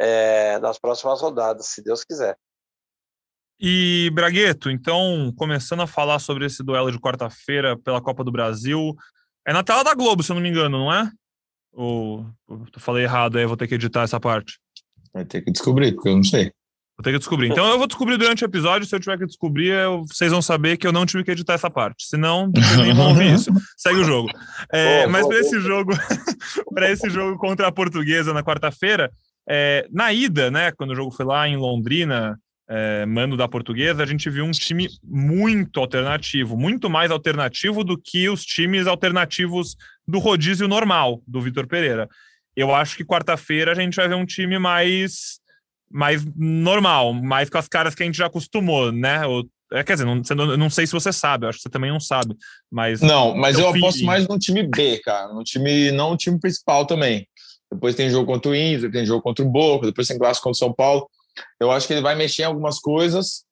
é, 0.00 0.58
nas 0.58 0.78
próximas 0.78 1.20
rodadas, 1.20 1.66
se 1.66 1.84
Deus 1.84 2.02
quiser. 2.02 2.34
E 3.60 4.10
Bragueto, 4.14 4.70
então, 4.70 5.30
começando 5.36 5.82
a 5.82 5.86
falar 5.86 6.18
sobre 6.18 6.46
esse 6.46 6.62
duelo 6.62 6.90
de 6.90 6.98
quarta-feira 6.98 7.78
pela 7.78 8.00
Copa 8.00 8.24
do 8.24 8.32
Brasil, 8.32 8.94
é 9.46 9.52
na 9.52 9.62
tela 9.62 9.84
da 9.84 9.94
Globo, 9.94 10.22
se 10.22 10.32
eu 10.32 10.34
não 10.34 10.42
me 10.42 10.48
engano, 10.48 10.78
não 10.78 10.92
é? 10.92 11.10
Ou 11.72 12.26
eu 12.48 12.66
falei 12.78 13.04
errado 13.04 13.36
aí, 13.36 13.44
vou 13.44 13.58
ter 13.58 13.68
que 13.68 13.74
editar 13.74 14.02
essa 14.02 14.18
parte. 14.18 14.58
Vai 15.12 15.26
ter 15.26 15.42
que 15.42 15.52
descobrir, 15.52 15.92
porque 15.92 16.08
eu 16.08 16.16
não 16.16 16.24
sei. 16.24 16.50
Vou 16.96 17.04
ter 17.04 17.12
que 17.12 17.18
descobrir. 17.18 17.50
Então 17.50 17.66
eu 17.68 17.76
vou 17.76 17.86
descobrir 17.86 18.16
durante 18.16 18.44
o 18.44 18.46
episódio. 18.46 18.86
Se 18.86 18.94
eu 18.94 19.00
tiver 19.00 19.18
que 19.18 19.26
descobrir, 19.26 19.68
eu, 19.68 20.04
vocês 20.06 20.32
vão 20.32 20.40
saber 20.40 20.78
que 20.78 20.86
eu 20.86 20.92
não 20.92 21.04
tive 21.04 21.24
que 21.24 21.30
editar 21.30 21.54
essa 21.54 21.70
parte. 21.70 22.06
Senão, 22.06 22.50
vocês 22.54 22.76
nem 22.78 22.94
vão 22.94 23.08
ouvir 23.08 23.34
isso. 23.34 23.50
Segue 23.76 24.00
o 24.00 24.04
jogo. 24.04 24.28
É, 24.72 25.06
mas 25.06 25.26
para 25.26 25.38
esse 25.38 25.60
jogo, 25.60 25.92
para 26.74 26.90
esse 26.90 27.10
jogo 27.10 27.38
contra 27.38 27.68
a 27.68 27.72
Portuguesa 27.72 28.32
na 28.32 28.42
quarta-feira, 28.42 29.10
é, 29.48 29.86
na 29.90 30.12
ida, 30.12 30.50
né, 30.50 30.72
quando 30.72 30.90
o 30.90 30.94
jogo 30.94 31.10
foi 31.10 31.24
lá 31.24 31.48
em 31.48 31.56
Londrina, 31.56 32.38
é, 32.68 33.04
mando 33.04 33.36
da 33.36 33.48
Portuguesa, 33.48 34.02
a 34.02 34.06
gente 34.06 34.30
viu 34.30 34.44
um 34.44 34.52
time 34.52 34.88
muito 35.02 35.80
alternativo, 35.80 36.56
muito 36.56 36.88
mais 36.88 37.10
alternativo 37.10 37.82
do 37.82 37.98
que 37.98 38.28
os 38.28 38.44
times 38.44 38.86
alternativos 38.86 39.76
do 40.06 40.20
rodízio 40.20 40.68
normal 40.68 41.20
do 41.26 41.40
Vitor 41.40 41.66
Pereira. 41.66 42.08
Eu 42.54 42.72
acho 42.74 42.96
que 42.96 43.04
quarta-feira 43.04 43.72
a 43.72 43.74
gente 43.74 43.96
vai 43.96 44.08
ver 44.08 44.14
um 44.14 44.26
time 44.26 44.58
mais 44.58 45.40
mais 45.90 46.24
normal, 46.36 47.12
mais 47.12 47.50
com 47.50 47.58
as 47.58 47.66
caras 47.66 47.96
que 47.96 48.02
a 48.04 48.06
gente 48.06 48.18
já 48.18 48.26
acostumou, 48.26 48.92
né? 48.92 49.26
Ou, 49.26 49.44
é, 49.72 49.82
quer 49.82 49.94
dizer, 49.94 50.04
não, 50.04 50.22
não, 50.36 50.56
não 50.56 50.70
sei 50.70 50.86
se 50.86 50.92
você 50.92 51.12
sabe, 51.12 51.46
acho 51.46 51.58
que 51.58 51.62
você 51.62 51.68
também 51.68 51.90
não 51.90 51.98
sabe, 51.98 52.36
mas... 52.70 53.00
Não, 53.00 53.36
mas 53.36 53.58
eu 53.58 53.68
aposto 53.68 54.04
mais 54.04 54.26
no 54.28 54.38
time 54.38 54.62
B, 54.62 55.00
cara, 55.00 55.32
no 55.32 55.42
time, 55.42 55.90
não 55.90 56.10
no 56.10 56.16
time 56.16 56.38
principal 56.38 56.86
também. 56.86 57.26
Depois 57.72 57.94
tem 57.94 58.10
jogo 58.10 58.26
contra 58.26 58.50
o 58.50 58.54
Inter, 58.54 58.90
tem 58.90 59.06
jogo 59.06 59.22
contra 59.22 59.44
o 59.44 59.48
Boca, 59.48 59.86
depois 59.86 60.08
tem 60.08 60.18
clássico 60.18 60.44
contra 60.44 60.56
o 60.56 60.58
São 60.58 60.72
Paulo. 60.72 61.08
Eu 61.60 61.70
acho 61.70 61.86
que 61.86 61.92
ele 61.92 62.02
vai 62.02 62.14
mexer 62.14 62.42
em 62.42 62.46
algumas 62.46 62.78
coisas. 62.80 63.44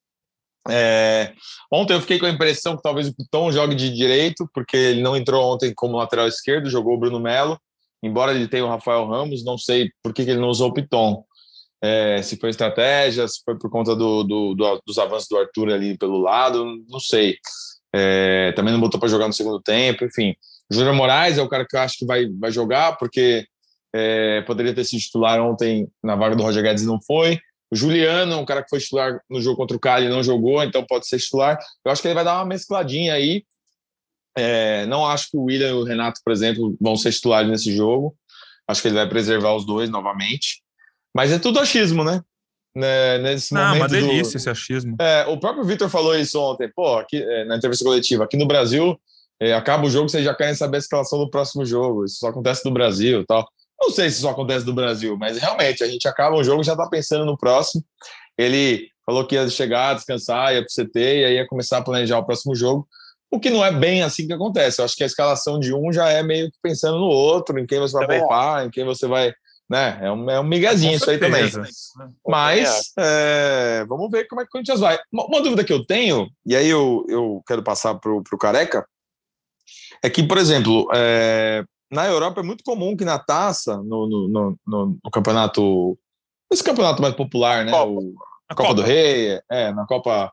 É... 0.68 1.32
Ontem 1.72 1.94
eu 1.94 2.00
fiquei 2.00 2.18
com 2.18 2.26
a 2.26 2.30
impressão 2.30 2.76
que 2.76 2.82
talvez 2.82 3.08
o 3.08 3.14
Piton 3.14 3.52
jogue 3.52 3.74
de 3.74 3.90
direito, 3.90 4.48
porque 4.52 4.76
ele 4.76 5.02
não 5.02 5.16
entrou 5.16 5.52
ontem 5.52 5.72
como 5.74 5.96
lateral 5.96 6.26
esquerdo, 6.26 6.68
jogou 6.68 6.94
o 6.94 6.98
Bruno 6.98 7.20
Melo. 7.20 7.58
Embora 8.02 8.32
ele 8.32 8.48
tenha 8.48 8.64
o 8.64 8.68
Rafael 8.68 9.06
Ramos, 9.06 9.44
não 9.44 9.58
sei 9.58 9.90
por 10.02 10.12
que, 10.12 10.24
que 10.24 10.30
ele 10.30 10.40
não 10.40 10.48
usou 10.48 10.68
o 10.68 10.74
Piton 10.74 11.24
é, 11.82 12.20
se 12.22 12.36
foi 12.36 12.50
estratégia, 12.50 13.26
se 13.28 13.40
foi 13.44 13.56
por 13.56 13.70
conta 13.70 13.94
do, 13.94 14.22
do, 14.24 14.54
do, 14.54 14.82
dos 14.86 14.98
avanços 14.98 15.28
do 15.28 15.38
Arthur 15.38 15.72
ali 15.72 15.96
pelo 15.96 16.18
lado, 16.18 16.64
não 16.88 17.00
sei. 17.00 17.36
É, 17.94 18.52
também 18.52 18.72
não 18.72 18.80
botou 18.80 19.00
para 19.00 19.08
jogar 19.08 19.26
no 19.26 19.32
segundo 19.32 19.60
tempo, 19.60 20.04
enfim. 20.04 20.34
Júnior 20.70 20.94
Moraes 20.94 21.38
é 21.38 21.42
o 21.42 21.48
cara 21.48 21.66
que 21.66 21.76
eu 21.76 21.80
acho 21.80 21.98
que 21.98 22.04
vai, 22.04 22.26
vai 22.26 22.50
jogar, 22.50 22.98
porque 22.98 23.46
é, 23.94 24.42
poderia 24.42 24.74
ter 24.74 24.84
sido 24.84 25.00
titular 25.00 25.40
ontem 25.40 25.88
na 26.02 26.14
vaga 26.14 26.36
do 26.36 26.42
Roger 26.42 26.62
Guedes 26.62 26.84
e 26.84 26.86
não 26.86 27.00
foi. 27.00 27.38
O 27.70 27.76
Juliano 27.76 28.38
um 28.38 28.44
cara 28.44 28.62
que 28.62 28.70
foi 28.70 28.80
titular 28.80 29.20
no 29.28 29.40
jogo 29.40 29.56
contra 29.56 29.76
o 29.76 29.80
Cali 29.80 30.08
não 30.08 30.22
jogou, 30.22 30.62
então 30.62 30.84
pode 30.84 31.06
ser 31.06 31.18
titular. 31.18 31.58
Eu 31.84 31.92
acho 31.92 32.00
que 32.00 32.08
ele 32.08 32.14
vai 32.14 32.24
dar 32.24 32.36
uma 32.36 32.46
mescladinha 32.46 33.14
aí. 33.14 33.44
É, 34.36 34.86
não 34.86 35.04
acho 35.04 35.30
que 35.30 35.36
o 35.36 35.44
William 35.44 35.70
e 35.70 35.72
o 35.72 35.84
Renato, 35.84 36.20
por 36.24 36.32
exemplo, 36.32 36.76
vão 36.80 36.96
ser 36.96 37.12
titulares 37.12 37.50
nesse 37.50 37.74
jogo. 37.74 38.16
Acho 38.66 38.80
que 38.80 38.88
ele 38.88 38.94
vai 38.94 39.08
preservar 39.08 39.54
os 39.54 39.66
dois 39.66 39.90
novamente. 39.90 40.62
Mas 41.14 41.32
é 41.32 41.38
tudo 41.38 41.58
achismo, 41.58 42.04
né? 42.04 42.22
né? 42.74 43.18
Nesse 43.18 43.52
Não, 43.52 43.68
momento 43.68 43.82
uma 43.82 43.88
delícia 43.88 44.32
do... 44.32 44.36
esse 44.36 44.50
achismo. 44.50 44.96
É, 45.00 45.26
o 45.26 45.38
próprio 45.38 45.64
Vitor 45.64 45.88
falou 45.88 46.16
isso 46.16 46.40
ontem, 46.40 46.70
pô, 46.74 46.96
aqui, 46.96 47.16
é, 47.16 47.44
na 47.44 47.56
entrevista 47.56 47.84
coletiva. 47.84 48.24
Aqui 48.24 48.36
no 48.36 48.46
Brasil, 48.46 48.98
é, 49.40 49.52
acaba 49.54 49.86
o 49.86 49.90
jogo, 49.90 50.08
vocês 50.08 50.24
já 50.24 50.34
querem 50.34 50.54
saber 50.54 50.76
a 50.76 50.80
escalação 50.80 51.18
do 51.18 51.30
próximo 51.30 51.64
jogo. 51.64 52.04
Isso 52.04 52.18
só 52.18 52.28
acontece 52.28 52.64
no 52.64 52.70
Brasil 52.70 53.24
tal. 53.26 53.48
Não 53.80 53.90
sei 53.90 54.10
se 54.10 54.18
isso 54.18 54.28
acontece 54.28 54.66
no 54.66 54.74
Brasil, 54.74 55.16
mas 55.16 55.38
realmente, 55.38 55.84
a 55.84 55.88
gente 55.88 56.08
acaba 56.08 56.36
um 56.36 56.44
jogo 56.44 56.64
já 56.64 56.76
tá 56.76 56.88
pensando 56.88 57.24
no 57.24 57.38
próximo. 57.38 57.84
Ele 58.36 58.88
falou 59.06 59.26
que 59.26 59.34
ia 59.34 59.48
chegar, 59.48 59.94
descansar, 59.94 60.54
ia 60.54 60.64
pro 60.64 60.84
CT 60.84 60.98
e 60.98 61.24
aí 61.24 61.34
ia 61.34 61.46
começar 61.46 61.78
a 61.78 61.82
planejar 61.82 62.18
o 62.18 62.24
próximo 62.24 62.54
jogo. 62.54 62.88
O 63.30 63.38
que 63.38 63.50
não 63.50 63.64
é 63.64 63.70
bem 63.70 64.02
assim 64.02 64.26
que 64.26 64.32
acontece. 64.32 64.80
Eu 64.80 64.84
acho 64.84 64.96
que 64.96 65.04
a 65.04 65.06
escalação 65.06 65.60
de 65.60 65.72
um 65.74 65.92
já 65.92 66.08
é 66.08 66.22
meio 66.22 66.50
que 66.50 66.58
pensando 66.62 66.98
no 66.98 67.06
outro, 67.06 67.58
em 67.58 67.66
quem 67.66 67.78
você 67.78 67.94
vai 67.94 68.18
poupar, 68.18 68.66
em 68.66 68.70
quem 68.70 68.84
você 68.84 69.06
vai 69.06 69.32
né? 69.68 69.98
É 70.00 70.10
um, 70.10 70.30
é 70.30 70.40
um 70.40 70.44
migazinho 70.44 70.94
isso 70.94 71.10
aí 71.10 71.18
também. 71.18 71.44
Mas 72.26 72.92
é, 72.98 73.84
vamos 73.86 74.10
ver 74.10 74.26
como 74.26 74.40
é 74.40 74.44
que 74.44 74.48
o 74.48 74.52
Corinthians 74.52 74.80
vai. 74.80 74.98
Uma, 75.12 75.26
uma, 75.26 75.42
dúvida 75.42 75.62
que 75.62 75.72
eu 75.72 75.84
tenho, 75.84 76.28
e 76.46 76.56
aí 76.56 76.68
eu, 76.68 77.04
eu 77.08 77.42
quero 77.46 77.62
passar 77.62 77.94
para 77.96 78.10
o 78.10 78.38
Careca, 78.38 78.86
é 80.02 80.08
que, 80.08 80.22
por 80.22 80.38
exemplo, 80.38 80.88
é, 80.94 81.62
na 81.90 82.06
Europa 82.06 82.40
é 82.40 82.44
muito 82.44 82.62
comum 82.62 82.96
que 82.96 83.04
na 83.04 83.18
taça, 83.18 83.76
no, 83.78 84.06
no, 84.06 84.58
no, 84.66 84.98
no 85.04 85.10
campeonato, 85.10 85.98
esse 86.52 86.62
campeonato 86.62 87.00
mais 87.00 87.14
popular, 87.14 87.64
né? 87.64 87.72
Copa. 87.72 87.90
O, 87.90 88.14
a 88.48 88.54
Copa, 88.54 88.68
Copa, 88.68 88.74
do 88.74 88.82
Rei, 88.82 89.40
é, 89.50 89.72
na 89.72 89.86
Copa, 89.86 90.32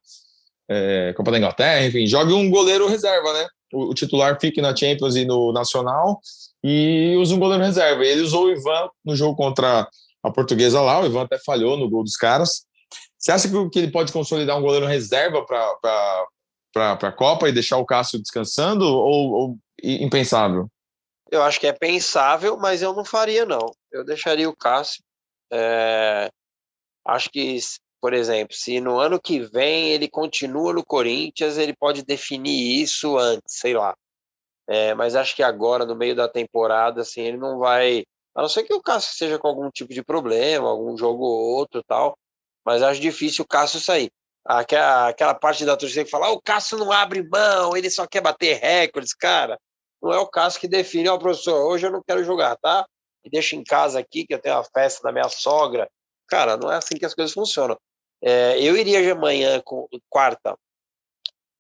é, 0.69 1.13
Copa 1.15 1.31
da 1.31 1.37
Inglaterra, 1.37 1.85
enfim, 1.85 2.07
jogue 2.07 2.33
um 2.33 2.49
goleiro 2.49 2.87
reserva, 2.87 3.33
né? 3.33 3.47
O, 3.73 3.89
o 3.89 3.93
titular 3.93 4.39
fique 4.39 4.61
na 4.61 4.75
Champions 4.75 5.15
e 5.15 5.25
no 5.25 5.51
Nacional 5.51 6.19
e 6.63 7.15
usa 7.17 7.35
um 7.35 7.39
goleiro 7.39 7.63
reserva. 7.63 8.05
Ele 8.05 8.21
usou 8.21 8.45
o 8.45 8.51
Ivan 8.51 8.89
no 9.03 9.15
jogo 9.15 9.35
contra 9.35 9.87
a 10.23 10.31
Portuguesa 10.31 10.81
lá, 10.81 11.01
o 11.01 11.05
Ivan 11.05 11.23
até 11.23 11.37
falhou 11.39 11.77
no 11.77 11.89
gol 11.89 12.03
dos 12.03 12.17
caras. 12.17 12.65
Você 13.17 13.31
acha 13.31 13.49
que 13.71 13.79
ele 13.79 13.91
pode 13.91 14.11
consolidar 14.11 14.57
um 14.57 14.61
goleiro 14.61 14.85
reserva 14.85 15.43
para 15.45 16.97
a 17.01 17.11
Copa 17.11 17.49
e 17.49 17.53
deixar 17.53 17.77
o 17.77 17.85
Cássio 17.85 18.21
descansando 18.21 18.85
ou, 18.85 19.31
ou 19.31 19.57
impensável? 19.83 20.69
Eu 21.31 21.41
acho 21.43 21.59
que 21.59 21.67
é 21.67 21.73
pensável, 21.73 22.57
mas 22.57 22.81
eu 22.81 22.93
não 22.93 23.03
faria, 23.03 23.45
não. 23.45 23.71
Eu 23.91 24.03
deixaria 24.03 24.49
o 24.49 24.55
Cássio. 24.55 25.03
É... 25.51 26.29
Acho 27.05 27.29
que, 27.29 27.57
por 28.01 28.13
exemplo, 28.13 28.55
se 28.55 28.79
no 28.79 28.99
ano 28.99 29.19
que 29.19 29.39
vem 29.39 29.91
ele 29.91 30.07
continua 30.07 30.73
no 30.73 30.85
Corinthians, 30.85 31.57
ele 31.57 31.75
pode 31.75 32.03
definir 32.03 32.81
isso 32.81 33.17
antes, 33.17 33.59
sei 33.59 33.73
lá. 33.73 33.95
É, 34.67 34.95
mas 34.95 35.15
acho 35.15 35.35
que 35.35 35.43
agora, 35.43 35.85
no 35.85 35.95
meio 35.95 36.15
da 36.15 36.27
temporada, 36.27 37.01
assim, 37.01 37.21
ele 37.21 37.38
não 37.38 37.59
vai. 37.59 38.03
A 38.33 38.41
não 38.41 38.49
ser 38.49 38.63
que 38.63 38.73
o 38.73 38.81
Cássio 38.81 39.11
esteja 39.11 39.38
com 39.39 39.47
algum 39.47 39.69
tipo 39.69 39.93
de 39.93 40.03
problema, 40.03 40.67
algum 40.67 40.97
jogo 40.97 41.23
ou 41.23 41.55
outro 41.57 41.83
tal. 41.83 42.17
Mas 42.65 42.81
acho 42.81 42.99
difícil 42.99 43.45
o 43.45 43.47
Cássio 43.47 43.79
sair. 43.79 44.11
Aquela, 44.43 45.09
aquela 45.09 45.33
parte 45.35 45.65
da 45.65 45.77
torcida 45.77 46.03
que 46.03 46.09
fala: 46.09 46.27
ah, 46.27 46.31
o 46.31 46.41
Cássio 46.41 46.77
não 46.77 46.91
abre 46.91 47.23
mão, 47.27 47.77
ele 47.77 47.89
só 47.89 48.07
quer 48.07 48.21
bater 48.21 48.59
recordes, 48.59 49.13
cara. 49.13 49.59
Não 50.01 50.13
é 50.13 50.19
o 50.19 50.27
Cássio 50.27 50.62
que 50.62 50.67
define, 50.67 51.10
ó, 51.10 51.15
oh, 51.15 51.19
professor, 51.19 51.67
hoje 51.67 51.88
eu 51.88 51.91
não 51.91 52.03
quero 52.03 52.23
jogar, 52.23 52.55
tá? 52.58 52.86
E 53.23 53.29
deixa 53.29 53.55
em 53.55 53.63
casa 53.63 53.99
aqui, 53.99 54.25
que 54.25 54.34
eu 54.34 54.39
tenho 54.39 54.58
a 54.58 54.63
festa 54.63 55.01
da 55.03 55.12
minha 55.12 55.29
sogra. 55.29 55.89
Cara, 56.27 56.58
não 56.58 56.71
é 56.71 56.77
assim 56.77 56.95
que 56.95 57.05
as 57.05 57.13
coisas 57.13 57.34
funcionam. 57.34 57.77
É, 58.21 58.60
eu 58.62 58.77
iria 58.77 59.01
de 59.01 59.12
amanhã, 59.12 59.62
com, 59.63 59.88
quarta, 60.10 60.58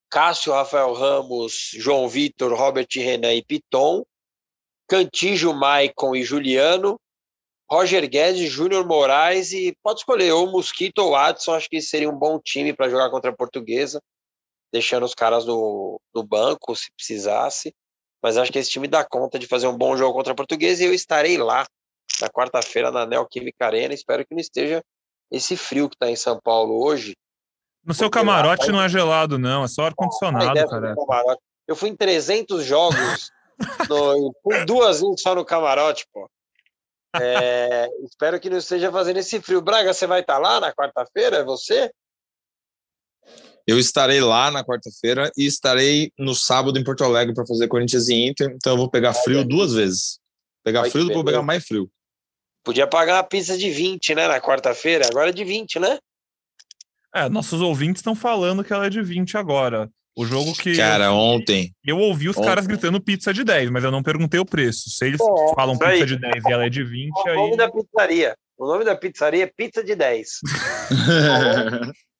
Cássio, 0.09 0.53
Rafael 0.53 0.93
Ramos, 0.93 1.71
João 1.73 2.07
Vitor, 2.07 2.53
Robert 2.53 2.87
Renan 2.93 3.33
e 3.33 3.43
Piton, 3.43 4.05
Cantijo, 4.87 5.53
Maicon 5.53 6.15
e 6.15 6.23
Juliano, 6.23 6.99
Roger 7.69 8.07
Guedes, 8.07 8.49
Júnior 8.49 8.85
Moraes 8.85 9.51
e 9.51 9.75
pode 9.81 9.99
escolher 9.99 10.31
ou 10.31 10.51
Mosquito 10.51 10.99
ou 10.99 11.15
Adson, 11.15 11.55
acho 11.55 11.69
que 11.69 11.81
seria 11.81 12.09
um 12.09 12.17
bom 12.17 12.39
time 12.39 12.71
para 12.73 12.89
jogar 12.89 13.09
contra 13.09 13.31
a 13.31 13.35
Portuguesa, 13.35 14.01
deixando 14.71 15.03
os 15.03 15.15
caras 15.15 15.45
no, 15.45 15.99
no 16.13 16.23
banco 16.23 16.75
se 16.75 16.91
precisasse, 16.93 17.73
mas 18.25 18.37
acho 18.37 18.51
que 18.51 18.57
esse 18.57 18.71
time 18.71 18.87
dá 18.87 19.05
conta 19.05 19.37
de 19.37 19.45
fazer 19.45 19.67
um 19.67 19.77
bom 19.77 19.95
jogo 19.95 20.15
contra 20.15 20.33
a 20.33 20.35
Portuguesa 20.35 20.81
e 20.81 20.87
eu 20.87 20.93
estarei 20.95 21.37
lá 21.37 21.63
na 22.19 22.27
quarta-feira 22.27 22.89
na 22.89 23.05
Neoquímica 23.05 23.67
Arena, 23.67 23.93
espero 23.93 24.25
que 24.25 24.33
não 24.33 24.41
esteja 24.41 24.83
esse 25.29 25.55
frio 25.55 25.87
que 25.87 25.95
está 25.95 26.09
em 26.09 26.15
São 26.15 26.39
Paulo 26.41 26.83
hoje, 26.83 27.15
no 27.85 27.93
seu 27.93 28.09
camarote 28.09 28.71
não 28.71 28.81
é 28.81 28.89
gelado, 28.89 29.37
não, 29.37 29.63
é 29.63 29.67
só 29.67 29.85
ar-condicionado, 29.85 30.67
cara. 30.67 30.95
Eu 31.67 31.75
fui 31.75 31.89
em 31.89 31.95
300 31.95 32.65
jogos, 32.65 33.29
no, 33.87 34.33
duas 34.65 35.01
vezes 35.01 35.21
só 35.21 35.35
no 35.35 35.45
camarote, 35.45 36.07
pô. 36.11 36.27
É, 37.17 37.87
espero 38.03 38.37
que 38.41 38.49
não 38.49 38.57
esteja 38.57 38.91
fazendo 38.91 39.15
esse 39.15 39.39
frio. 39.39 39.61
Braga, 39.61 39.93
você 39.93 40.05
vai 40.05 40.19
estar 40.19 40.33
tá 40.33 40.39
lá 40.39 40.59
na 40.59 40.73
quarta-feira? 40.73 41.37
É 41.37 41.43
você? 41.45 41.89
Eu 43.67 43.79
estarei 43.79 44.21
lá 44.21 44.51
na 44.51 44.63
quarta-feira 44.63 45.31
e 45.35 45.45
estarei 45.45 46.11
no 46.19 46.35
sábado 46.35 46.77
em 46.77 46.83
Porto 46.83 47.03
Alegre 47.03 47.33
para 47.33 47.45
fazer 47.47 47.67
Corinthians 47.67 48.07
e 48.09 48.13
Inter. 48.13 48.51
Então 48.55 48.73
eu 48.73 48.77
vou 48.77 48.89
pegar 48.89 49.13
frio 49.13 49.43
duas 49.43 49.73
vezes. 49.73 50.19
Pegar 50.63 50.89
frio, 50.89 51.11
vou 51.13 51.23
pegar 51.23 51.41
mais 51.41 51.65
frio. 51.65 51.89
Podia 52.63 52.87
pagar 52.87 53.15
uma 53.15 53.23
pizza 53.23 53.57
de 53.57 53.69
20, 53.69 54.15
né, 54.15 54.27
na 54.27 54.39
quarta-feira. 54.41 55.07
Agora 55.09 55.29
é 55.29 55.33
de 55.33 55.43
20, 55.43 55.79
né? 55.79 55.97
É, 57.13 57.29
nossos 57.29 57.61
ouvintes 57.61 57.99
estão 57.99 58.15
falando 58.15 58.63
que 58.63 58.73
ela 58.73 58.87
é 58.87 58.89
de 58.89 59.01
20 59.01 59.37
agora. 59.37 59.89
O 60.17 60.25
jogo 60.25 60.53
que. 60.53 60.75
Cara, 60.75 61.11
ontem. 61.11 61.73
Eu 61.85 61.97
ouvi 61.99 62.29
os 62.29 62.37
ontem. 62.37 62.47
caras 62.47 62.65
gritando 62.67 63.01
pizza 63.01 63.33
de 63.33 63.43
10, 63.43 63.69
mas 63.69 63.83
eu 63.83 63.91
não 63.91 64.01
perguntei 64.03 64.39
o 64.39 64.45
preço. 64.45 64.89
Se 64.89 65.05
eles 65.05 65.19
É, 65.21 65.53
falam 65.55 65.77
pizza 65.77 65.91
aí. 65.91 66.05
de 66.05 66.17
10 66.17 66.43
e 66.45 66.51
ela 66.51 66.65
é 66.65 66.69
de 66.69 66.83
20, 66.83 67.11
O 67.11 67.33
nome 67.35 67.51
aí. 67.51 67.57
da 67.57 67.71
pizzaria. 67.71 68.35
O 68.57 68.65
nome 68.67 68.85
da 68.85 68.95
pizzaria 68.95 69.43
é 69.43 69.47
Pizza 69.47 69.83
de 69.83 69.95
10. 69.95 70.29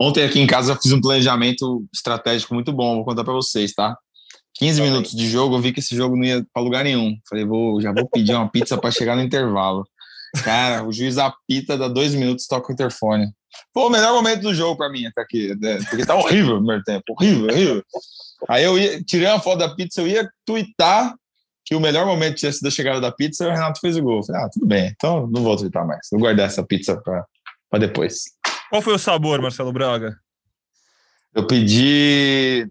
Ontem 0.00 0.24
aqui 0.24 0.40
em 0.40 0.46
casa 0.46 0.72
eu 0.72 0.76
fiz 0.80 0.92
um 0.92 1.00
planejamento 1.00 1.84
estratégico 1.92 2.54
muito 2.54 2.72
bom, 2.72 2.96
vou 2.96 3.04
contar 3.04 3.22
para 3.22 3.34
vocês, 3.34 3.74
tá? 3.74 3.98
15 4.54 4.78
Também. 4.78 4.92
minutos 4.92 5.12
de 5.12 5.28
jogo, 5.28 5.56
eu 5.56 5.60
vi 5.60 5.72
que 5.72 5.80
esse 5.80 5.94
jogo 5.94 6.16
não 6.16 6.24
ia 6.24 6.44
para 6.52 6.62
lugar 6.62 6.84
nenhum. 6.84 7.16
Falei, 7.28 7.44
vou, 7.44 7.80
já 7.80 7.92
vou 7.92 8.08
pedir 8.08 8.34
uma 8.34 8.50
pizza 8.50 8.78
para 8.78 8.90
chegar 8.90 9.14
no 9.14 9.22
intervalo. 9.22 9.86
Cara, 10.42 10.84
o 10.84 10.92
juiz 10.92 11.18
apita, 11.18 11.76
dá 11.76 11.86
dois 11.86 12.14
minutos, 12.14 12.46
toca 12.46 12.70
o 12.70 12.72
interfone. 12.72 13.30
Foi 13.74 13.84
o 13.84 13.90
melhor 13.90 14.14
momento 14.14 14.42
do 14.42 14.54
jogo 14.54 14.76
para 14.76 14.90
mim 14.90 15.06
até 15.06 15.20
aqui, 15.20 15.54
né? 15.60 15.78
porque 15.88 16.06
tá 16.06 16.14
horrível 16.14 16.54
o 16.54 16.58
primeiro 16.58 16.82
tempo, 16.84 17.04
horrível, 17.10 17.48
horrível. 17.50 17.84
Aí 18.48 18.64
eu 18.64 18.78
ia, 18.78 19.02
tirei 19.02 19.28
uma 19.28 19.40
foto 19.40 19.58
da 19.58 19.74
pizza, 19.74 20.00
eu 20.00 20.08
ia 20.08 20.30
twittar 20.46 21.14
que 21.64 21.74
o 21.74 21.80
melhor 21.80 22.06
momento 22.06 22.36
tinha 22.36 22.52
sido 22.52 22.68
a 22.68 22.70
chegada 22.70 23.00
da 23.00 23.12
pizza 23.12 23.44
e 23.44 23.48
o 23.48 23.50
Renato 23.50 23.80
fez 23.80 23.96
o 23.96 24.02
gol. 24.02 24.24
Falei, 24.24 24.42
ah, 24.42 24.48
tudo 24.50 24.66
bem, 24.66 24.92
então 24.94 25.26
não 25.26 25.42
vou 25.42 25.56
twittar 25.56 25.86
mais, 25.86 26.06
vou 26.10 26.20
guardar 26.20 26.46
essa 26.46 26.64
pizza 26.64 26.96
para 27.00 27.78
depois. 27.78 28.22
Qual 28.70 28.80
foi 28.80 28.94
o 28.94 28.98
sabor, 28.98 29.42
Marcelo 29.42 29.72
Braga? 29.72 30.16
Eu 31.34 31.46
pedi. 31.46 32.66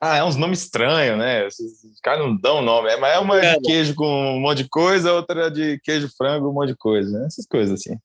Ah, 0.00 0.16
é 0.16 0.24
uns 0.24 0.34
nomes 0.36 0.62
estranhos, 0.62 1.16
né? 1.16 1.46
Esses 1.46 1.84
os 1.84 2.00
caras 2.00 2.20
não 2.26 2.36
dão 2.36 2.60
nome. 2.60 2.90
É, 2.90 2.96
mas 2.96 3.14
é 3.14 3.18
uma 3.20 3.38
É, 3.38 3.54
de 3.54 3.60
queijo 3.62 3.94
com 3.94 4.36
um 4.36 4.40
monte 4.40 4.64
de 4.64 4.68
coisa, 4.68 5.12
outra 5.12 5.48
de 5.48 5.78
queijo 5.84 6.08
frango, 6.16 6.50
um 6.50 6.52
monte 6.52 6.70
de 6.70 6.76
coisa. 6.76 7.20
né? 7.20 7.26
Essas 7.26 7.46
coisas 7.46 7.80
assim. 7.80 7.96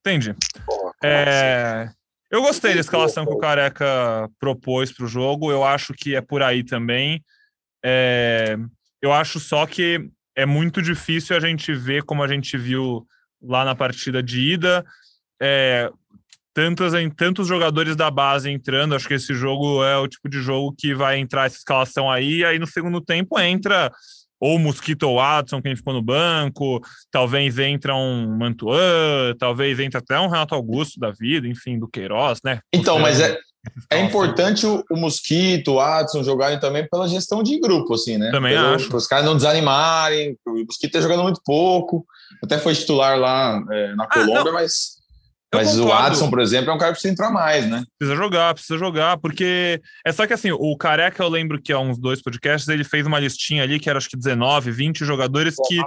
Entendi. 0.00 0.34
Porra, 0.64 0.92
É, 1.02 1.88
Eu 2.30 2.40
gostei 2.42 2.74
da 2.74 2.80
escalação 2.80 3.26
que 3.26 3.32
o 3.32 3.38
Careca 3.38 4.28
propôs 4.38 4.92
para 4.92 5.04
o 5.04 5.08
jogo. 5.08 5.50
Eu 5.50 5.64
acho 5.64 5.92
que 5.92 6.14
é 6.14 6.20
por 6.20 6.40
aí 6.42 6.62
também. 6.64 7.22
É, 7.84 8.56
Eu 9.00 9.12
acho 9.12 9.40
só 9.40 9.66
que 9.66 10.08
é 10.36 10.46
muito 10.46 10.80
difícil 10.80 11.36
a 11.36 11.40
gente 11.40 11.74
ver 11.74 12.04
como 12.04 12.22
a 12.22 12.28
gente 12.28 12.56
viu 12.56 13.04
lá 13.42 13.64
na 13.64 13.74
partida 13.74 14.22
de 14.22 14.40
ida. 14.52 14.84
É, 15.42 15.90
tantos, 16.54 16.94
em 16.94 17.10
tantos 17.10 17.48
jogadores 17.48 17.96
da 17.96 18.10
base 18.10 18.50
entrando. 18.50 18.94
Acho 18.94 19.08
que 19.08 19.14
esse 19.14 19.34
jogo 19.34 19.82
é 19.82 19.96
o 19.98 20.06
tipo 20.06 20.28
de 20.28 20.40
jogo 20.40 20.74
que 20.78 20.94
vai 20.94 21.18
entrar 21.18 21.46
essa 21.46 21.56
escalação 21.56 22.10
aí. 22.10 22.38
E 22.38 22.44
aí 22.44 22.58
no 22.58 22.66
segundo 22.66 23.00
tempo 23.00 23.38
entra 23.40 23.90
ou 24.38 24.58
Mosquito 24.58 25.04
ou 25.04 25.16
Watson, 25.16 25.62
quem 25.62 25.76
ficou 25.76 25.94
no 25.94 26.02
banco, 26.02 26.80
talvez 27.12 27.58
entra 27.60 27.94
um 27.94 28.36
Mantuan, 28.36 29.34
talvez 29.38 29.78
entre 29.78 29.98
até 29.98 30.18
um 30.18 30.26
Renato 30.26 30.54
Augusto 30.54 30.98
da 30.98 31.12
vida, 31.12 31.46
enfim, 31.46 31.78
do 31.78 31.86
Queiroz, 31.86 32.40
né? 32.44 32.58
Então, 32.72 32.98
mas 32.98 33.20
é, 33.20 33.38
é 33.88 34.00
importante 34.00 34.66
o, 34.66 34.82
o 34.90 34.96
Mosquito, 34.96 35.74
o 35.74 35.80
Adson 35.80 36.24
jogarem 36.24 36.58
também 36.58 36.86
pela 36.90 37.06
gestão 37.06 37.40
de 37.40 37.60
grupo, 37.60 37.94
assim, 37.94 38.18
né? 38.18 38.32
Também 38.32 38.52
Pelo- 38.52 38.74
acho. 38.74 38.88
Para 38.88 38.96
os 38.96 39.06
caras 39.06 39.24
não 39.24 39.36
desanimarem. 39.36 40.36
O 40.44 40.64
Mosquito 40.64 40.92
tá 40.92 41.00
jogando 41.00 41.22
muito 41.22 41.40
pouco. 41.44 42.04
Até 42.42 42.58
foi 42.58 42.74
titular 42.74 43.16
lá 43.18 43.62
é, 43.70 43.94
na 43.94 44.04
Ah, 44.04 44.08
Colômbia, 44.08 44.44
não. 44.44 44.52
mas. 44.54 45.00
Eu 45.52 45.58
Mas 45.58 45.78
o 45.78 45.82
concordo. 45.82 46.06
Adson, 46.06 46.30
por 46.30 46.40
exemplo, 46.40 46.70
é 46.70 46.74
um 46.74 46.78
cara 46.78 46.92
que 46.92 46.94
precisa 46.94 47.12
entrar 47.12 47.30
mais, 47.30 47.68
né? 47.68 47.84
Precisa 47.98 48.16
jogar, 48.16 48.54
precisa 48.54 48.78
jogar, 48.78 49.18
porque 49.18 49.82
é 50.04 50.10
só 50.10 50.26
que 50.26 50.32
assim, 50.32 50.50
o 50.50 50.76
Careca, 50.78 51.22
eu 51.22 51.28
lembro 51.28 51.60
que 51.60 51.72
há 51.72 51.78
uns 51.78 51.98
dois 51.98 52.22
podcasts, 52.22 52.68
ele 52.68 52.84
fez 52.84 53.06
uma 53.06 53.20
listinha 53.20 53.62
ali 53.62 53.78
que 53.78 53.90
era 53.90 53.98
acho 53.98 54.08
que 54.08 54.16
19, 54.16 54.70
20 54.70 55.04
jogadores 55.04 55.54
que 55.68 55.78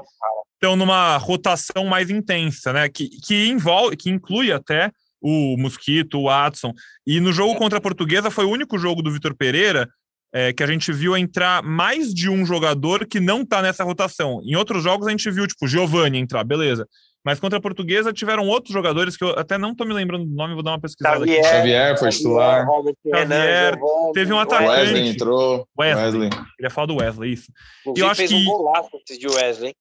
estão 0.54 0.76
numa 0.76 1.18
rotação 1.18 1.86
mais 1.86 2.12
intensa, 2.12 2.72
né? 2.72 2.88
Que, 2.88 3.10
que 3.10 3.48
envolve, 3.48 3.98
que 3.98 4.10
inclui 4.10 4.52
até 4.52 4.92
o 5.20 5.58
Mosquito, 5.58 6.20
o 6.20 6.26
Watson. 6.26 6.72
E 7.06 7.20
no 7.20 7.34
jogo 7.34 7.56
contra 7.56 7.80
a 7.80 7.82
Portuguesa 7.82 8.30
foi 8.30 8.46
o 8.46 8.52
único 8.52 8.78
jogo 8.78 9.02
do 9.02 9.12
Vitor 9.12 9.36
Pereira 9.36 9.90
é, 10.32 10.54
que 10.54 10.62
a 10.62 10.68
gente 10.68 10.92
viu 10.92 11.18
entrar 11.18 11.64
mais 11.64 12.14
de 12.14 12.30
um 12.30 12.46
jogador 12.46 13.08
que 13.08 13.20
não 13.20 13.46
tá 13.46 13.62
nessa 13.62 13.84
rotação. 13.84 14.42
Em 14.44 14.56
outros 14.56 14.84
jogos 14.84 15.08
a 15.08 15.12
gente 15.12 15.32
viu, 15.32 15.48
tipo, 15.48 15.68
Giovanni 15.68 16.20
entrar, 16.20 16.44
beleza. 16.44 16.88
Mas 17.26 17.40
contra 17.40 17.58
a 17.58 17.62
Portuguesa 17.62 18.14
tiveram 18.14 18.48
outros 18.48 18.72
jogadores 18.72 19.18
que 19.18 19.24
eu 19.24 19.30
até 19.32 19.58
não 19.58 19.74
tô 19.74 19.84
me 19.84 19.94
lembrando 19.94 20.26
do 20.26 20.36
nome, 20.36 20.54
vou 20.54 20.62
dar 20.62 20.72
uma 20.72 20.80
pesquisada 20.80 21.24
aqui. 21.24 21.34
Xavier, 21.34 21.52
Xavier 21.56 21.98
foi 22.00 22.10
titular. 22.10 22.66
Robert 22.68 22.96
Xavier, 23.04 23.80
teve 24.14 24.32
um 24.32 24.36
O 24.36 24.40
atacante. 24.40 24.70
Wesley 24.70 25.08
entrou. 25.10 25.68
Wesley. 25.78 26.06
Wesley. 26.06 26.30
Queria 26.56 26.70
falar 26.70 26.88
do 26.88 26.96
Wesley, 26.98 27.34
isso. 27.34 27.52
Inclusive, 27.82 28.06
Eu 28.06 28.12
acho 28.12 28.18
fez 28.18 28.30
que- 28.30 28.36
um 28.38 28.46
golaço 28.46 28.90
antes 28.96 29.18
de 29.18 29.28
Wesley. 29.28 29.70
hein? 29.70 29.76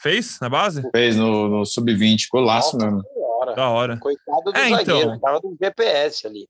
Fez 0.00 0.38
na 0.40 0.48
base? 0.48 0.82
Fez 0.94 1.16
no, 1.16 1.48
no 1.48 1.64
sub-20. 1.64 2.26
Golaço 2.30 2.76
Nossa 2.76 2.86
mesmo. 2.90 3.02
Senhora. 3.14 3.54
Da 3.54 3.68
hora. 3.70 3.96
Coitado 3.98 4.52
do 4.52 4.56
É, 4.58 4.68
então. 4.68 4.84
zagueiro, 4.98 5.20
tava 5.20 5.40
no 5.42 5.56
GPS 5.62 6.26
ali. 6.26 6.46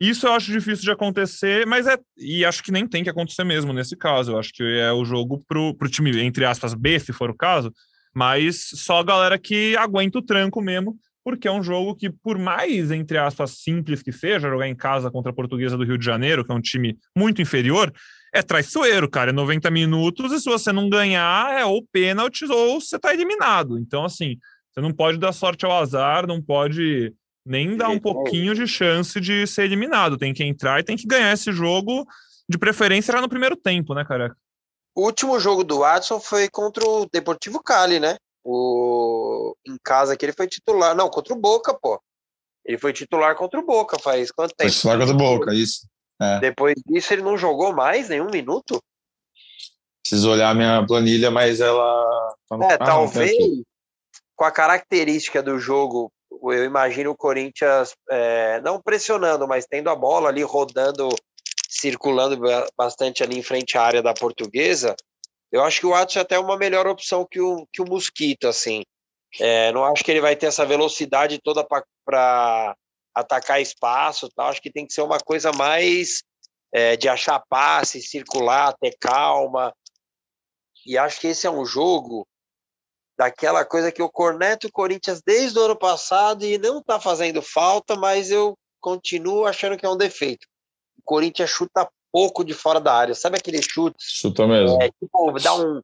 Isso 0.00 0.28
eu 0.28 0.32
acho 0.32 0.52
difícil 0.52 0.84
de 0.84 0.92
acontecer, 0.92 1.66
mas 1.66 1.86
é. 1.88 1.98
E 2.16 2.44
acho 2.44 2.62
que 2.62 2.70
nem 2.70 2.86
tem 2.86 3.02
que 3.02 3.10
acontecer 3.10 3.42
mesmo 3.44 3.72
nesse 3.72 3.96
caso. 3.96 4.32
Eu 4.32 4.38
acho 4.38 4.52
que 4.54 4.62
é 4.62 4.92
o 4.92 5.04
jogo 5.04 5.42
pro, 5.48 5.74
pro 5.74 5.90
time, 5.90 6.22
entre 6.22 6.44
aspas, 6.44 6.72
B, 6.72 6.98
se 7.00 7.12
for 7.12 7.28
o 7.30 7.36
caso, 7.36 7.72
mas 8.14 8.70
só 8.74 8.98
a 8.98 9.04
galera 9.04 9.38
que 9.38 9.76
aguenta 9.76 10.18
o 10.18 10.22
tranco 10.22 10.60
mesmo, 10.60 10.96
porque 11.24 11.46
é 11.46 11.52
um 11.52 11.62
jogo 11.62 11.94
que, 11.94 12.08
por 12.08 12.38
mais, 12.38 12.90
entre 12.90 13.18
aspas, 13.18 13.58
simples 13.58 14.02
que 14.02 14.12
seja, 14.12 14.48
jogar 14.48 14.66
em 14.66 14.74
casa 14.74 15.10
contra 15.10 15.30
a 15.30 15.34
Portuguesa 15.34 15.76
do 15.76 15.84
Rio 15.84 15.98
de 15.98 16.04
Janeiro, 16.04 16.44
que 16.44 16.50
é 16.50 16.54
um 16.54 16.60
time 16.60 16.96
muito 17.14 17.42
inferior, 17.42 17.92
é 18.32 18.42
traiçoeiro, 18.42 19.08
cara. 19.10 19.30
É 19.30 19.32
90 19.32 19.70
minutos 19.70 20.32
e 20.32 20.40
se 20.40 20.48
você 20.48 20.72
não 20.72 20.88
ganhar, 20.88 21.52
é 21.52 21.64
ou 21.64 21.86
pênalti 21.92 22.44
ou 22.44 22.80
você 22.80 22.98
tá 22.98 23.12
eliminado. 23.12 23.78
Então, 23.78 24.04
assim, 24.04 24.36
você 24.70 24.80
não 24.80 24.92
pode 24.92 25.18
dar 25.18 25.32
sorte 25.32 25.64
ao 25.64 25.72
azar, 25.72 26.26
não 26.26 26.40
pode 26.40 27.12
nem 27.44 27.76
dar 27.76 27.88
um 27.88 27.98
pouquinho 27.98 28.54
de 28.54 28.66
chance 28.66 29.20
de 29.20 29.46
ser 29.46 29.64
eliminado. 29.64 30.18
Tem 30.18 30.32
que 30.34 30.44
entrar 30.44 30.80
e 30.80 30.84
tem 30.84 30.96
que 30.96 31.06
ganhar 31.06 31.32
esse 31.32 31.52
jogo, 31.52 32.06
de 32.48 32.58
preferência 32.58 33.12
já 33.12 33.20
no 33.20 33.28
primeiro 33.28 33.56
tempo, 33.56 33.94
né, 33.94 34.04
careca? 34.04 34.36
O 34.98 35.02
último 35.02 35.38
jogo 35.38 35.62
do 35.62 35.78
Watson 35.78 36.18
foi 36.18 36.48
contra 36.48 36.84
o 36.84 37.06
Deportivo 37.06 37.62
Cali, 37.62 38.00
né? 38.00 38.16
O... 38.42 39.54
Em 39.64 39.76
casa 39.80 40.16
que 40.16 40.24
ele 40.26 40.32
foi 40.32 40.48
titular. 40.48 40.92
Não, 40.92 41.08
contra 41.08 41.32
o 41.32 41.36
Boca, 41.36 41.72
pô. 41.72 42.02
Ele 42.64 42.76
foi 42.76 42.92
titular 42.92 43.36
contra 43.36 43.60
o 43.60 43.64
Boca 43.64 43.96
faz 43.96 44.32
quanto 44.32 44.56
Foi 44.58 44.66
tempo? 44.66 44.72
titular 44.72 44.98
contra 44.98 45.14
o 45.14 45.16
Boca, 45.16 45.54
isso. 45.54 45.86
Depois 46.40 46.74
disso, 46.84 47.12
ele 47.12 47.22
não 47.22 47.38
jogou 47.38 47.72
mais 47.72 48.08
nenhum 48.08 48.28
minuto? 48.28 48.82
Preciso 50.02 50.32
olhar 50.32 50.50
a 50.50 50.54
minha 50.54 50.84
planilha, 50.84 51.30
mas 51.30 51.60
ela. 51.60 52.34
tá 52.48 52.56
É, 52.62 52.72
Ah, 52.72 52.78
talvez 52.78 53.36
com 54.34 54.44
a 54.44 54.50
característica 54.50 55.40
do 55.40 55.60
jogo, 55.60 56.10
eu 56.28 56.64
imagino 56.64 57.12
o 57.12 57.16
Corinthians 57.16 57.92
é, 58.10 58.60
não 58.62 58.82
pressionando, 58.82 59.46
mas 59.46 59.64
tendo 59.64 59.90
a 59.90 59.94
bola 59.94 60.28
ali 60.28 60.42
rodando, 60.42 61.08
circulando 61.68 62.38
ba- 62.38 62.66
bastante 62.76 63.22
ali 63.22 63.38
em 63.38 63.42
frente 63.42 63.76
à 63.76 63.82
área 63.82 64.02
da 64.02 64.14
portuguesa. 64.14 64.96
Eu 65.52 65.62
acho 65.62 65.80
que 65.80 65.86
o 65.86 65.90
Watson 65.90 66.20
é 66.20 66.22
até 66.22 66.38
uma 66.38 66.56
melhor 66.56 66.86
opção 66.86 67.26
que 67.30 67.40
o, 67.40 67.66
que 67.72 67.82
o 67.82 67.86
Mosquito, 67.86 68.48
assim. 68.48 68.82
É, 69.38 69.70
não 69.72 69.84
acho 69.84 70.02
que 70.02 70.10
ele 70.10 70.20
vai 70.20 70.34
ter 70.34 70.46
essa 70.46 70.64
velocidade 70.64 71.38
toda 71.38 71.66
para 72.04 72.76
atacar 73.14 73.60
espaço, 73.60 74.30
tal. 74.34 74.48
Acho 74.48 74.62
que 74.62 74.72
tem 74.72 74.86
que 74.86 74.92
ser 74.92 75.02
uma 75.02 75.18
coisa 75.18 75.52
mais 75.52 76.22
é, 76.72 76.96
de 76.96 77.08
achar 77.08 77.42
passe, 77.48 78.00
circular, 78.00 78.74
ter 78.80 78.96
calma. 78.98 79.74
E 80.86 80.96
acho 80.96 81.20
que 81.20 81.28
esse 81.28 81.46
é 81.46 81.50
um 81.50 81.66
jogo 81.66 82.26
daquela 83.18 83.64
coisa 83.64 83.90
que 83.90 84.00
eu 84.00 84.08
corneto 84.08 84.68
o 84.68 84.72
Corinthians 84.72 85.20
desde 85.20 85.58
o 85.58 85.62
ano 85.62 85.76
passado 85.76 86.44
e 86.44 86.56
não 86.56 86.82
tá 86.82 87.00
fazendo 87.00 87.42
falta, 87.42 87.96
mas 87.96 88.30
eu 88.30 88.56
continuo 88.80 89.44
achando 89.44 89.76
que 89.76 89.84
é 89.84 89.88
um 89.88 89.96
defeito. 89.96 90.46
O 91.08 91.16
Corinthians 91.16 91.48
chuta 91.48 91.88
pouco 92.12 92.44
de 92.44 92.52
fora 92.52 92.78
da 92.78 92.92
área. 92.92 93.14
Sabe 93.14 93.38
aquele 93.38 93.62
chute? 93.62 93.96
Chutou 93.98 94.46
mesmo. 94.46 94.78
É, 94.82 94.90
tipo, 94.90 95.32
dá 95.40 95.54
um. 95.54 95.80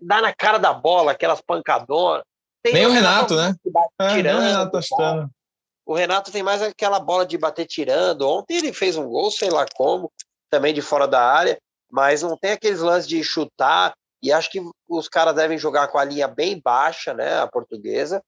Dá 0.00 0.20
na 0.20 0.32
cara 0.32 0.56
da 0.56 0.72
bola, 0.72 1.10
aquelas 1.10 1.40
pancadonas. 1.40 2.22
Tem 2.62 2.74
Nem 2.74 2.86
o 2.86 2.92
Renato, 2.92 3.34
né? 3.34 3.56
É, 4.00 4.14
tirando, 4.14 4.40
não, 4.40 4.46
Renato 4.46 4.70
tá 4.70 4.82
chutando. 4.82 5.30
O 5.84 5.94
Renato 5.94 6.30
tem 6.30 6.44
mais 6.44 6.62
aquela 6.62 7.00
bola 7.00 7.26
de 7.26 7.36
bater 7.36 7.66
tirando. 7.66 8.22
Ontem 8.22 8.58
ele 8.58 8.72
fez 8.72 8.96
um 8.96 9.08
gol, 9.08 9.32
sei 9.32 9.50
lá 9.50 9.66
como, 9.74 10.12
também 10.48 10.72
de 10.72 10.80
fora 10.80 11.08
da 11.08 11.20
área, 11.20 11.58
mas 11.90 12.22
não 12.22 12.36
tem 12.36 12.52
aqueles 12.52 12.78
lances 12.78 13.08
de 13.08 13.22
chutar. 13.24 13.94
E 14.22 14.30
acho 14.30 14.48
que 14.48 14.60
os 14.88 15.08
caras 15.08 15.34
devem 15.34 15.58
jogar 15.58 15.88
com 15.88 15.98
a 15.98 16.04
linha 16.04 16.28
bem 16.28 16.60
baixa, 16.64 17.12
né? 17.12 17.40
A 17.40 17.48
portuguesa. 17.48 18.22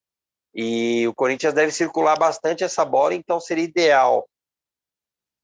E 0.52 1.06
o 1.06 1.14
Corinthians 1.14 1.54
deve 1.54 1.70
circular 1.70 2.18
bastante 2.18 2.64
essa 2.64 2.84
bola, 2.84 3.14
então 3.14 3.38
seria 3.38 3.62
ideal 3.62 4.26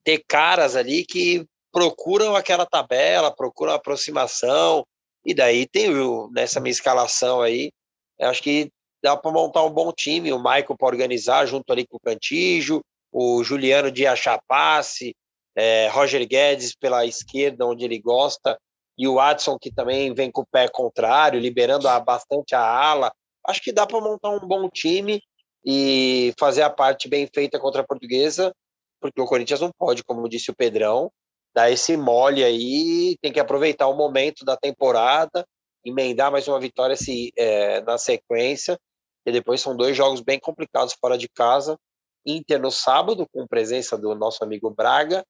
ter 0.06 0.22
caras 0.28 0.76
ali 0.76 1.04
que 1.04 1.44
procuram 1.72 2.36
aquela 2.36 2.64
tabela, 2.64 3.34
procuram 3.34 3.72
a 3.72 3.74
aproximação. 3.74 4.86
E 5.24 5.34
daí 5.34 5.66
tem 5.66 5.90
o, 5.90 6.30
nessa 6.32 6.60
minha 6.60 6.70
escalação 6.70 7.42
aí, 7.42 7.72
acho 8.20 8.40
que 8.40 8.70
dá 9.02 9.16
para 9.16 9.32
montar 9.32 9.64
um 9.64 9.70
bom 9.70 9.92
time. 9.92 10.32
O 10.32 10.38
Michael 10.38 10.76
para 10.78 10.86
organizar 10.86 11.44
junto 11.46 11.72
ali 11.72 11.84
com 11.84 11.96
o 11.96 12.00
Cantijo, 12.00 12.80
o 13.10 13.42
Juliano 13.42 13.90
de 13.90 14.06
achar 14.06 14.40
passe, 14.46 15.12
é, 15.56 15.88
Roger 15.88 16.24
Guedes 16.24 16.76
pela 16.76 17.04
esquerda, 17.04 17.66
onde 17.66 17.84
ele 17.84 17.98
gosta, 17.98 18.56
e 18.96 19.08
o 19.08 19.16
Watson, 19.16 19.58
que 19.58 19.72
também 19.72 20.14
vem 20.14 20.30
com 20.30 20.42
o 20.42 20.46
pé 20.46 20.68
contrário, 20.68 21.40
liberando 21.40 21.88
bastante 22.04 22.54
a 22.54 22.60
ala. 22.60 23.12
Acho 23.44 23.60
que 23.60 23.72
dá 23.72 23.84
para 23.84 24.00
montar 24.00 24.30
um 24.30 24.46
bom 24.46 24.68
time 24.68 25.20
e 25.64 26.32
fazer 26.38 26.62
a 26.62 26.70
parte 26.70 27.08
bem 27.08 27.28
feita 27.34 27.58
contra 27.58 27.82
a 27.82 27.86
portuguesa, 27.86 28.54
porque 29.00 29.20
o 29.20 29.26
Corinthians 29.26 29.60
não 29.60 29.70
pode, 29.78 30.04
como 30.04 30.28
disse 30.28 30.50
o 30.50 30.56
Pedrão, 30.56 31.10
dar 31.54 31.70
esse 31.70 31.96
mole 31.96 32.44
aí, 32.44 33.16
tem 33.22 33.32
que 33.32 33.40
aproveitar 33.40 33.88
o 33.88 33.96
momento 33.96 34.44
da 34.44 34.56
temporada, 34.56 35.46
emendar 35.84 36.30
mais 36.30 36.46
uma 36.46 36.60
vitória 36.60 36.96
se, 36.96 37.32
é, 37.36 37.80
na 37.82 37.96
sequência, 37.96 38.78
e 39.24 39.32
depois 39.32 39.60
são 39.60 39.76
dois 39.76 39.96
jogos 39.96 40.20
bem 40.20 40.38
complicados 40.38 40.94
fora 41.00 41.16
de 41.16 41.28
casa, 41.28 41.78
Inter 42.26 42.60
no 42.60 42.70
sábado, 42.70 43.26
com 43.32 43.46
presença 43.46 43.96
do 43.96 44.14
nosso 44.14 44.42
amigo 44.42 44.68
Braga, 44.70 45.24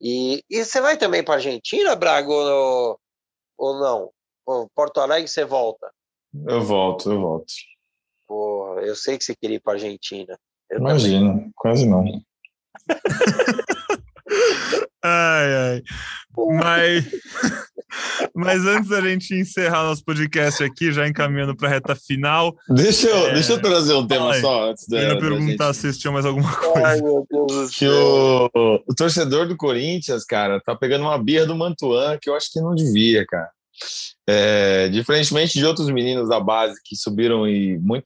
e, 0.00 0.42
e 0.50 0.64
você 0.64 0.80
vai 0.80 0.96
também 0.96 1.24
para 1.24 1.34
Argentina, 1.34 1.96
Braga, 1.96 2.28
ou, 2.28 2.98
ou 3.56 3.78
não? 3.78 4.10
Porto 4.74 5.00
Alegre 5.00 5.28
você 5.28 5.44
volta? 5.44 5.90
Eu 6.46 6.62
volto, 6.62 7.10
eu 7.10 7.20
volto. 7.20 7.52
Pô, 8.26 8.78
eu 8.80 8.96
sei 8.96 9.16
que 9.16 9.24
você 9.24 9.34
queria 9.34 9.56
ir 9.56 9.60
para 9.60 9.74
Argentina. 9.74 10.38
Eu 10.70 10.78
Imagina, 10.78 11.32
também. 11.32 11.52
quase 11.54 11.86
não. 11.86 12.04
ai, 15.02 15.54
ai. 15.54 15.82
Mas, 16.36 17.04
mas 18.34 18.66
antes 18.66 18.88
da 18.88 19.00
gente 19.00 19.34
encerrar 19.34 19.84
nosso 19.84 20.04
podcast 20.04 20.62
aqui, 20.64 20.92
já 20.92 21.06
encaminhando 21.06 21.54
para 21.54 21.68
a 21.68 21.70
reta 21.70 21.94
final. 21.94 22.56
Deixa 22.68 23.08
eu, 23.08 23.28
é... 23.28 23.34
deixa 23.34 23.52
eu 23.52 23.60
trazer 23.60 23.94
um 23.94 24.06
tema 24.06 24.32
ai, 24.32 24.40
só 24.40 24.70
antes 24.70 24.88
da. 24.88 25.02
Eu 25.02 25.14
ia 25.14 25.20
perguntar 25.20 25.72
gente... 25.72 25.92
se 25.92 25.98
tinha 25.98 26.12
mais 26.12 26.24
alguma 26.24 26.54
coisa. 26.54 26.86
Ai, 26.86 27.02
meu 27.02 27.26
Deus 27.30 27.76
que 27.76 27.86
o, 27.86 28.50
o 28.88 28.94
torcedor 28.94 29.46
do 29.46 29.56
Corinthians, 29.56 30.24
cara, 30.24 30.60
tá 30.60 30.74
pegando 30.74 31.02
uma 31.02 31.18
birra 31.18 31.46
do 31.46 31.54
Mantuan 31.54 32.18
que 32.20 32.30
eu 32.30 32.34
acho 32.34 32.50
que 32.50 32.60
não 32.60 32.74
devia, 32.74 33.26
cara. 33.26 33.50
É, 34.28 34.88
diferentemente 34.88 35.58
de 35.58 35.66
outros 35.66 35.90
meninos 35.90 36.28
da 36.28 36.38
base 36.38 36.80
que 36.84 36.94
subiram 36.94 37.48
e 37.48 37.78
muito, 37.78 38.04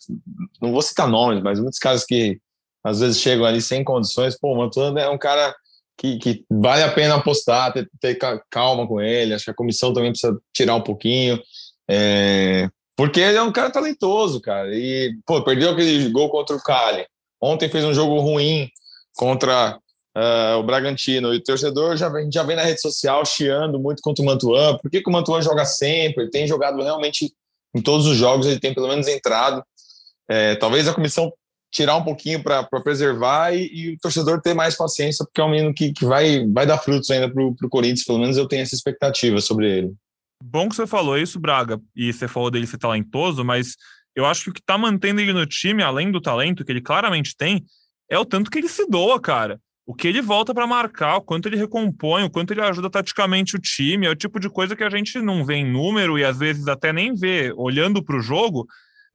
não 0.62 0.72
vou 0.72 0.80
citar 0.80 1.06
nomes, 1.06 1.42
mas 1.42 1.60
muitos 1.60 1.78
casos 1.78 2.06
que 2.06 2.40
às 2.86 3.00
vezes 3.00 3.20
chegam 3.20 3.44
ali 3.44 3.60
sem 3.60 3.82
condições. 3.82 4.38
Pô, 4.38 4.52
o 4.52 4.56
Mantuano 4.56 4.96
é 4.96 5.08
um 5.08 5.18
cara 5.18 5.52
que, 5.98 6.18
que, 6.18 6.44
vale 6.48 6.84
a 6.84 6.92
pena 6.92 7.16
apostar, 7.16 7.72
ter, 7.72 7.88
ter, 8.00 8.16
calma 8.48 8.86
com 8.86 9.00
ele. 9.00 9.34
Acho 9.34 9.46
que 9.46 9.50
a 9.50 9.54
comissão 9.54 9.92
também 9.92 10.12
precisa 10.12 10.38
tirar 10.54 10.76
um 10.76 10.80
pouquinho, 10.80 11.42
é, 11.90 12.68
porque 12.96 13.18
ele 13.18 13.38
é 13.38 13.42
um 13.42 13.50
cara 13.50 13.70
talentoso, 13.70 14.40
cara. 14.40 14.68
E 14.72 15.16
pô, 15.26 15.42
perdeu 15.42 15.70
aquele 15.70 16.08
gol 16.10 16.30
contra 16.30 16.54
o 16.54 16.62
Cali. 16.62 17.04
Ontem 17.42 17.68
fez 17.68 17.84
um 17.84 17.92
jogo 17.92 18.20
ruim 18.20 18.70
contra 19.16 19.76
uh, 20.16 20.58
o 20.58 20.62
Bragantino. 20.62 21.34
E 21.34 21.38
o 21.38 21.42
torcedor 21.42 21.96
já 21.96 22.08
vem, 22.08 22.30
já 22.30 22.44
vem 22.44 22.54
na 22.54 22.62
rede 22.62 22.80
social 22.80 23.24
chiando 23.26 23.80
muito 23.80 24.00
contra 24.00 24.22
o 24.22 24.26
Mantuan. 24.26 24.78
Por 24.78 24.88
que, 24.88 25.02
que 25.02 25.10
o 25.10 25.12
Mantuan 25.12 25.42
joga 25.42 25.64
sempre? 25.64 26.22
Ele 26.22 26.30
tem 26.30 26.46
jogado 26.46 26.80
realmente 26.80 27.32
em 27.74 27.82
todos 27.82 28.06
os 28.06 28.16
jogos, 28.16 28.46
ele 28.46 28.60
tem 28.60 28.72
pelo 28.72 28.86
menos 28.86 29.08
entrado. 29.08 29.60
É, 30.28 30.54
talvez 30.54 30.86
a 30.86 30.94
comissão 30.94 31.32
tirar 31.76 31.96
um 31.96 32.02
pouquinho 32.02 32.42
para 32.42 32.64
preservar 32.82 33.52
e, 33.52 33.68
e, 33.70 33.94
o 33.94 33.98
torcedor 33.98 34.40
ter 34.40 34.54
mais 34.54 34.74
paciência, 34.74 35.24
porque 35.24 35.40
é 35.40 35.44
um 35.44 35.50
menino 35.50 35.74
que, 35.74 35.92
que 35.92 36.06
vai, 36.06 36.46
vai 36.46 36.66
dar 36.66 36.78
frutos 36.78 37.10
ainda 37.10 37.30
para 37.30 37.42
o 37.42 37.68
Corinthians, 37.68 38.04
pelo 38.04 38.18
menos 38.18 38.38
eu 38.38 38.48
tenho 38.48 38.62
essa 38.62 38.74
expectativa 38.74 39.40
sobre 39.40 39.70
ele. 39.70 39.94
Bom 40.42 40.68
que 40.68 40.76
você 40.76 40.86
falou 40.86 41.18
isso, 41.18 41.38
Braga, 41.38 41.78
e 41.94 42.12
você 42.12 42.26
falou 42.26 42.50
dele 42.50 42.66
ser 42.66 42.78
talentoso, 42.78 43.44
mas 43.44 43.76
eu 44.14 44.24
acho 44.24 44.44
que 44.44 44.50
o 44.50 44.52
que 44.54 44.60
está 44.60 44.78
mantendo 44.78 45.20
ele 45.20 45.34
no 45.34 45.44
time, 45.44 45.82
além 45.82 46.10
do 46.10 46.20
talento 46.20 46.64
que 46.64 46.72
ele 46.72 46.80
claramente 46.80 47.36
tem, 47.36 47.62
é 48.10 48.18
o 48.18 48.24
tanto 48.24 48.50
que 48.50 48.58
ele 48.58 48.68
se 48.68 48.88
doa, 48.88 49.20
cara 49.20 49.60
o 49.86 49.94
que 49.94 50.08
ele 50.08 50.20
volta 50.20 50.52
para 50.52 50.66
marcar, 50.66 51.18
o 51.18 51.22
quanto 51.22 51.46
ele 51.46 51.56
recompõe, 51.56 52.24
o 52.24 52.30
quanto 52.30 52.52
ele 52.52 52.60
ajuda 52.60 52.90
taticamente 52.90 53.54
o 53.54 53.60
time, 53.60 54.04
é 54.06 54.10
o 54.10 54.16
tipo 54.16 54.40
de 54.40 54.50
coisa 54.50 54.74
que 54.74 54.82
a 54.82 54.90
gente 54.90 55.20
não 55.20 55.44
vê 55.44 55.54
em 55.54 55.70
número 55.70 56.18
e 56.18 56.24
às 56.24 56.36
vezes 56.36 56.66
até 56.66 56.92
nem 56.92 57.14
vê 57.14 57.52
olhando 57.56 58.02
para 58.02 58.16
o 58.16 58.20
jogo, 58.20 58.66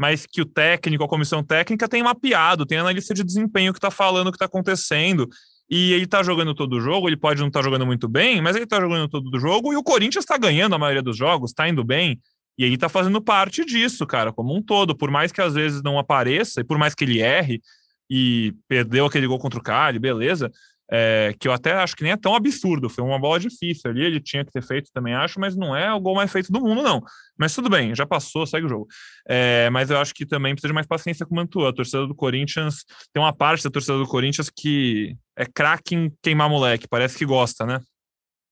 mas 0.01 0.25
que 0.25 0.41
o 0.41 0.45
técnico, 0.47 1.03
a 1.03 1.07
comissão 1.07 1.43
técnica 1.43 1.87
tem 1.87 2.01
mapeado, 2.01 2.65
tem 2.65 2.79
analista 2.79 3.13
de 3.13 3.23
desempenho 3.23 3.71
que 3.71 3.77
está 3.77 3.91
falando 3.91 4.29
o 4.29 4.31
que 4.31 4.35
está 4.35 4.47
acontecendo. 4.47 5.29
E 5.69 5.93
ele 5.93 6.05
está 6.05 6.23
jogando 6.23 6.55
todo 6.55 6.73
o 6.73 6.81
jogo, 6.81 7.07
ele 7.07 7.15
pode 7.15 7.39
não 7.39 7.49
estar 7.49 7.59
tá 7.59 7.63
jogando 7.63 7.85
muito 7.85 8.09
bem, 8.09 8.41
mas 8.41 8.55
ele 8.55 8.63
está 8.63 8.81
jogando 8.81 9.07
todo 9.07 9.31
o 9.31 9.39
jogo 9.39 9.71
e 9.71 9.75
o 9.75 9.83
Corinthians 9.83 10.23
está 10.23 10.39
ganhando 10.39 10.73
a 10.73 10.79
maioria 10.79 11.03
dos 11.03 11.15
jogos, 11.15 11.51
está 11.51 11.69
indo 11.69 11.83
bem. 11.83 12.19
E 12.57 12.63
ele 12.63 12.73
está 12.73 12.89
fazendo 12.89 13.21
parte 13.21 13.63
disso, 13.63 14.07
cara, 14.07 14.33
como 14.33 14.55
um 14.55 14.61
todo. 14.63 14.97
Por 14.97 15.11
mais 15.11 15.31
que 15.31 15.39
às 15.39 15.53
vezes 15.53 15.83
não 15.83 15.99
apareça, 15.99 16.61
e 16.61 16.63
por 16.63 16.79
mais 16.79 16.95
que 16.95 17.03
ele 17.03 17.19
erre, 17.19 17.61
e 18.09 18.55
perdeu 18.67 19.05
aquele 19.05 19.27
gol 19.27 19.37
contra 19.37 19.59
o 19.59 19.63
Cali, 19.63 19.99
beleza. 19.99 20.51
É, 20.93 21.33
que 21.39 21.47
eu 21.47 21.53
até 21.53 21.71
acho 21.71 21.95
que 21.95 22.03
nem 22.03 22.11
é 22.11 22.17
tão 22.17 22.35
absurdo, 22.35 22.89
foi 22.89 23.01
uma 23.01 23.17
bola 23.17 23.39
difícil 23.39 23.89
ali, 23.89 24.03
ele 24.03 24.19
tinha 24.19 24.43
que 24.43 24.51
ter 24.51 24.61
feito 24.61 24.91
também, 24.93 25.13
acho, 25.13 25.39
mas 25.39 25.55
não 25.55 25.73
é 25.73 25.93
o 25.93 26.01
gol 26.01 26.15
mais 26.15 26.29
feito 26.29 26.51
do 26.51 26.59
mundo, 26.59 26.83
não. 26.83 27.01
Mas 27.39 27.55
tudo 27.55 27.69
bem, 27.69 27.95
já 27.95 28.05
passou, 28.05 28.45
segue 28.45 28.65
o 28.65 28.69
jogo. 28.69 28.87
É, 29.25 29.69
mas 29.69 29.89
eu 29.89 29.97
acho 29.97 30.13
que 30.13 30.25
também 30.25 30.53
precisa 30.53 30.67
de 30.67 30.73
mais 30.73 30.85
paciência 30.85 31.25
com 31.25 31.33
o 31.33 31.37
Mantua. 31.37 31.69
A 31.69 31.73
torcida 31.73 32.05
do 32.05 32.13
Corinthians, 32.13 32.83
tem 33.13 33.23
uma 33.23 33.31
parte 33.33 33.63
da 33.63 33.69
torcida 33.69 33.97
do 33.97 34.05
Corinthians 34.05 34.49
que 34.49 35.15
é 35.37 35.45
craque 35.45 35.95
em 35.95 36.13
queimar 36.21 36.49
moleque, 36.49 36.89
parece 36.89 37.17
que 37.17 37.25
gosta, 37.25 37.65
né? 37.65 37.79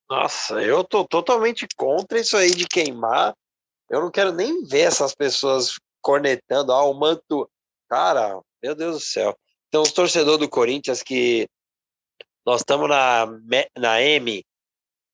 Nossa, 0.10 0.62
eu 0.62 0.84
tô 0.84 1.06
totalmente 1.06 1.68
contra 1.76 2.20
isso 2.20 2.36
aí 2.36 2.52
de 2.52 2.66
queimar. 2.66 3.34
Eu 3.90 4.02
não 4.02 4.10
quero 4.10 4.32
nem 4.32 4.64
ver 4.64 4.82
essas 4.82 5.14
pessoas 5.14 5.74
cornetando, 6.02 6.72
ah, 6.72 6.84
o 6.84 6.94
Mantua. 6.94 7.48
Cara, 7.90 8.40
meu 8.64 8.74
Deus 8.74 8.96
do 8.96 9.02
céu. 9.02 9.36
Então, 9.68 9.84
os 9.84 9.92
torcedores 9.92 10.40
do 10.40 10.50
Corinthians 10.50 11.04
que 11.04 11.48
nós 12.50 12.62
estamos 12.62 12.90
na, 12.90 13.28
na 13.78 14.02
M 14.02 14.44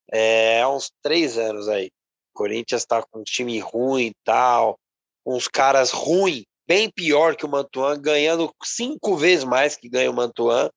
é, 0.10 0.62
há 0.62 0.70
uns 0.70 0.90
três 1.02 1.38
anos 1.38 1.68
aí. 1.68 1.88
O 2.34 2.38
Corinthians 2.38 2.84
está 2.84 3.04
com 3.04 3.20
um 3.20 3.24
time 3.26 3.60
ruim 3.60 4.06
e 4.06 4.14
tal, 4.24 4.80
uns 5.26 5.46
caras 5.46 5.92
ruins, 5.92 6.46
bem 6.66 6.90
pior 6.90 7.36
que 7.36 7.46
o 7.46 7.50
Mantuan, 7.50 8.00
ganhando 8.00 8.50
cinco 8.64 9.18
vezes 9.18 9.44
mais 9.44 9.76
que 9.76 9.90
ganha 9.90 10.10
o 10.10 10.14
Mantuan, 10.14 10.70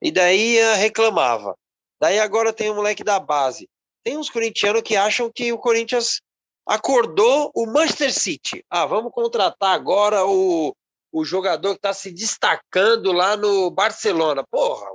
e 0.00 0.12
daí 0.12 0.60
uh, 0.62 0.76
reclamava. 0.76 1.56
Daí 2.00 2.20
agora 2.20 2.52
tem 2.52 2.70
um 2.70 2.76
moleque 2.76 3.02
da 3.02 3.18
base. 3.18 3.68
Tem 4.04 4.16
uns 4.16 4.30
corintianos 4.30 4.82
que 4.82 4.94
acham 4.94 5.28
que 5.34 5.52
o 5.52 5.58
Corinthians 5.58 6.20
acordou 6.64 7.50
o 7.56 7.66
Manchester 7.66 8.12
City. 8.12 8.64
Ah, 8.70 8.86
vamos 8.86 9.10
contratar 9.10 9.74
agora 9.74 10.24
o 10.24 10.72
o 11.10 11.24
jogador 11.24 11.70
que 11.70 11.78
está 11.78 11.92
se 11.92 12.12
destacando 12.12 13.12
lá 13.12 13.36
no 13.36 13.70
Barcelona. 13.70 14.44
Porra, 14.50 14.86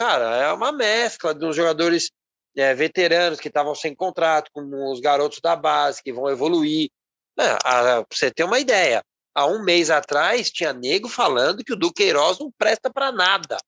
cara, 0.00 0.34
é 0.36 0.50
uma 0.50 0.72
mescla 0.72 1.34
de 1.34 1.44
uns 1.44 1.54
jogadores 1.54 2.10
é, 2.56 2.74
veteranos 2.74 3.38
que 3.38 3.48
estavam 3.48 3.74
sem 3.74 3.94
contrato, 3.94 4.50
com 4.50 4.90
os 4.90 4.98
garotos 4.98 5.40
da 5.42 5.54
base 5.54 6.02
que 6.02 6.10
vão 6.10 6.30
evoluir. 6.30 6.88
É, 7.38 7.54
para 7.58 8.06
você 8.10 8.30
ter 8.30 8.44
uma 8.44 8.58
ideia, 8.58 9.04
há 9.34 9.44
um 9.44 9.62
mês 9.62 9.90
atrás 9.90 10.50
tinha 10.50 10.72
nego 10.72 11.06
falando 11.06 11.62
que 11.62 11.74
o 11.74 11.76
Duqueiroz 11.76 12.38
não 12.38 12.50
presta 12.50 12.90
para 12.90 13.12
nada. 13.12 13.58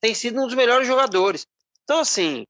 Tem 0.00 0.14
sido 0.14 0.40
um 0.40 0.46
dos 0.46 0.54
melhores 0.54 0.86
jogadores. 0.86 1.44
Então, 1.82 1.98
assim, 1.98 2.46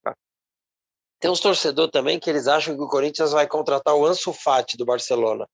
tem 1.18 1.30
uns 1.30 1.40
torcedores 1.40 1.90
também 1.90 2.20
que 2.20 2.28
eles 2.28 2.46
acham 2.46 2.76
que 2.76 2.82
o 2.82 2.88
Corinthians 2.88 3.32
vai 3.32 3.46
contratar 3.46 3.94
o 3.94 4.04
Ansu 4.04 4.30
Fati 4.30 4.76
do 4.76 4.84
Barcelona. 4.84 5.46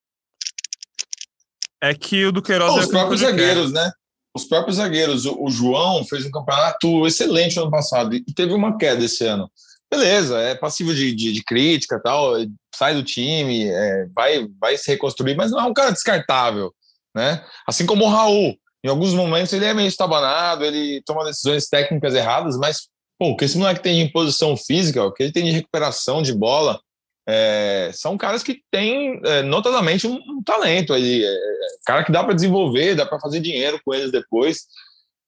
É 1.81 1.95
que 1.95 2.27
o 2.27 2.33
Duqueiroz... 2.33 2.73
Oh, 2.73 2.79
os 2.81 2.89
próprios 2.89 3.21
zagueiros, 3.21 3.73
né? 3.73 3.93
Os 4.35 4.45
próprios 4.45 4.77
zagueiros. 4.77 5.27
O, 5.27 5.49
João 5.51 6.05
fez 6.05 6.25
um 6.25 6.31
campeonato 6.31 7.07
excelente 7.07 7.57
no 7.57 7.63
ano 7.63 7.71
passado 7.71 8.15
e 8.15 8.25
teve 8.35 8.53
uma 8.55 8.77
queda 8.79 9.05
esse 9.05 9.25
ano. 9.25 9.51
Beleza, 9.91 10.41
é 10.41 10.55
passivo 10.55 10.95
de, 10.95 11.15
de, 11.15 11.33
de 11.33 11.45
crítica 11.45 12.01
tal, 12.03 12.33
sai 12.75 12.95
do 12.95 13.03
time, 13.03 13.69
é, 13.69 14.07
vai, 14.15 14.49
vai 14.59 14.79
se 14.79 14.91
reconstruir, 14.91 15.37
mas 15.37 15.51
não 15.51 15.61
é 15.61 15.65
um 15.65 15.75
cara 15.75 15.91
descartável, 15.91 16.73
né? 17.15 17.45
Assim 17.69 17.85
como 17.85 18.07
o 18.07 18.09
Raul. 18.09 18.57
Em 18.85 18.89
alguns 18.89 19.13
momentos 19.13 19.53
ele 19.53 19.67
é 19.67 19.75
meio 19.75 19.87
estabanado, 19.87 20.65
ele 20.65 21.03
toma 21.05 21.27
decisões 21.27 21.69
técnicas 21.69 22.15
erradas, 22.15 22.57
mas 22.57 22.89
pô, 23.19 23.29
o 23.29 23.37
que 23.37 23.45
esse 23.45 23.59
moleque 23.59 23.83
tem 23.83 23.97
de 23.97 24.03
imposição 24.09 24.57
física, 24.57 25.05
o 25.05 25.13
que 25.13 25.23
ele 25.23 25.33
tem 25.33 25.45
de 25.45 25.51
recuperação 25.51 26.23
de 26.23 26.33
bola, 26.33 26.81
é, 27.27 27.91
são 27.95 28.19
caras 28.19 28.43
que 28.43 28.63
têm 28.71 29.21
é, 29.25 29.43
notadamente 29.43 30.07
um, 30.07 30.15
um, 30.15 30.43
talento 30.43 30.93
aí, 30.93 31.25
é, 31.25 31.29
é 31.29 31.67
cara 31.87 32.05
que 32.05 32.13
dá 32.13 32.25
para 32.25 32.35
desenvolver, 32.35 32.95
dá 32.95 33.07
para 33.07 33.21
fazer 33.21 33.41
dinheiro 33.41 33.81
com 33.85 33.95
eles 33.95 34.11
depois. 34.11 34.63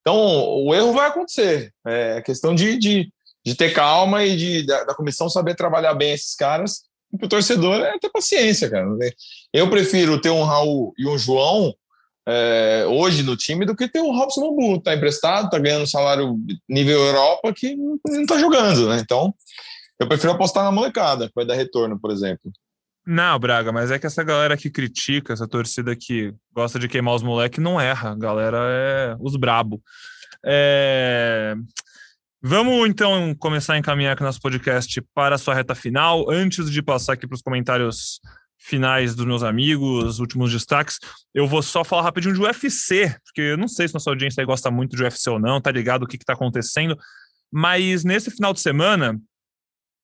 Então, 0.01 0.16
o 0.16 0.74
erro 0.74 0.92
vai 0.92 1.09
acontecer. 1.09 1.72
É 1.86 2.20
questão 2.20 2.55
de, 2.55 2.76
de, 2.76 3.12
de 3.45 3.55
ter 3.55 3.72
calma 3.72 4.24
e 4.24 4.36
de, 4.36 4.66
da, 4.66 4.84
da, 4.84 4.95
comissão 4.95 5.30
saber 5.30 5.55
trabalhar 5.55 5.95
bem 5.95 6.12
esses 6.12 6.34
caras. 6.34 6.82
E 7.12 7.16
para 7.16 7.26
o 7.26 7.28
torcedor 7.28 7.80
é 7.80 7.99
ter 7.99 8.11
paciência, 8.11 8.68
cara. 8.68 8.86
Eu 9.53 9.70
prefiro 9.70 10.20
ter 10.20 10.30
um 10.30 10.42
Raul 10.42 10.92
e 10.99 11.07
um 11.07 11.16
João 11.16 11.72
é, 12.26 12.84
hoje 12.88 13.22
no 13.22 13.36
time 13.36 13.64
do 13.64 13.76
que 13.76 13.88
ter 13.88 14.01
o 14.01 14.12
Robson 14.12 14.40
Bambu. 14.40 14.80
Tá 14.82 14.95
emprestado, 14.95 15.49
tá 15.49 15.59
ganhando 15.59 15.86
salário 15.86 16.36
nível 16.68 16.99
Europa 16.99 17.53
que 17.55 17.76
não 17.76 18.26
tá 18.26 18.38
jogando, 18.38 18.88
né? 18.88 18.99
Então, 19.01 19.32
eu 20.05 20.09
prefiro 20.09 20.33
apostar 20.33 20.65
na 20.65 20.73
molecada, 20.73 21.27
que 21.27 21.35
vai 21.35 21.47
dar 21.47 21.55
retorno, 21.55 21.99
por 21.99 22.11
exemplo. 22.11 22.53
Não, 23.07 23.39
Braga, 23.39 23.71
mas 23.71 23.91
é 23.91 23.99
que 23.99 24.07
essa 24.07 24.23
galera 24.23 24.57
que 24.57 24.71
critica, 24.71 25.33
essa 25.33 25.47
torcida 25.47 25.95
que 25.95 26.35
gosta 26.55 26.79
de 26.79 26.89
queimar 26.89 27.15
os 27.15 27.23
moleques, 27.23 27.63
não 27.63 27.79
erra. 27.79 28.13
A 28.13 28.15
galera 28.15 28.59
é 28.61 29.17
os 29.21 29.37
brabo. 29.37 29.83
É... 30.45 31.55
Vamos 32.43 32.89
então 32.89 33.35
começar 33.39 33.75
a 33.75 33.79
encaminhar 33.79 34.13
aqui 34.13 34.23
nosso 34.23 34.41
podcast 34.41 35.03
para 35.15 35.35
a 35.35 35.39
sua 35.39 35.55
reta 35.55 35.75
final. 35.75 36.31
Antes 36.31 36.71
de 36.71 36.83
passar 36.83 37.15
aqui 37.15 37.27
para 37.27 37.37
os 37.37 37.43
comentários 37.43 38.21
finais 38.59 39.15
dos 39.15 39.27
meus 39.27 39.43
amigos, 39.43 40.19
últimos 40.19 40.51
destaques, 40.51 40.99
eu 41.35 41.47
vou 41.47 41.63
só 41.63 41.85
falar 41.85 42.03
rapidinho 42.03 42.35
de 42.35 42.41
UFC, 42.41 43.15
porque 43.25 43.41
eu 43.41 43.59
não 43.59 43.69
sei 43.69 43.87
se 43.87 43.93
nossa 43.93 44.09
audiência 44.09 44.45
gosta 44.45 44.71
muito 44.71 44.97
de 44.97 45.03
UFC 45.03 45.29
ou 45.29 45.39
não, 45.39 45.61
tá 45.61 45.71
ligado 45.71 46.05
o 46.05 46.07
que 46.07 46.17
está 46.17 46.33
acontecendo, 46.33 46.97
mas 47.53 48.05
nesse 48.05 48.31
final 48.31 48.55
de 48.55 48.61
semana, 48.61 49.21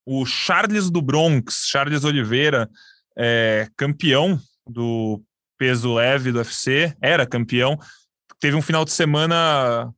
o 0.07 0.25
Charles 0.25 0.91
do 0.91 1.03
Bronx, 1.03 1.67
Charles 1.69 2.05
Oliveira, 2.05 2.69
é, 3.17 3.69
campeão 3.77 4.39
do 4.67 5.23
peso 5.59 5.95
leve 5.95 6.33
do 6.33 6.39
UFC, 6.39 6.95
era 7.03 7.27
campeão, 7.27 7.79
teve 8.41 8.57
um 8.57 8.63
final 8.63 8.85
de 8.85 8.93
semana 8.93 9.93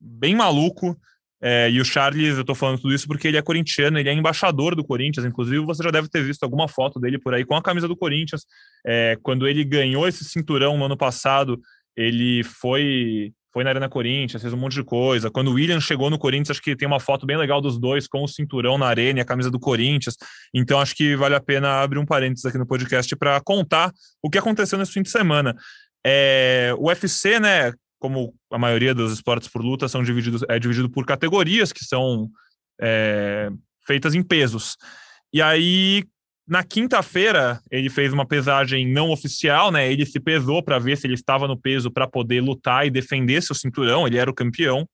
bem 0.00 0.34
maluco, 0.34 0.98
é, 1.46 1.70
e 1.70 1.78
o 1.78 1.84
Charles, 1.84 2.38
eu 2.38 2.44
tô 2.44 2.54
falando 2.54 2.80
tudo 2.80 2.94
isso 2.94 3.06
porque 3.06 3.28
ele 3.28 3.36
é 3.36 3.42
corintiano, 3.42 3.98
ele 3.98 4.08
é 4.08 4.12
embaixador 4.14 4.74
do 4.74 4.82
Corinthians, 4.82 5.26
inclusive 5.26 5.62
você 5.62 5.82
já 5.82 5.90
deve 5.90 6.08
ter 6.08 6.24
visto 6.24 6.42
alguma 6.42 6.66
foto 6.66 6.98
dele 6.98 7.18
por 7.18 7.34
aí 7.34 7.44
com 7.44 7.54
a 7.54 7.62
camisa 7.62 7.86
do 7.86 7.94
Corinthians. 7.94 8.46
É, 8.84 9.18
quando 9.22 9.46
ele 9.46 9.62
ganhou 9.62 10.08
esse 10.08 10.24
cinturão 10.24 10.78
no 10.78 10.86
ano 10.86 10.96
passado, 10.96 11.60
ele 11.94 12.42
foi 12.42 13.34
foi 13.54 13.62
na 13.62 13.70
Arena 13.70 13.88
Corinthians, 13.88 14.42
fez 14.42 14.52
um 14.52 14.56
monte 14.56 14.74
de 14.74 14.82
coisa. 14.82 15.30
Quando 15.30 15.46
o 15.46 15.52
William 15.52 15.80
chegou 15.80 16.10
no 16.10 16.18
Corinthians, 16.18 16.50
acho 16.50 16.60
que 16.60 16.74
tem 16.74 16.88
uma 16.88 16.98
foto 16.98 17.24
bem 17.24 17.36
legal 17.36 17.60
dos 17.60 17.78
dois 17.78 18.08
com 18.08 18.24
o 18.24 18.26
cinturão 18.26 18.76
na 18.76 18.86
arena 18.86 19.20
e 19.20 19.22
a 19.22 19.24
camisa 19.24 19.48
do 19.48 19.60
Corinthians. 19.60 20.16
Então 20.52 20.80
acho 20.80 20.92
que 20.96 21.14
vale 21.14 21.36
a 21.36 21.40
pena 21.40 21.80
abrir 21.80 22.00
um 22.00 22.04
parênteses 22.04 22.44
aqui 22.44 22.58
no 22.58 22.66
podcast 22.66 23.14
para 23.14 23.40
contar 23.40 23.92
o 24.20 24.28
que 24.28 24.38
aconteceu 24.38 24.76
nesse 24.76 24.90
fim 24.90 25.02
de 25.02 25.08
semana. 25.08 25.54
É, 26.04 26.74
o 26.76 26.88
UFC, 26.88 27.38
né, 27.38 27.72
como 28.00 28.34
a 28.50 28.58
maioria 28.58 28.92
dos 28.92 29.12
esportes 29.12 29.48
por 29.48 29.62
luta, 29.62 29.86
são 29.86 30.02
divididos, 30.02 30.42
é 30.48 30.58
dividido 30.58 30.90
por 30.90 31.06
categorias 31.06 31.72
que 31.72 31.84
são 31.84 32.28
é, 32.80 33.50
feitas 33.86 34.16
em 34.16 34.22
pesos. 34.24 34.76
E 35.32 35.40
aí, 35.40 36.02
na 36.46 36.62
quinta-feira, 36.62 37.60
ele 37.70 37.88
fez 37.88 38.12
uma 38.12 38.26
pesagem 38.26 38.86
não 38.86 39.10
oficial, 39.10 39.70
né? 39.70 39.90
Ele 39.90 40.04
se 40.04 40.20
pesou 40.20 40.62
para 40.62 40.78
ver 40.78 40.96
se 40.96 41.06
ele 41.06 41.14
estava 41.14 41.48
no 41.48 41.58
peso 41.58 41.90
para 41.90 42.06
poder 42.06 42.42
lutar 42.42 42.86
e 42.86 42.90
defender 42.90 43.42
seu 43.42 43.54
cinturão, 43.54 44.06
ele 44.06 44.18
era 44.18 44.30
o 44.30 44.34
campeão. 44.34 44.88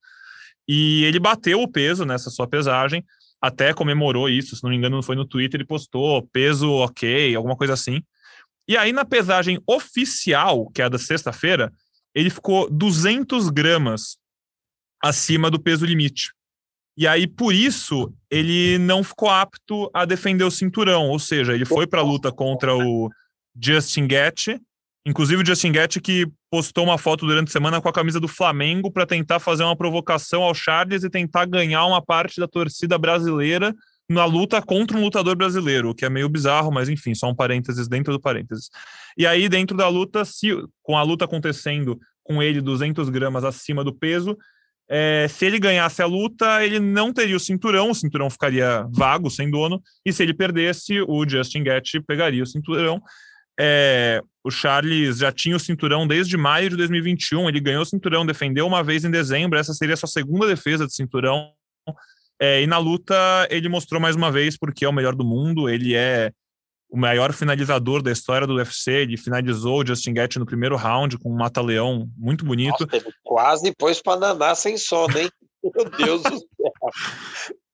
E 0.68 1.04
ele 1.04 1.18
bateu 1.18 1.60
o 1.60 1.68
peso 1.68 2.04
nessa 2.04 2.30
sua 2.30 2.46
pesagem, 2.46 3.04
até 3.40 3.74
comemorou 3.74 4.28
isso, 4.28 4.54
se 4.54 4.62
não 4.62 4.70
me 4.70 4.76
engano, 4.76 5.02
foi 5.02 5.16
no 5.16 5.24
Twitter, 5.24 5.58
ele 5.58 5.66
postou 5.66 6.28
peso 6.32 6.70
ok, 6.70 7.34
alguma 7.34 7.56
coisa 7.56 7.72
assim. 7.72 8.02
E 8.68 8.76
aí, 8.76 8.92
na 8.92 9.04
pesagem 9.04 9.60
oficial, 9.66 10.70
que 10.70 10.80
é 10.80 10.84
a 10.84 10.88
da 10.88 10.98
sexta-feira, 10.98 11.72
ele 12.14 12.30
ficou 12.30 12.70
200 12.70 13.48
gramas 13.48 14.16
acima 15.02 15.50
do 15.50 15.60
peso 15.60 15.84
limite. 15.84 16.30
E 17.00 17.06
aí, 17.06 17.26
por 17.26 17.54
isso, 17.54 18.12
ele 18.30 18.76
não 18.76 19.02
ficou 19.02 19.30
apto 19.30 19.90
a 19.94 20.04
defender 20.04 20.44
o 20.44 20.50
cinturão. 20.50 21.08
Ou 21.08 21.18
seja, 21.18 21.54
ele 21.54 21.64
foi 21.64 21.86
para 21.86 22.00
a 22.00 22.04
luta 22.04 22.30
contra 22.30 22.76
o 22.76 23.08
Justin 23.58 24.06
Gaethje. 24.06 24.60
Inclusive, 25.06 25.42
o 25.42 25.46
Justin 25.46 25.72
Gaethje 25.72 25.98
que 25.98 26.26
postou 26.50 26.84
uma 26.84 26.98
foto 26.98 27.24
durante 27.24 27.48
a 27.48 27.52
semana 27.52 27.80
com 27.80 27.88
a 27.88 27.92
camisa 27.92 28.20
do 28.20 28.28
Flamengo 28.28 28.90
para 28.90 29.06
tentar 29.06 29.40
fazer 29.40 29.64
uma 29.64 29.74
provocação 29.74 30.42
ao 30.42 30.52
Charles 30.52 31.02
e 31.02 31.08
tentar 31.08 31.46
ganhar 31.46 31.86
uma 31.86 32.02
parte 32.04 32.38
da 32.38 32.46
torcida 32.46 32.98
brasileira 32.98 33.74
na 34.06 34.26
luta 34.26 34.60
contra 34.60 34.98
um 34.98 35.00
lutador 35.00 35.34
brasileiro, 35.34 35.88
o 35.88 35.94
que 35.94 36.04
é 36.04 36.10
meio 36.10 36.28
bizarro, 36.28 36.70
mas 36.70 36.90
enfim, 36.90 37.14
só 37.14 37.30
um 37.30 37.34
parênteses 37.34 37.88
dentro 37.88 38.12
do 38.12 38.20
parênteses. 38.20 38.68
E 39.16 39.26
aí, 39.26 39.48
dentro 39.48 39.74
da 39.74 39.88
luta, 39.88 40.22
se, 40.26 40.50
com 40.82 40.98
a 40.98 41.02
luta 41.02 41.24
acontecendo 41.24 41.98
com 42.22 42.42
ele 42.42 42.60
200 42.60 43.08
gramas 43.08 43.42
acima 43.42 43.82
do 43.82 43.94
peso, 43.94 44.36
é, 44.92 45.28
se 45.28 45.46
ele 45.46 45.60
ganhasse 45.60 46.02
a 46.02 46.06
luta, 46.06 46.64
ele 46.64 46.80
não 46.80 47.12
teria 47.12 47.36
o 47.36 47.40
cinturão, 47.40 47.90
o 47.90 47.94
cinturão 47.94 48.28
ficaria 48.28 48.84
vago, 48.90 49.30
sem 49.30 49.48
dono, 49.48 49.80
e 50.04 50.12
se 50.12 50.20
ele 50.20 50.34
perdesse, 50.34 51.00
o 51.02 51.24
Justin 51.28 51.62
Gaethje 51.62 52.00
pegaria 52.00 52.42
o 52.42 52.46
cinturão. 52.46 53.00
É, 53.58 54.20
o 54.42 54.50
Charles 54.50 55.18
já 55.18 55.30
tinha 55.30 55.54
o 55.54 55.60
cinturão 55.60 56.08
desde 56.08 56.36
maio 56.36 56.70
de 56.70 56.76
2021, 56.76 57.48
ele 57.48 57.60
ganhou 57.60 57.82
o 57.82 57.86
cinturão, 57.86 58.26
defendeu 58.26 58.66
uma 58.66 58.82
vez 58.82 59.04
em 59.04 59.10
dezembro, 59.12 59.56
essa 59.56 59.72
seria 59.72 59.94
a 59.94 59.96
sua 59.96 60.08
segunda 60.08 60.48
defesa 60.48 60.86
de 60.88 60.94
cinturão, 60.94 61.52
é, 62.40 62.60
e 62.60 62.66
na 62.66 62.78
luta 62.78 63.14
ele 63.48 63.68
mostrou 63.68 64.00
mais 64.00 64.16
uma 64.16 64.32
vez 64.32 64.58
porque 64.58 64.84
é 64.84 64.88
o 64.88 64.92
melhor 64.92 65.14
do 65.14 65.24
mundo, 65.24 65.68
ele 65.68 65.94
é 65.94 66.32
o 66.90 66.96
maior 66.96 67.32
finalizador 67.32 68.02
da 68.02 68.10
história 68.10 68.46
do 68.46 68.54
UFC, 68.54 68.90
ele 68.90 69.16
finalizou 69.16 69.80
o 69.80 69.86
Justin 69.86 70.14
Gaethje 70.14 70.38
no 70.38 70.46
primeiro 70.46 70.76
round 70.76 71.18
com 71.18 71.30
um 71.30 71.36
mata-leão 71.36 72.08
muito 72.16 72.44
bonito. 72.44 72.86
Nossa, 72.86 73.06
quase 73.22 73.74
pôs 73.76 74.02
para 74.02 74.20
nanar 74.20 74.56
sem 74.56 74.76
sono, 74.76 75.16
hein? 75.18 75.30
Meu 75.62 75.84
Deus 75.90 76.22
do 76.22 76.38
céu. 76.38 76.72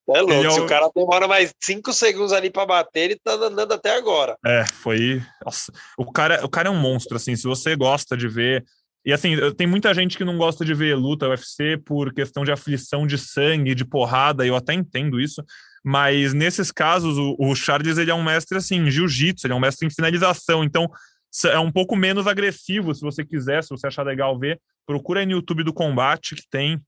É 0.09 0.21
louco, 0.21 0.35
é 0.35 0.49
o... 0.49 0.51
se 0.53 0.61
o 0.61 0.67
cara 0.67 0.89
demora 0.95 1.27
mais 1.27 1.53
cinco 1.61 1.93
segundos 1.93 2.33
ali 2.33 2.49
para 2.51 2.67
bater, 2.67 3.11
ele 3.11 3.21
tá 3.23 3.33
andando 3.33 3.73
até 3.73 3.97
agora. 3.97 4.37
É, 4.45 4.65
foi. 4.73 5.21
Nossa, 5.45 5.73
o 5.99 6.13
cara, 6.13 6.45
o 6.45 6.49
cara 6.49 6.69
é 6.69 6.71
um 6.71 6.79
monstro, 6.79 7.17
assim. 7.17 7.35
Se 7.35 7.45
você 7.45 7.75
gosta 7.75 8.17
de 8.17 8.29
ver 8.29 8.65
e 9.07 9.13
assim, 9.13 9.37
tem 9.57 9.69
muita 9.69 9.95
gente 9.95 10.19
que 10.19 10.25
não 10.25 10.37
gosta 10.37 10.65
de 10.65 10.75
ver 10.75 10.97
luta 10.97 11.29
UFC 11.29 11.77
por 11.77 12.13
questão 12.13 12.45
de 12.45 12.51
aflição 12.51 13.07
de 13.07 13.17
sangue, 13.17 13.73
de 13.73 13.85
porrada, 13.85 14.45
eu 14.45 14.57
até 14.57 14.75
entendo 14.75 15.21
isso, 15.21 15.45
mas 15.89 16.35
nesses 16.35 16.73
casos 16.73 17.17
o, 17.17 17.37
o 17.39 17.55
Charles 17.55 17.97
ele 17.97 18.11
é 18.11 18.15
um 18.15 18.25
mestre 18.25 18.59
assim, 18.59 18.91
jiu-jitsu, 18.91 19.47
ele 19.47 19.55
é 19.55 19.57
um 19.57 19.61
mestre 19.61 19.87
em 19.87 19.91
finalização, 19.91 20.65
então 20.65 20.91
é 21.45 21.61
um 21.61 21.71
pouco 21.71 21.95
menos 21.95 22.27
agressivo, 22.27 22.93
se 22.93 23.03
você 23.03 23.25
quiser, 23.25 23.63
se 23.63 23.71
você 23.71 23.87
achar 23.87 24.03
legal 24.03 24.37
ver, 24.37 24.61
procura 24.85 25.21
aí 25.21 25.27
no 25.27 25.31
YouTube 25.31 25.63
do 25.63 25.73
combate 25.73 26.35
que 26.35 26.43
tem 26.51 26.81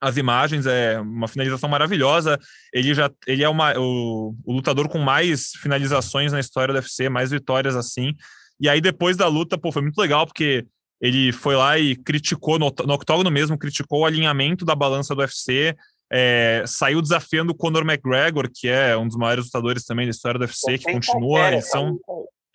as 0.00 0.16
imagens, 0.16 0.66
é 0.66 0.98
uma 0.98 1.28
finalização 1.28 1.68
maravilhosa. 1.68 2.36
Ele 2.72 2.92
já 2.94 3.08
ele 3.28 3.44
é 3.44 3.48
uma, 3.48 3.78
o, 3.78 4.34
o 4.44 4.52
lutador 4.54 4.88
com 4.88 4.98
mais 4.98 5.52
finalizações 5.62 6.32
na 6.32 6.40
história 6.40 6.74
do 6.74 6.78
UFC, 6.78 7.08
mais 7.08 7.30
vitórias 7.30 7.76
assim. 7.76 8.12
E 8.58 8.68
aí 8.68 8.80
depois 8.80 9.16
da 9.16 9.28
luta, 9.28 9.56
pô, 9.56 9.70
foi 9.70 9.82
muito 9.82 9.98
legal 9.98 10.26
porque 10.26 10.66
ele 11.00 11.30
foi 11.30 11.54
lá 11.54 11.78
e 11.78 11.94
criticou, 11.94 12.58
no, 12.58 12.74
no 12.84 12.94
octógono 12.94 13.30
mesmo, 13.30 13.56
criticou 13.56 14.00
o 14.00 14.04
alinhamento 14.04 14.64
da 14.64 14.74
balança 14.74 15.14
do 15.14 15.20
UFC, 15.20 15.76
é, 16.10 16.62
saiu 16.66 17.02
desafiando 17.02 17.52
o 17.52 17.54
Conor 17.54 17.82
McGregor, 17.82 18.48
que 18.52 18.68
é 18.68 18.96
um 18.96 19.06
dos 19.06 19.16
maiores 19.16 19.46
lutadores 19.46 19.84
também 19.84 20.06
da 20.06 20.10
história 20.10 20.38
do 20.38 20.44
UFC, 20.44 20.78
que 20.78 20.92
continua, 20.92 21.52
eles 21.52 21.68
são, 21.68 21.98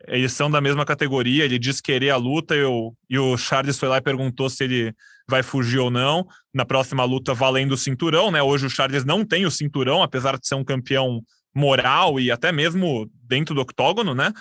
eles 0.07 0.31
são 0.31 0.49
da 0.49 0.61
mesma 0.61 0.85
categoria, 0.85 1.43
ele 1.43 1.59
diz 1.59 1.81
querer 1.81 2.11
a 2.11 2.17
luta 2.17 2.55
e 2.55 2.63
o, 2.63 2.93
e 3.09 3.19
o 3.19 3.37
Charles 3.37 3.77
foi 3.77 3.89
lá 3.89 3.97
e 3.97 4.01
perguntou 4.01 4.49
se 4.49 4.63
ele 4.63 4.93
vai 5.29 5.43
fugir 5.43 5.79
ou 5.79 5.91
não, 5.91 6.25
na 6.53 6.65
próxima 6.65 7.03
luta 7.03 7.33
valendo 7.33 7.73
o 7.73 7.77
cinturão, 7.77 8.31
né, 8.31 8.41
hoje 8.41 8.65
o 8.65 8.69
Charles 8.69 9.05
não 9.05 9.25
tem 9.25 9.45
o 9.45 9.51
cinturão, 9.51 10.01
apesar 10.01 10.37
de 10.37 10.47
ser 10.47 10.55
um 10.55 10.63
campeão 10.63 11.21
moral 11.53 12.19
e 12.19 12.31
até 12.31 12.51
mesmo 12.51 13.09
dentro 13.23 13.53
do 13.53 13.61
octógono, 13.61 14.15
né, 14.15 14.31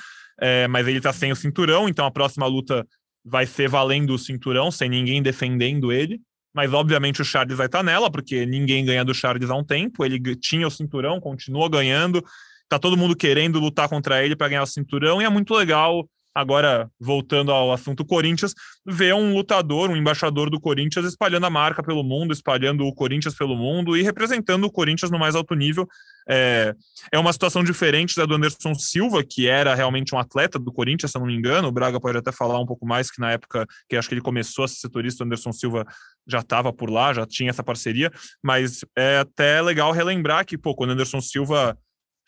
é, 0.41 0.67
mas 0.69 0.87
ele 0.89 1.01
tá 1.01 1.13
sem 1.13 1.31
o 1.31 1.37
cinturão, 1.37 1.89
então 1.89 2.07
a 2.07 2.11
próxima 2.11 2.47
luta 2.47 2.87
vai 3.25 3.47
ser 3.47 3.69
valendo 3.69 4.15
o 4.15 4.19
cinturão, 4.19 4.71
sem 4.71 4.89
ninguém 4.89 5.23
defendendo 5.23 5.93
ele. 5.93 6.21
Mas, 6.55 6.73
obviamente, 6.73 7.23
o 7.23 7.25
Charles 7.25 7.57
vai 7.57 7.67
estar 7.67 7.79
tá 7.79 7.85
nela, 7.85 8.11
porque 8.11 8.45
ninguém 8.45 8.85
ganha 8.85 9.05
do 9.05 9.15
Charles 9.15 9.51
há 9.51 9.55
um 9.55 9.65
tempo. 9.65 10.05
Ele 10.05 10.19
tinha 10.37 10.67
o 10.67 10.71
cinturão, 10.71 11.21
continua 11.21 11.69
ganhando. 11.69 12.25
Tá 12.69 12.79
todo 12.79 12.97
mundo 12.97 13.17
querendo 13.17 13.61
lutar 13.61 13.89
contra 13.89 14.25
ele 14.25 14.35
para 14.35 14.49
ganhar 14.49 14.63
o 14.63 14.67
cinturão. 14.67 15.21
E 15.23 15.25
é 15.25 15.29
muito 15.29 15.55
legal 15.55 16.09
agora 16.35 16.91
voltando 16.99 17.51
ao 17.51 17.73
assunto 17.73 18.05
Corinthians, 18.05 18.55
ver 18.87 19.15
um 19.15 19.35
lutador, 19.35 19.91
um 19.91 19.97
embaixador 19.97 20.49
do 20.49 20.61
Corinthians 20.61 21.07
espalhando 21.07 21.47
a 21.47 21.51
marca 21.51 21.83
pelo 21.83 22.03
mundo, 22.03 22.33
espalhando 22.33 22.85
o 22.85 22.95
Corinthians 22.95 23.35
pelo 23.35 23.57
mundo 23.57 23.97
e 23.97 24.03
representando 24.03 24.65
o 24.65 24.71
Corinthians 24.71 25.11
no 25.11 25.19
mais 25.19 25.35
alto 25.35 25.55
nível. 25.55 25.89
É, 26.29 26.75
é 27.13 27.19
uma 27.19 27.33
situação 27.33 27.65
diferente 27.65 28.17
da 28.17 28.25
do 28.25 28.35
Anderson 28.35 28.75
Silva, 28.75 29.25
que 29.25 29.49
era 29.49 29.75
realmente 29.75 30.15
um 30.15 30.19
atleta 30.19 30.59
do 30.59 30.73
Corinthians, 30.73 31.11
se 31.11 31.19
eu 31.19 31.21
não 31.21 31.27
me 31.27 31.35
engano. 31.35 31.69
O 31.69 31.73
Braga 31.73 32.01
pode 32.01 32.19
até 32.19 32.31
falar 32.31 32.61
um 32.61 32.67
pouco 32.67 32.87
mais 32.87 33.11
que 33.11 33.21
na 33.21 33.33
época 33.33 33.67
que 33.89 33.97
acho 33.97 34.09
que 34.09 34.15
ele 34.15 34.23
começou 34.23 34.65
a 34.65 34.69
ser 34.69 34.77
setorista, 34.77 35.25
o 35.25 35.27
Anderson 35.27 35.53
Silva 35.53 35.85
já 36.27 36.39
estava 36.39 36.73
por 36.73 36.89
lá, 36.89 37.13
já 37.13 37.27
tinha 37.27 37.51
essa 37.51 37.65
parceria, 37.65 38.13
mas 38.43 38.85
é 38.97 39.19
até 39.19 39.61
legal 39.61 39.91
relembrar 39.91 40.47
que, 40.47 40.57
pô, 40.57 40.75
quando 40.75 40.91
o 40.91 40.93
Anderson 40.93 41.21
Silva 41.21 41.77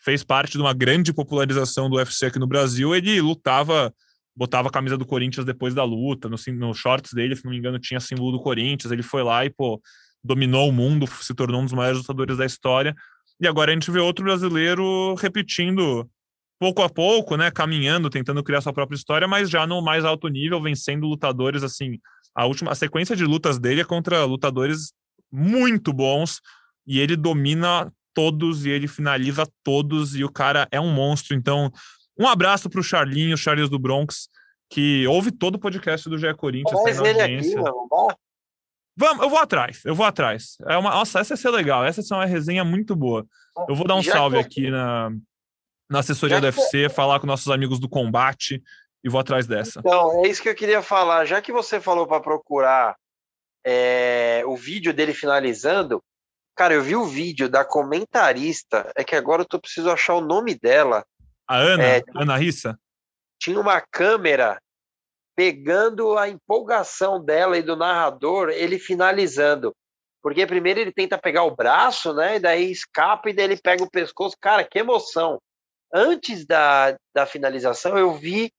fez 0.04 0.24
parte 0.24 0.52
de 0.52 0.58
uma 0.58 0.74
grande 0.74 1.12
popularização 1.12 1.88
do 1.88 1.96
UFC 1.96 2.26
aqui 2.26 2.38
no 2.38 2.46
Brasil. 2.46 2.94
Ele 2.94 3.20
lutava, 3.20 3.94
botava 4.34 4.68
a 4.68 4.70
camisa 4.70 4.98
do 4.98 5.06
Corinthians 5.06 5.46
depois 5.46 5.74
da 5.74 5.84
luta, 5.84 6.28
no, 6.28 6.36
no 6.54 6.74
shorts 6.74 7.12
dele, 7.12 7.36
se 7.36 7.44
não 7.44 7.52
me 7.52 7.58
engano, 7.58 7.78
tinha 7.78 8.00
símbolo 8.00 8.32
do 8.32 8.40
Corinthians. 8.40 8.90
Ele 8.90 9.02
foi 9.02 9.22
lá 9.22 9.44
e, 9.44 9.50
pô, 9.50 9.80
dominou 10.22 10.68
o 10.68 10.72
mundo, 10.72 11.06
se 11.06 11.34
tornou 11.34 11.60
um 11.60 11.64
dos 11.64 11.72
maiores 11.72 11.98
lutadores 11.98 12.36
da 12.36 12.44
história. 12.44 12.94
E 13.40 13.46
agora 13.46 13.70
a 13.70 13.74
gente 13.74 13.90
vê 13.90 14.00
outro 14.00 14.24
brasileiro 14.24 15.14
repetindo 15.14 16.08
pouco 16.58 16.82
a 16.82 16.88
pouco, 16.88 17.36
né, 17.36 17.50
caminhando, 17.50 18.08
tentando 18.08 18.42
criar 18.42 18.60
sua 18.60 18.72
própria 18.72 18.94
história, 18.94 19.26
mas 19.26 19.50
já 19.50 19.66
no 19.66 19.82
mais 19.82 20.04
alto 20.04 20.28
nível, 20.28 20.62
vencendo 20.62 21.06
lutadores 21.06 21.62
assim. 21.64 21.98
A 22.34 22.46
última 22.46 22.70
a 22.70 22.74
sequência 22.74 23.16
de 23.16 23.24
lutas 23.24 23.58
dele 23.58 23.80
é 23.80 23.84
contra 23.84 24.24
lutadores 24.24 24.92
muito 25.30 25.92
bons 25.92 26.40
e 26.86 27.00
ele 27.00 27.16
domina 27.16 27.92
todos 28.14 28.64
e 28.66 28.70
ele 28.70 28.88
finaliza 28.88 29.44
todos 29.62 30.14
e 30.14 30.24
o 30.24 30.30
cara 30.30 30.68
é 30.70 30.80
um 30.80 30.92
monstro. 30.92 31.36
Então, 31.36 31.70
um 32.18 32.26
abraço 32.26 32.68
para 32.68 32.80
o 32.80 32.84
Charlinho, 32.84 33.36
Charles 33.36 33.68
do 33.68 33.78
Bronx, 33.78 34.28
que 34.70 35.06
ouve 35.06 35.30
todo 35.30 35.56
o 35.56 35.58
podcast 35.58 36.08
do 36.08 36.18
GE 36.18 36.34
Corinthians. 36.34 36.98
Ele 36.98 37.20
aqui, 37.20 37.56
mano, 37.56 37.88
Vamos, 38.96 39.22
eu 39.22 39.30
vou 39.30 39.38
atrás, 39.38 39.82
eu 39.84 39.94
vou 39.94 40.04
atrás. 40.04 40.56
É 40.66 40.76
uma, 40.76 40.90
nossa, 40.90 41.20
essa 41.20 41.32
ia 41.32 41.36
ser 41.36 41.50
legal, 41.50 41.84
essa 41.84 42.02
é 42.02 42.16
uma 42.16 42.26
resenha 42.26 42.62
muito 42.62 42.94
boa. 42.94 43.26
Eu 43.68 43.74
vou 43.74 43.86
dar 43.86 43.96
um 43.96 44.02
Já 44.02 44.12
salve 44.12 44.38
aqui 44.38 44.70
na, 44.70 45.10
na 45.90 46.00
assessoria 46.00 46.36
Já 46.36 46.40
do 46.40 46.44
UFC, 46.46 46.88
falar 46.90 47.18
com 47.18 47.26
nossos 47.26 47.48
amigos 47.48 47.80
do 47.80 47.88
combate 47.88 48.62
e 49.02 49.08
vou 49.08 49.20
atrás 49.20 49.46
dessa. 49.46 49.80
Então, 49.80 50.24
é 50.24 50.28
isso 50.28 50.42
que 50.42 50.48
eu 50.48 50.54
queria 50.54 50.82
falar. 50.82 51.24
Já 51.24 51.40
que 51.40 51.52
você 51.52 51.80
falou 51.80 52.06
para 52.06 52.20
procurar 52.20 52.96
é, 53.64 54.42
o 54.46 54.56
vídeo 54.56 54.92
dele 54.92 55.14
finalizando, 55.14 56.02
cara, 56.54 56.74
eu 56.74 56.82
vi 56.82 56.96
o 56.96 57.04
vídeo 57.04 57.48
da 57.48 57.64
comentarista, 57.64 58.90
é 58.96 59.04
que 59.04 59.16
agora 59.16 59.42
eu 59.42 59.46
tô 59.46 59.60
preciso 59.60 59.90
achar 59.90 60.14
o 60.14 60.20
nome 60.20 60.54
dela. 60.54 61.04
A 61.48 61.56
Ana? 61.56 61.84
É, 61.84 62.02
Ana 62.14 62.36
Rissa? 62.36 62.78
Tinha 63.38 63.60
uma 63.60 63.80
câmera 63.80 64.60
pegando 65.34 66.16
a 66.18 66.28
empolgação 66.28 67.22
dela 67.22 67.56
e 67.56 67.62
do 67.62 67.76
narrador, 67.76 68.50
ele 68.50 68.78
finalizando. 68.78 69.74
Porque 70.22 70.46
primeiro 70.46 70.78
ele 70.78 70.92
tenta 70.92 71.18
pegar 71.18 71.42
o 71.42 71.54
braço, 71.54 72.14
né? 72.14 72.36
E 72.36 72.38
daí 72.38 72.70
escapa 72.70 73.28
e 73.28 73.32
daí 73.32 73.46
ele 73.46 73.56
pega 73.56 73.82
o 73.82 73.90
pescoço. 73.90 74.36
Cara, 74.40 74.62
que 74.62 74.78
emoção! 74.78 75.40
Antes 75.92 76.46
da, 76.46 76.96
da 77.14 77.26
finalização, 77.26 77.98
eu 77.98 78.14
vi 78.14 78.52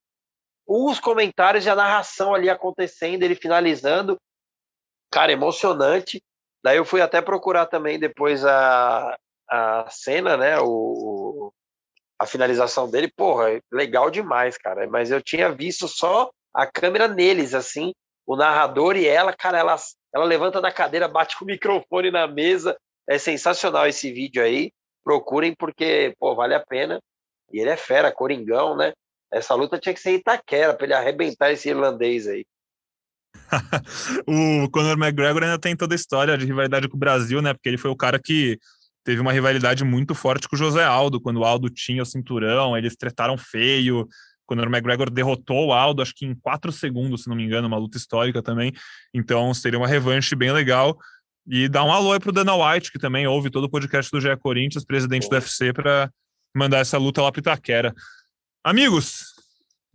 os 0.67 0.99
comentários 0.99 1.65
e 1.65 1.69
a 1.69 1.75
narração 1.75 2.35
ali 2.35 2.49
acontecendo, 2.49 3.23
ele 3.23 3.35
finalizando. 3.35 4.19
Cara, 5.11 5.31
emocionante. 5.31 6.21
Daí 6.63 6.77
eu 6.77 6.85
fui 6.85 7.01
até 7.01 7.21
procurar 7.21 7.65
também 7.65 7.99
depois 7.99 8.45
a, 8.45 9.17
a 9.49 9.85
cena, 9.89 10.37
né? 10.37 10.57
O, 10.59 11.51
a 12.17 12.25
finalização 12.25 12.89
dele. 12.89 13.11
Porra, 13.15 13.59
legal 13.71 14.09
demais, 14.09 14.57
cara. 14.57 14.87
Mas 14.87 15.11
eu 15.11 15.21
tinha 15.21 15.51
visto 15.51 15.87
só 15.87 16.31
a 16.53 16.65
câmera 16.65 17.07
neles, 17.07 17.53
assim, 17.53 17.91
o 18.25 18.35
narrador 18.35 18.95
e 18.95 19.05
ela, 19.05 19.33
cara, 19.33 19.57
ela, 19.57 19.75
ela 20.13 20.25
levanta 20.25 20.61
da 20.61 20.71
cadeira, 20.71 21.07
bate 21.07 21.37
com 21.37 21.43
o 21.43 21.47
microfone 21.47 22.11
na 22.11 22.27
mesa. 22.27 22.77
É 23.07 23.17
sensacional 23.17 23.87
esse 23.87 24.11
vídeo 24.11 24.41
aí. 24.41 24.71
Procurem 25.03 25.53
porque, 25.53 26.15
pô, 26.17 26.33
vale 26.33 26.55
a 26.55 26.65
pena. 26.65 27.01
E 27.51 27.59
ele 27.59 27.69
é 27.69 27.77
fera, 27.77 28.11
coringão, 28.11 28.75
né? 28.77 28.93
Essa 29.31 29.53
luta 29.55 29.79
tinha 29.79 29.93
que 29.93 29.99
ser 29.99 30.11
Itaquera 30.13 30.73
para 30.73 30.85
ele 30.85 30.93
arrebentar 30.93 31.51
esse 31.51 31.67
irlandês 31.67 32.27
aí. 32.27 32.45
o 34.27 34.69
Conor 34.69 34.97
McGregor 34.97 35.43
ainda 35.43 35.59
tem 35.59 35.75
toda 35.75 35.93
a 35.93 35.97
história 35.97 36.37
de 36.37 36.45
rivalidade 36.45 36.87
com 36.87 36.97
o 36.97 36.99
Brasil, 36.99 37.41
né? 37.41 37.53
Porque 37.53 37.69
ele 37.69 37.77
foi 37.77 37.91
o 37.91 37.95
cara 37.95 38.19
que 38.19 38.57
teve 39.03 39.21
uma 39.21 39.33
rivalidade 39.33 39.83
muito 39.83 40.15
forte 40.15 40.47
com 40.47 40.55
o 40.55 40.59
José 40.59 40.83
Aldo, 40.83 41.19
quando 41.19 41.37
o 41.37 41.45
Aldo 41.45 41.69
tinha 41.69 42.03
o 42.03 42.05
cinturão, 42.05 42.77
eles 42.77 42.95
tretaram 42.95 43.37
feio, 43.37 44.07
Conor 44.45 44.67
McGregor 44.67 45.09
derrotou 45.09 45.67
o 45.67 45.73
Aldo, 45.73 46.01
acho 46.01 46.13
que 46.15 46.25
em 46.25 46.35
quatro 46.35 46.71
segundos, 46.71 47.23
se 47.23 47.29
não 47.29 47.35
me 47.35 47.43
engano, 47.43 47.67
uma 47.67 47.77
luta 47.77 47.97
histórica 47.97 48.41
também. 48.41 48.73
Então 49.13 49.53
seria 49.53 49.79
uma 49.79 49.87
revanche 49.87 50.35
bem 50.35 50.51
legal. 50.51 50.97
E 51.47 51.67
dá 51.67 51.83
um 51.83 51.91
alô 51.91 52.13
aí 52.13 52.19
pro 52.19 52.31
Dana 52.31 52.55
White, 52.55 52.91
que 52.91 52.99
também 52.99 53.27
ouve 53.27 53.49
todo 53.49 53.65
o 53.65 53.69
podcast 53.69 54.09
do 54.11 54.21
GE 54.21 54.35
Corinthians, 54.37 54.85
presidente 54.85 55.27
do 55.27 55.33
UFC, 55.33 55.73
para 55.73 56.09
mandar 56.55 56.79
essa 56.79 56.97
luta 56.97 57.21
lá 57.21 57.31
para 57.31 57.39
Itaquera. 57.39 57.93
Amigos, 58.63 59.32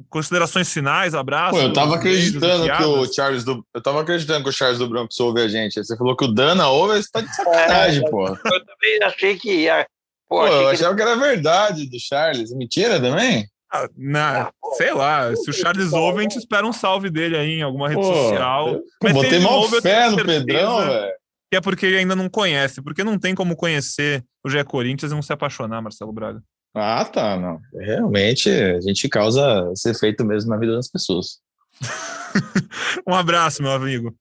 considerações 0.08 0.72
finais, 0.72 1.14
abraço. 1.14 1.56
Pô, 1.56 1.60
eu 1.60 1.72
tava 1.72 1.96
acreditando 1.96 2.64
que 2.64 2.82
o 2.82 3.12
Charles 3.12 3.44
do. 3.44 3.64
Eu 3.74 3.82
tava 3.82 4.00
acreditando 4.00 4.44
que 4.44 4.50
o 4.50 4.52
Charles 4.52 4.78
do 4.78 4.88
Bronx 4.88 5.18
ouve 5.20 5.40
a 5.40 5.48
gente. 5.48 5.74
Você 5.74 5.96
falou 5.96 6.16
que 6.16 6.24
o 6.24 6.32
Dana 6.32 6.68
ouve, 6.68 7.02
você 7.02 7.08
tá 7.10 7.20
de 7.20 7.34
sacanagem, 7.34 8.04
é, 8.06 8.10
pô. 8.10 8.28
Eu 8.28 8.36
também 8.36 9.02
achei 9.02 9.36
que 9.36 9.62
ia. 9.62 9.86
Pô, 10.28 10.40
pô 10.40 10.46
eu 10.46 10.68
achava 10.68 10.94
que... 10.94 11.02
que 11.02 11.08
era 11.08 11.16
verdade 11.16 11.88
do 11.88 11.98
Charles. 11.98 12.54
Mentira 12.54 13.00
também? 13.00 13.48
Ah, 13.70 13.86
na, 13.96 14.42
ah, 14.44 14.52
sei 14.76 14.94
lá, 14.94 15.34
se 15.36 15.50
o 15.50 15.52
Charles 15.52 15.92
ouve, 15.92 16.20
a 16.20 16.22
gente 16.22 16.38
espera 16.38 16.66
um 16.66 16.72
salve 16.72 17.10
dele 17.10 17.36
aí 17.36 17.58
em 17.58 17.62
alguma 17.62 17.88
rede 17.88 18.00
pô, 18.00 18.14
social. 18.14 18.80
Mas 19.02 19.12
botei 19.12 19.38
mal 19.40 19.60
ouve, 19.60 19.80
fé 19.82 20.08
no 20.08 20.24
Pedrão, 20.24 20.86
velho. 20.86 21.12
Que 21.50 21.56
é 21.56 21.60
porque 21.60 21.86
ele 21.86 21.98
ainda 21.98 22.14
não 22.14 22.28
conhece, 22.28 22.82
porque 22.82 23.04
não 23.04 23.18
tem 23.18 23.34
como 23.34 23.56
conhecer 23.56 24.24
o 24.44 24.50
Gé 24.50 24.62
Corinthians 24.64 25.12
e 25.12 25.14
não 25.14 25.22
se 25.22 25.32
apaixonar, 25.32 25.82
Marcelo 25.82 26.12
Braga. 26.12 26.42
Ah, 26.80 27.04
tá, 27.04 27.36
não. 27.36 27.60
Realmente, 27.74 28.50
a 28.50 28.80
gente 28.80 29.08
causa 29.08 29.70
esse 29.72 29.90
efeito 29.90 30.24
mesmo 30.24 30.50
na 30.50 30.56
vida 30.56 30.74
das 30.74 30.88
pessoas. 30.88 31.40
um 33.06 33.14
abraço, 33.14 33.62
meu 33.62 33.72
amigo. 33.72 34.14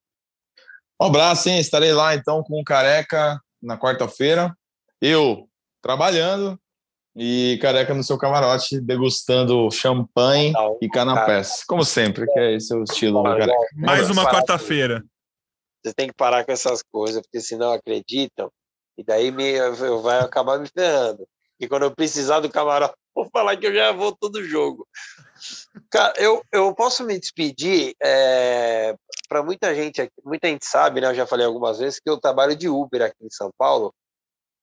Um 0.99 1.05
abraço, 1.05 1.49
hein? 1.49 1.59
Estarei 1.59 1.93
lá 1.93 2.15
então 2.15 2.43
com 2.43 2.59
o 2.59 2.63
Careca 2.63 3.39
na 3.61 3.77
quarta-feira. 3.77 4.55
Eu 5.01 5.47
trabalhando 5.81 6.59
e 7.15 7.57
Careca 7.61 7.93
no 7.93 8.03
seu 8.03 8.17
camarote, 8.17 8.79
degustando 8.79 9.69
champanhe 9.71 10.53
e 10.81 10.89
canapés. 10.89 11.63
Como 11.65 11.83
sempre, 11.83 12.25
que 12.25 12.39
é 12.39 12.55
esse 12.55 12.75
o 12.75 12.83
estilo 12.83 13.23
do 13.23 13.29
Careca. 13.29 13.53
Mais 13.75 14.09
uma 14.09 14.25
quarta-feira. 14.25 15.03
Você 15.83 15.93
tem 15.93 16.07
que 16.07 16.13
parar 16.13 16.43
com 16.45 16.51
essas 16.51 16.83
coisas, 16.91 17.21
porque 17.21 17.39
senão 17.39 17.71
acreditam, 17.71 18.51
e 18.97 19.03
daí 19.03 19.31
me, 19.31 19.51
eu 19.51 20.01
vai 20.01 20.19
acabar 20.19 20.59
me 20.59 20.67
ferrando. 20.67 21.27
E 21.59 21.67
quando 21.67 21.83
eu 21.83 21.95
precisar 21.95 22.39
do 22.39 22.49
camarote, 22.49 22.95
vou 23.15 23.29
falar 23.31 23.57
que 23.57 23.67
eu 23.67 23.73
já 23.73 23.91
vou 23.91 24.15
todo 24.15 24.43
jogo. 24.43 24.87
Cara, 25.89 26.13
eu, 26.17 26.43
eu 26.51 26.73
posso 26.75 27.03
me 27.03 27.19
despedir 27.19 27.95
é, 28.01 28.95
para 29.27 29.43
muita 29.43 29.73
gente, 29.73 30.11
muita 30.23 30.47
gente 30.47 30.65
sabe, 30.65 31.01
né? 31.01 31.07
Eu 31.07 31.15
já 31.15 31.25
falei 31.25 31.45
algumas 31.45 31.79
vezes 31.79 31.99
que 31.99 32.09
eu 32.09 32.19
trabalho 32.19 32.55
de 32.55 32.69
Uber 32.69 33.01
aqui 33.01 33.25
em 33.25 33.29
São 33.29 33.51
Paulo 33.57 33.93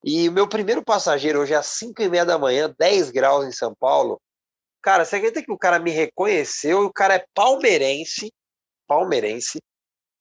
e 0.07 0.29
o 0.29 0.33
meu 0.33 0.47
primeiro 0.47 0.85
passageiro 0.85 1.41
hoje 1.41 1.55
é 1.55 1.57
às 1.57 1.67
5 1.67 2.03
e 2.03 2.09
meia 2.11 2.27
da 2.27 2.39
manhã, 2.39 2.73
10 2.79 3.11
graus 3.11 3.47
em 3.47 3.53
São 3.53 3.75
Paulo. 3.75 4.21
Cara, 4.83 5.03
você 5.03 5.17
acredita 5.17 5.43
que 5.43 5.51
o 5.51 5.57
cara 5.57 5.79
me 5.79 5.91
reconheceu 5.91 6.85
o 6.85 6.93
cara 6.93 7.15
é 7.15 7.27
palmeirense, 7.35 8.31
palmeirense. 8.87 9.63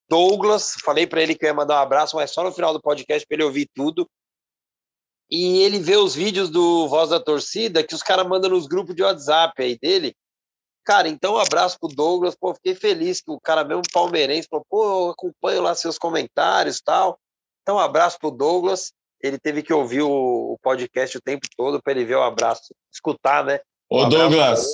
Douglas, 0.10 0.76
falei 0.82 1.06
para 1.06 1.22
ele 1.22 1.36
que 1.36 1.44
eu 1.44 1.48
ia 1.48 1.54
mandar 1.54 1.76
um 1.76 1.84
abraço, 1.84 2.16
mas 2.16 2.32
só 2.32 2.46
no 2.46 2.52
final 2.54 2.72
do 2.72 2.82
podcast 2.82 3.28
para 3.28 3.36
ele 3.36 3.44
ouvir 3.44 3.68
tudo. 3.76 4.08
E 5.34 5.64
ele 5.64 5.80
vê 5.80 5.98
os 5.98 6.14
vídeos 6.14 6.48
do 6.48 6.88
Voz 6.88 7.10
da 7.10 7.20
Torcida 7.20 7.84
que 7.84 7.96
os 7.96 8.04
caras 8.04 8.28
mandam 8.28 8.52
nos 8.52 8.68
grupos 8.68 8.96
de 8.96 9.02
WhatsApp 9.02 9.60
aí 9.64 9.76
dele. 9.80 10.16
Cara, 10.86 11.10
então 11.10 11.34
um 11.34 11.40
abraço 11.40 11.80
pro 11.80 11.90
Douglas, 11.90 12.36
pô, 12.36 12.54
fiquei 12.54 12.76
feliz 12.76 13.20
que 13.20 13.32
o 13.32 13.40
cara 13.40 13.64
mesmo 13.64 13.82
palmeirense 13.92 14.48
falou, 14.48 14.64
pô, 14.70 14.84
eu 14.84 15.10
acompanho 15.10 15.64
lá 15.64 15.74
seus 15.74 15.98
comentários 15.98 16.80
tal. 16.80 17.18
Então 17.64 17.78
um 17.78 17.80
abraço 17.80 18.20
pro 18.20 18.30
Douglas 18.30 18.94
ele 19.24 19.40
teve 19.40 19.64
que 19.64 19.74
ouvir 19.74 20.02
o, 20.02 20.60
podcast 20.62 21.18
o 21.18 21.22
tempo 21.22 21.48
todo 21.56 21.82
para 21.82 21.94
ele 21.94 22.04
ver 22.04 22.16
o 22.16 22.22
abraço, 22.22 22.76
escutar, 22.94 23.44
né? 23.44 23.60
Ô, 23.90 24.06
Douglas, 24.06 24.66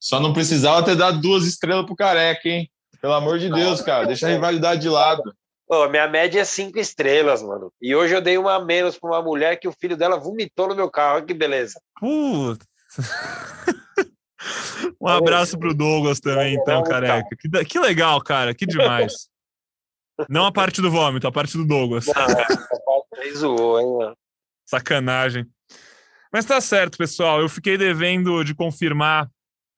só 0.00 0.18
não 0.18 0.32
precisava 0.32 0.82
ter 0.82 0.96
dado 0.96 1.20
duas 1.20 1.44
estrelas 1.44 1.84
pro 1.84 1.94
careca, 1.94 2.48
hein? 2.48 2.68
Pelo 3.00 3.12
amor 3.12 3.38
de 3.38 3.50
Deus, 3.50 3.82
cara, 3.82 4.06
deixa 4.06 4.26
a 4.26 4.30
rivalidade 4.30 4.80
de 4.80 4.88
lado. 4.88 5.22
Pô, 5.70 5.88
minha 5.88 6.08
média 6.08 6.40
é 6.40 6.44
cinco 6.44 6.80
estrelas, 6.80 7.44
mano. 7.44 7.72
E 7.80 7.94
hoje 7.94 8.12
eu 8.12 8.20
dei 8.20 8.36
uma 8.36 8.56
a 8.56 8.64
menos 8.64 8.98
para 8.98 9.08
uma 9.08 9.22
mulher 9.22 9.56
que 9.56 9.68
o 9.68 9.72
filho 9.72 9.96
dela 9.96 10.18
vomitou 10.18 10.66
no 10.66 10.74
meu 10.74 10.90
carro. 10.90 11.14
Olha 11.14 11.24
que 11.24 11.32
beleza. 11.32 11.80
Putz. 12.00 12.66
um 15.00 15.06
abraço 15.06 15.56
pro 15.56 15.72
Douglas 15.72 16.18
também, 16.18 16.56
então, 16.56 16.82
careca. 16.82 17.36
Que, 17.38 17.64
que 17.64 17.78
legal, 17.78 18.20
cara. 18.20 18.52
Que 18.52 18.66
demais. 18.66 19.28
Não 20.28 20.44
a 20.44 20.50
parte 20.50 20.82
do 20.82 20.90
vômito, 20.90 21.28
a 21.28 21.32
parte 21.32 21.56
do 21.56 21.64
Douglas. 21.64 22.06
Não, 22.06 23.22
Aí 23.22 23.32
zoou, 23.32 23.80
hein, 23.80 23.96
mano? 23.96 24.16
Sacanagem. 24.66 25.46
Mas 26.32 26.44
tá 26.44 26.60
certo, 26.60 26.98
pessoal. 26.98 27.40
Eu 27.40 27.48
fiquei 27.48 27.78
devendo 27.78 28.42
de 28.42 28.56
confirmar 28.56 29.30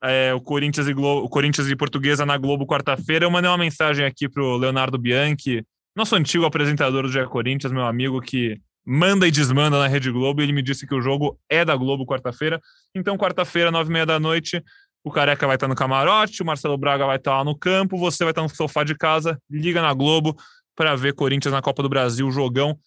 é, 0.03 0.33
o, 0.33 0.41
Corinthians 0.41 0.89
e 0.89 0.95
Globo, 0.95 1.27
o 1.27 1.29
Corinthians 1.29 1.69
e 1.69 1.77
Portuguesa 1.77 2.25
na 2.25 2.39
Globo 2.39 2.67
quarta-feira. 2.67 3.27
Eu 3.27 3.31
mandei 3.31 3.51
uma 3.51 3.59
mensagem 3.59 4.07
aqui 4.07 4.27
pro 4.27 4.57
Leonardo 4.57 4.97
Bianchi, 4.97 5.63
nosso 5.95 6.17
antigo 6.17 6.45
apresentador 6.45 7.03
do 7.03 7.11
Dia 7.11 7.27
Corinthians, 7.27 7.73
meu 7.73 7.85
amigo 7.85 8.21
que 8.21 8.61
manda 8.85 9.27
e 9.27 9.31
desmanda 9.31 9.79
na 9.79 9.87
Rede 9.87 10.11
Globo. 10.11 10.41
E 10.41 10.45
ele 10.45 10.53
me 10.53 10.63
disse 10.63 10.87
que 10.87 10.95
o 10.95 11.01
jogo 11.01 11.39
é 11.49 11.65
da 11.65 11.77
Globo 11.77 12.07
quarta-feira. 12.07 12.61
Então, 12.95 13.17
quarta-feira, 13.17 13.71
nove 13.71 13.91
e 13.91 13.93
meia 13.93 14.07
da 14.07 14.19
noite, 14.19 14.63
o 15.05 15.11
Careca 15.11 15.47
vai 15.47 15.57
estar 15.57 15.69
no 15.69 15.75
camarote, 15.75 16.43
o 16.43 16.47
Marcelo 16.47 16.77
Braga 16.77 17.07
vai 17.07 17.17
estar 17.17 17.39
lá 17.39 17.45
no 17.45 17.57
campo, 17.57 17.97
você 17.97 18.25
vai 18.25 18.33
estar 18.33 18.43
no 18.43 18.49
sofá 18.49 18.85
de 18.85 18.95
casa. 18.95 19.39
Liga 19.51 19.83
na 19.83 19.93
Globo 19.93 20.37
para 20.75 20.97
ver 20.97 21.15
Corinthians 21.15 21.53
na 21.53 21.61
Copa 21.61 21.83
do 21.83 21.89
Brasil, 21.89 22.31
jogão. 22.31 22.79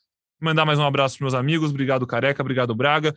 Mandar 0.41 0.66
mais 0.66 0.80
um 0.80 0.86
abraço 0.86 1.18
para 1.18 1.26
meus 1.26 1.34
amigos. 1.34 1.70
Obrigado, 1.70 2.06
Careca. 2.06 2.41
Obrigado, 2.41 2.74
Braga. 2.76 3.14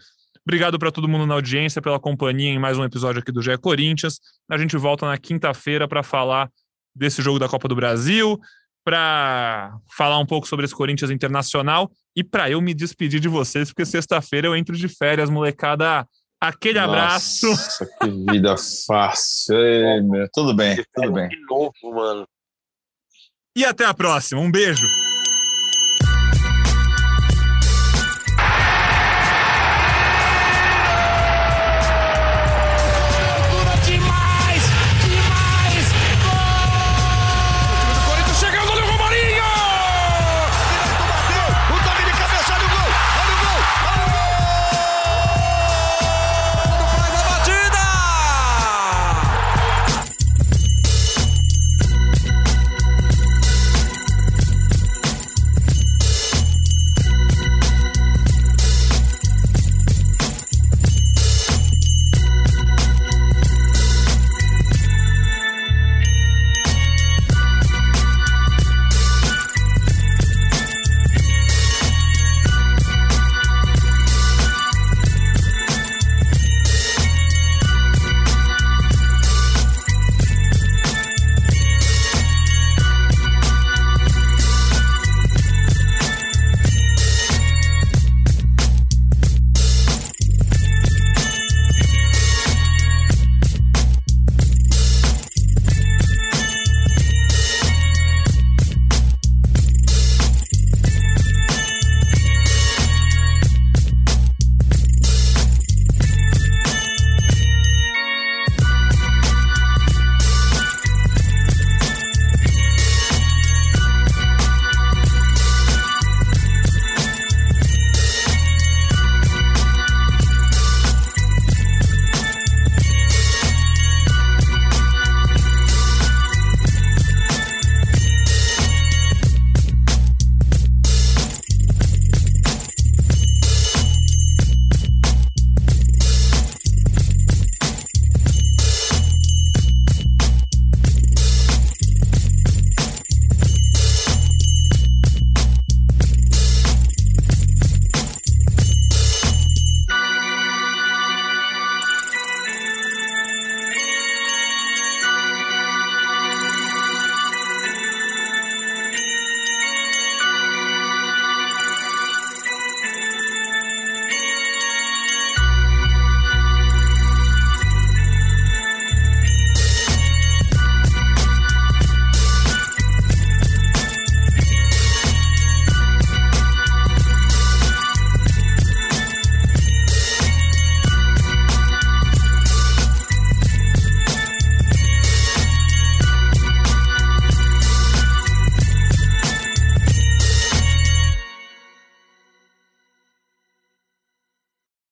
Obrigado 0.47 0.79
para 0.79 0.91
todo 0.91 1.09
mundo 1.09 1.27
na 1.27 1.35
audiência, 1.35 1.83
pela 1.83 1.99
companhia 1.99 2.51
em 2.51 2.59
mais 2.59 2.79
um 2.79 2.85
episódio 2.85 3.21
aqui 3.21 3.31
do 3.31 3.43
GE 3.43 3.59
Corinthians. 3.59 4.19
A 4.49 4.57
gente 4.57 4.77
volta 4.77 5.07
na 5.07 5.19
quinta-feira 5.19 5.87
para 5.87 6.03
falar 6.03 6.51
desse 6.95 7.23
jogo 7.23 7.39
da 7.39 7.49
Copa 7.49 7.69
do 7.69 7.77
Brasil, 7.77 8.39
para 8.89 9.79
falar 9.95 10.19
um 10.19 10.25
pouco 10.25 10.49
sobre 10.49 10.65
esse 10.65 10.75
Corinthians 10.75 11.11
Internacional 11.11 11.91
e 12.17 12.25
para 12.25 12.49
eu 12.49 12.59
me 12.59 12.73
despedir 12.73 13.21
de 13.21 13.29
vocês, 13.29 13.69
porque 13.69 13.85
sexta-feira 13.85 14.47
eu 14.47 14.57
entro 14.57 14.75
de 14.75 14.89
férias, 14.89 15.29
molecada. 15.29 16.09
Aquele 16.41 16.81
Nossa, 16.81 16.89
abraço. 16.89 17.47
Que 18.01 18.33
vida 18.33 18.55
fácil. 18.87 19.59
Ei, 19.59 20.01
meu. 20.01 20.27
Tudo 20.33 20.55
bem, 20.55 20.83
tudo 20.95 21.13
bem. 21.13 21.29
De 21.29 21.39
novo, 21.51 21.73
mano. 21.95 22.27
E 23.55 23.63
até 23.63 23.85
a 23.85 23.93
próxima. 23.93 24.41
Um 24.41 24.51
beijo. 24.51 24.87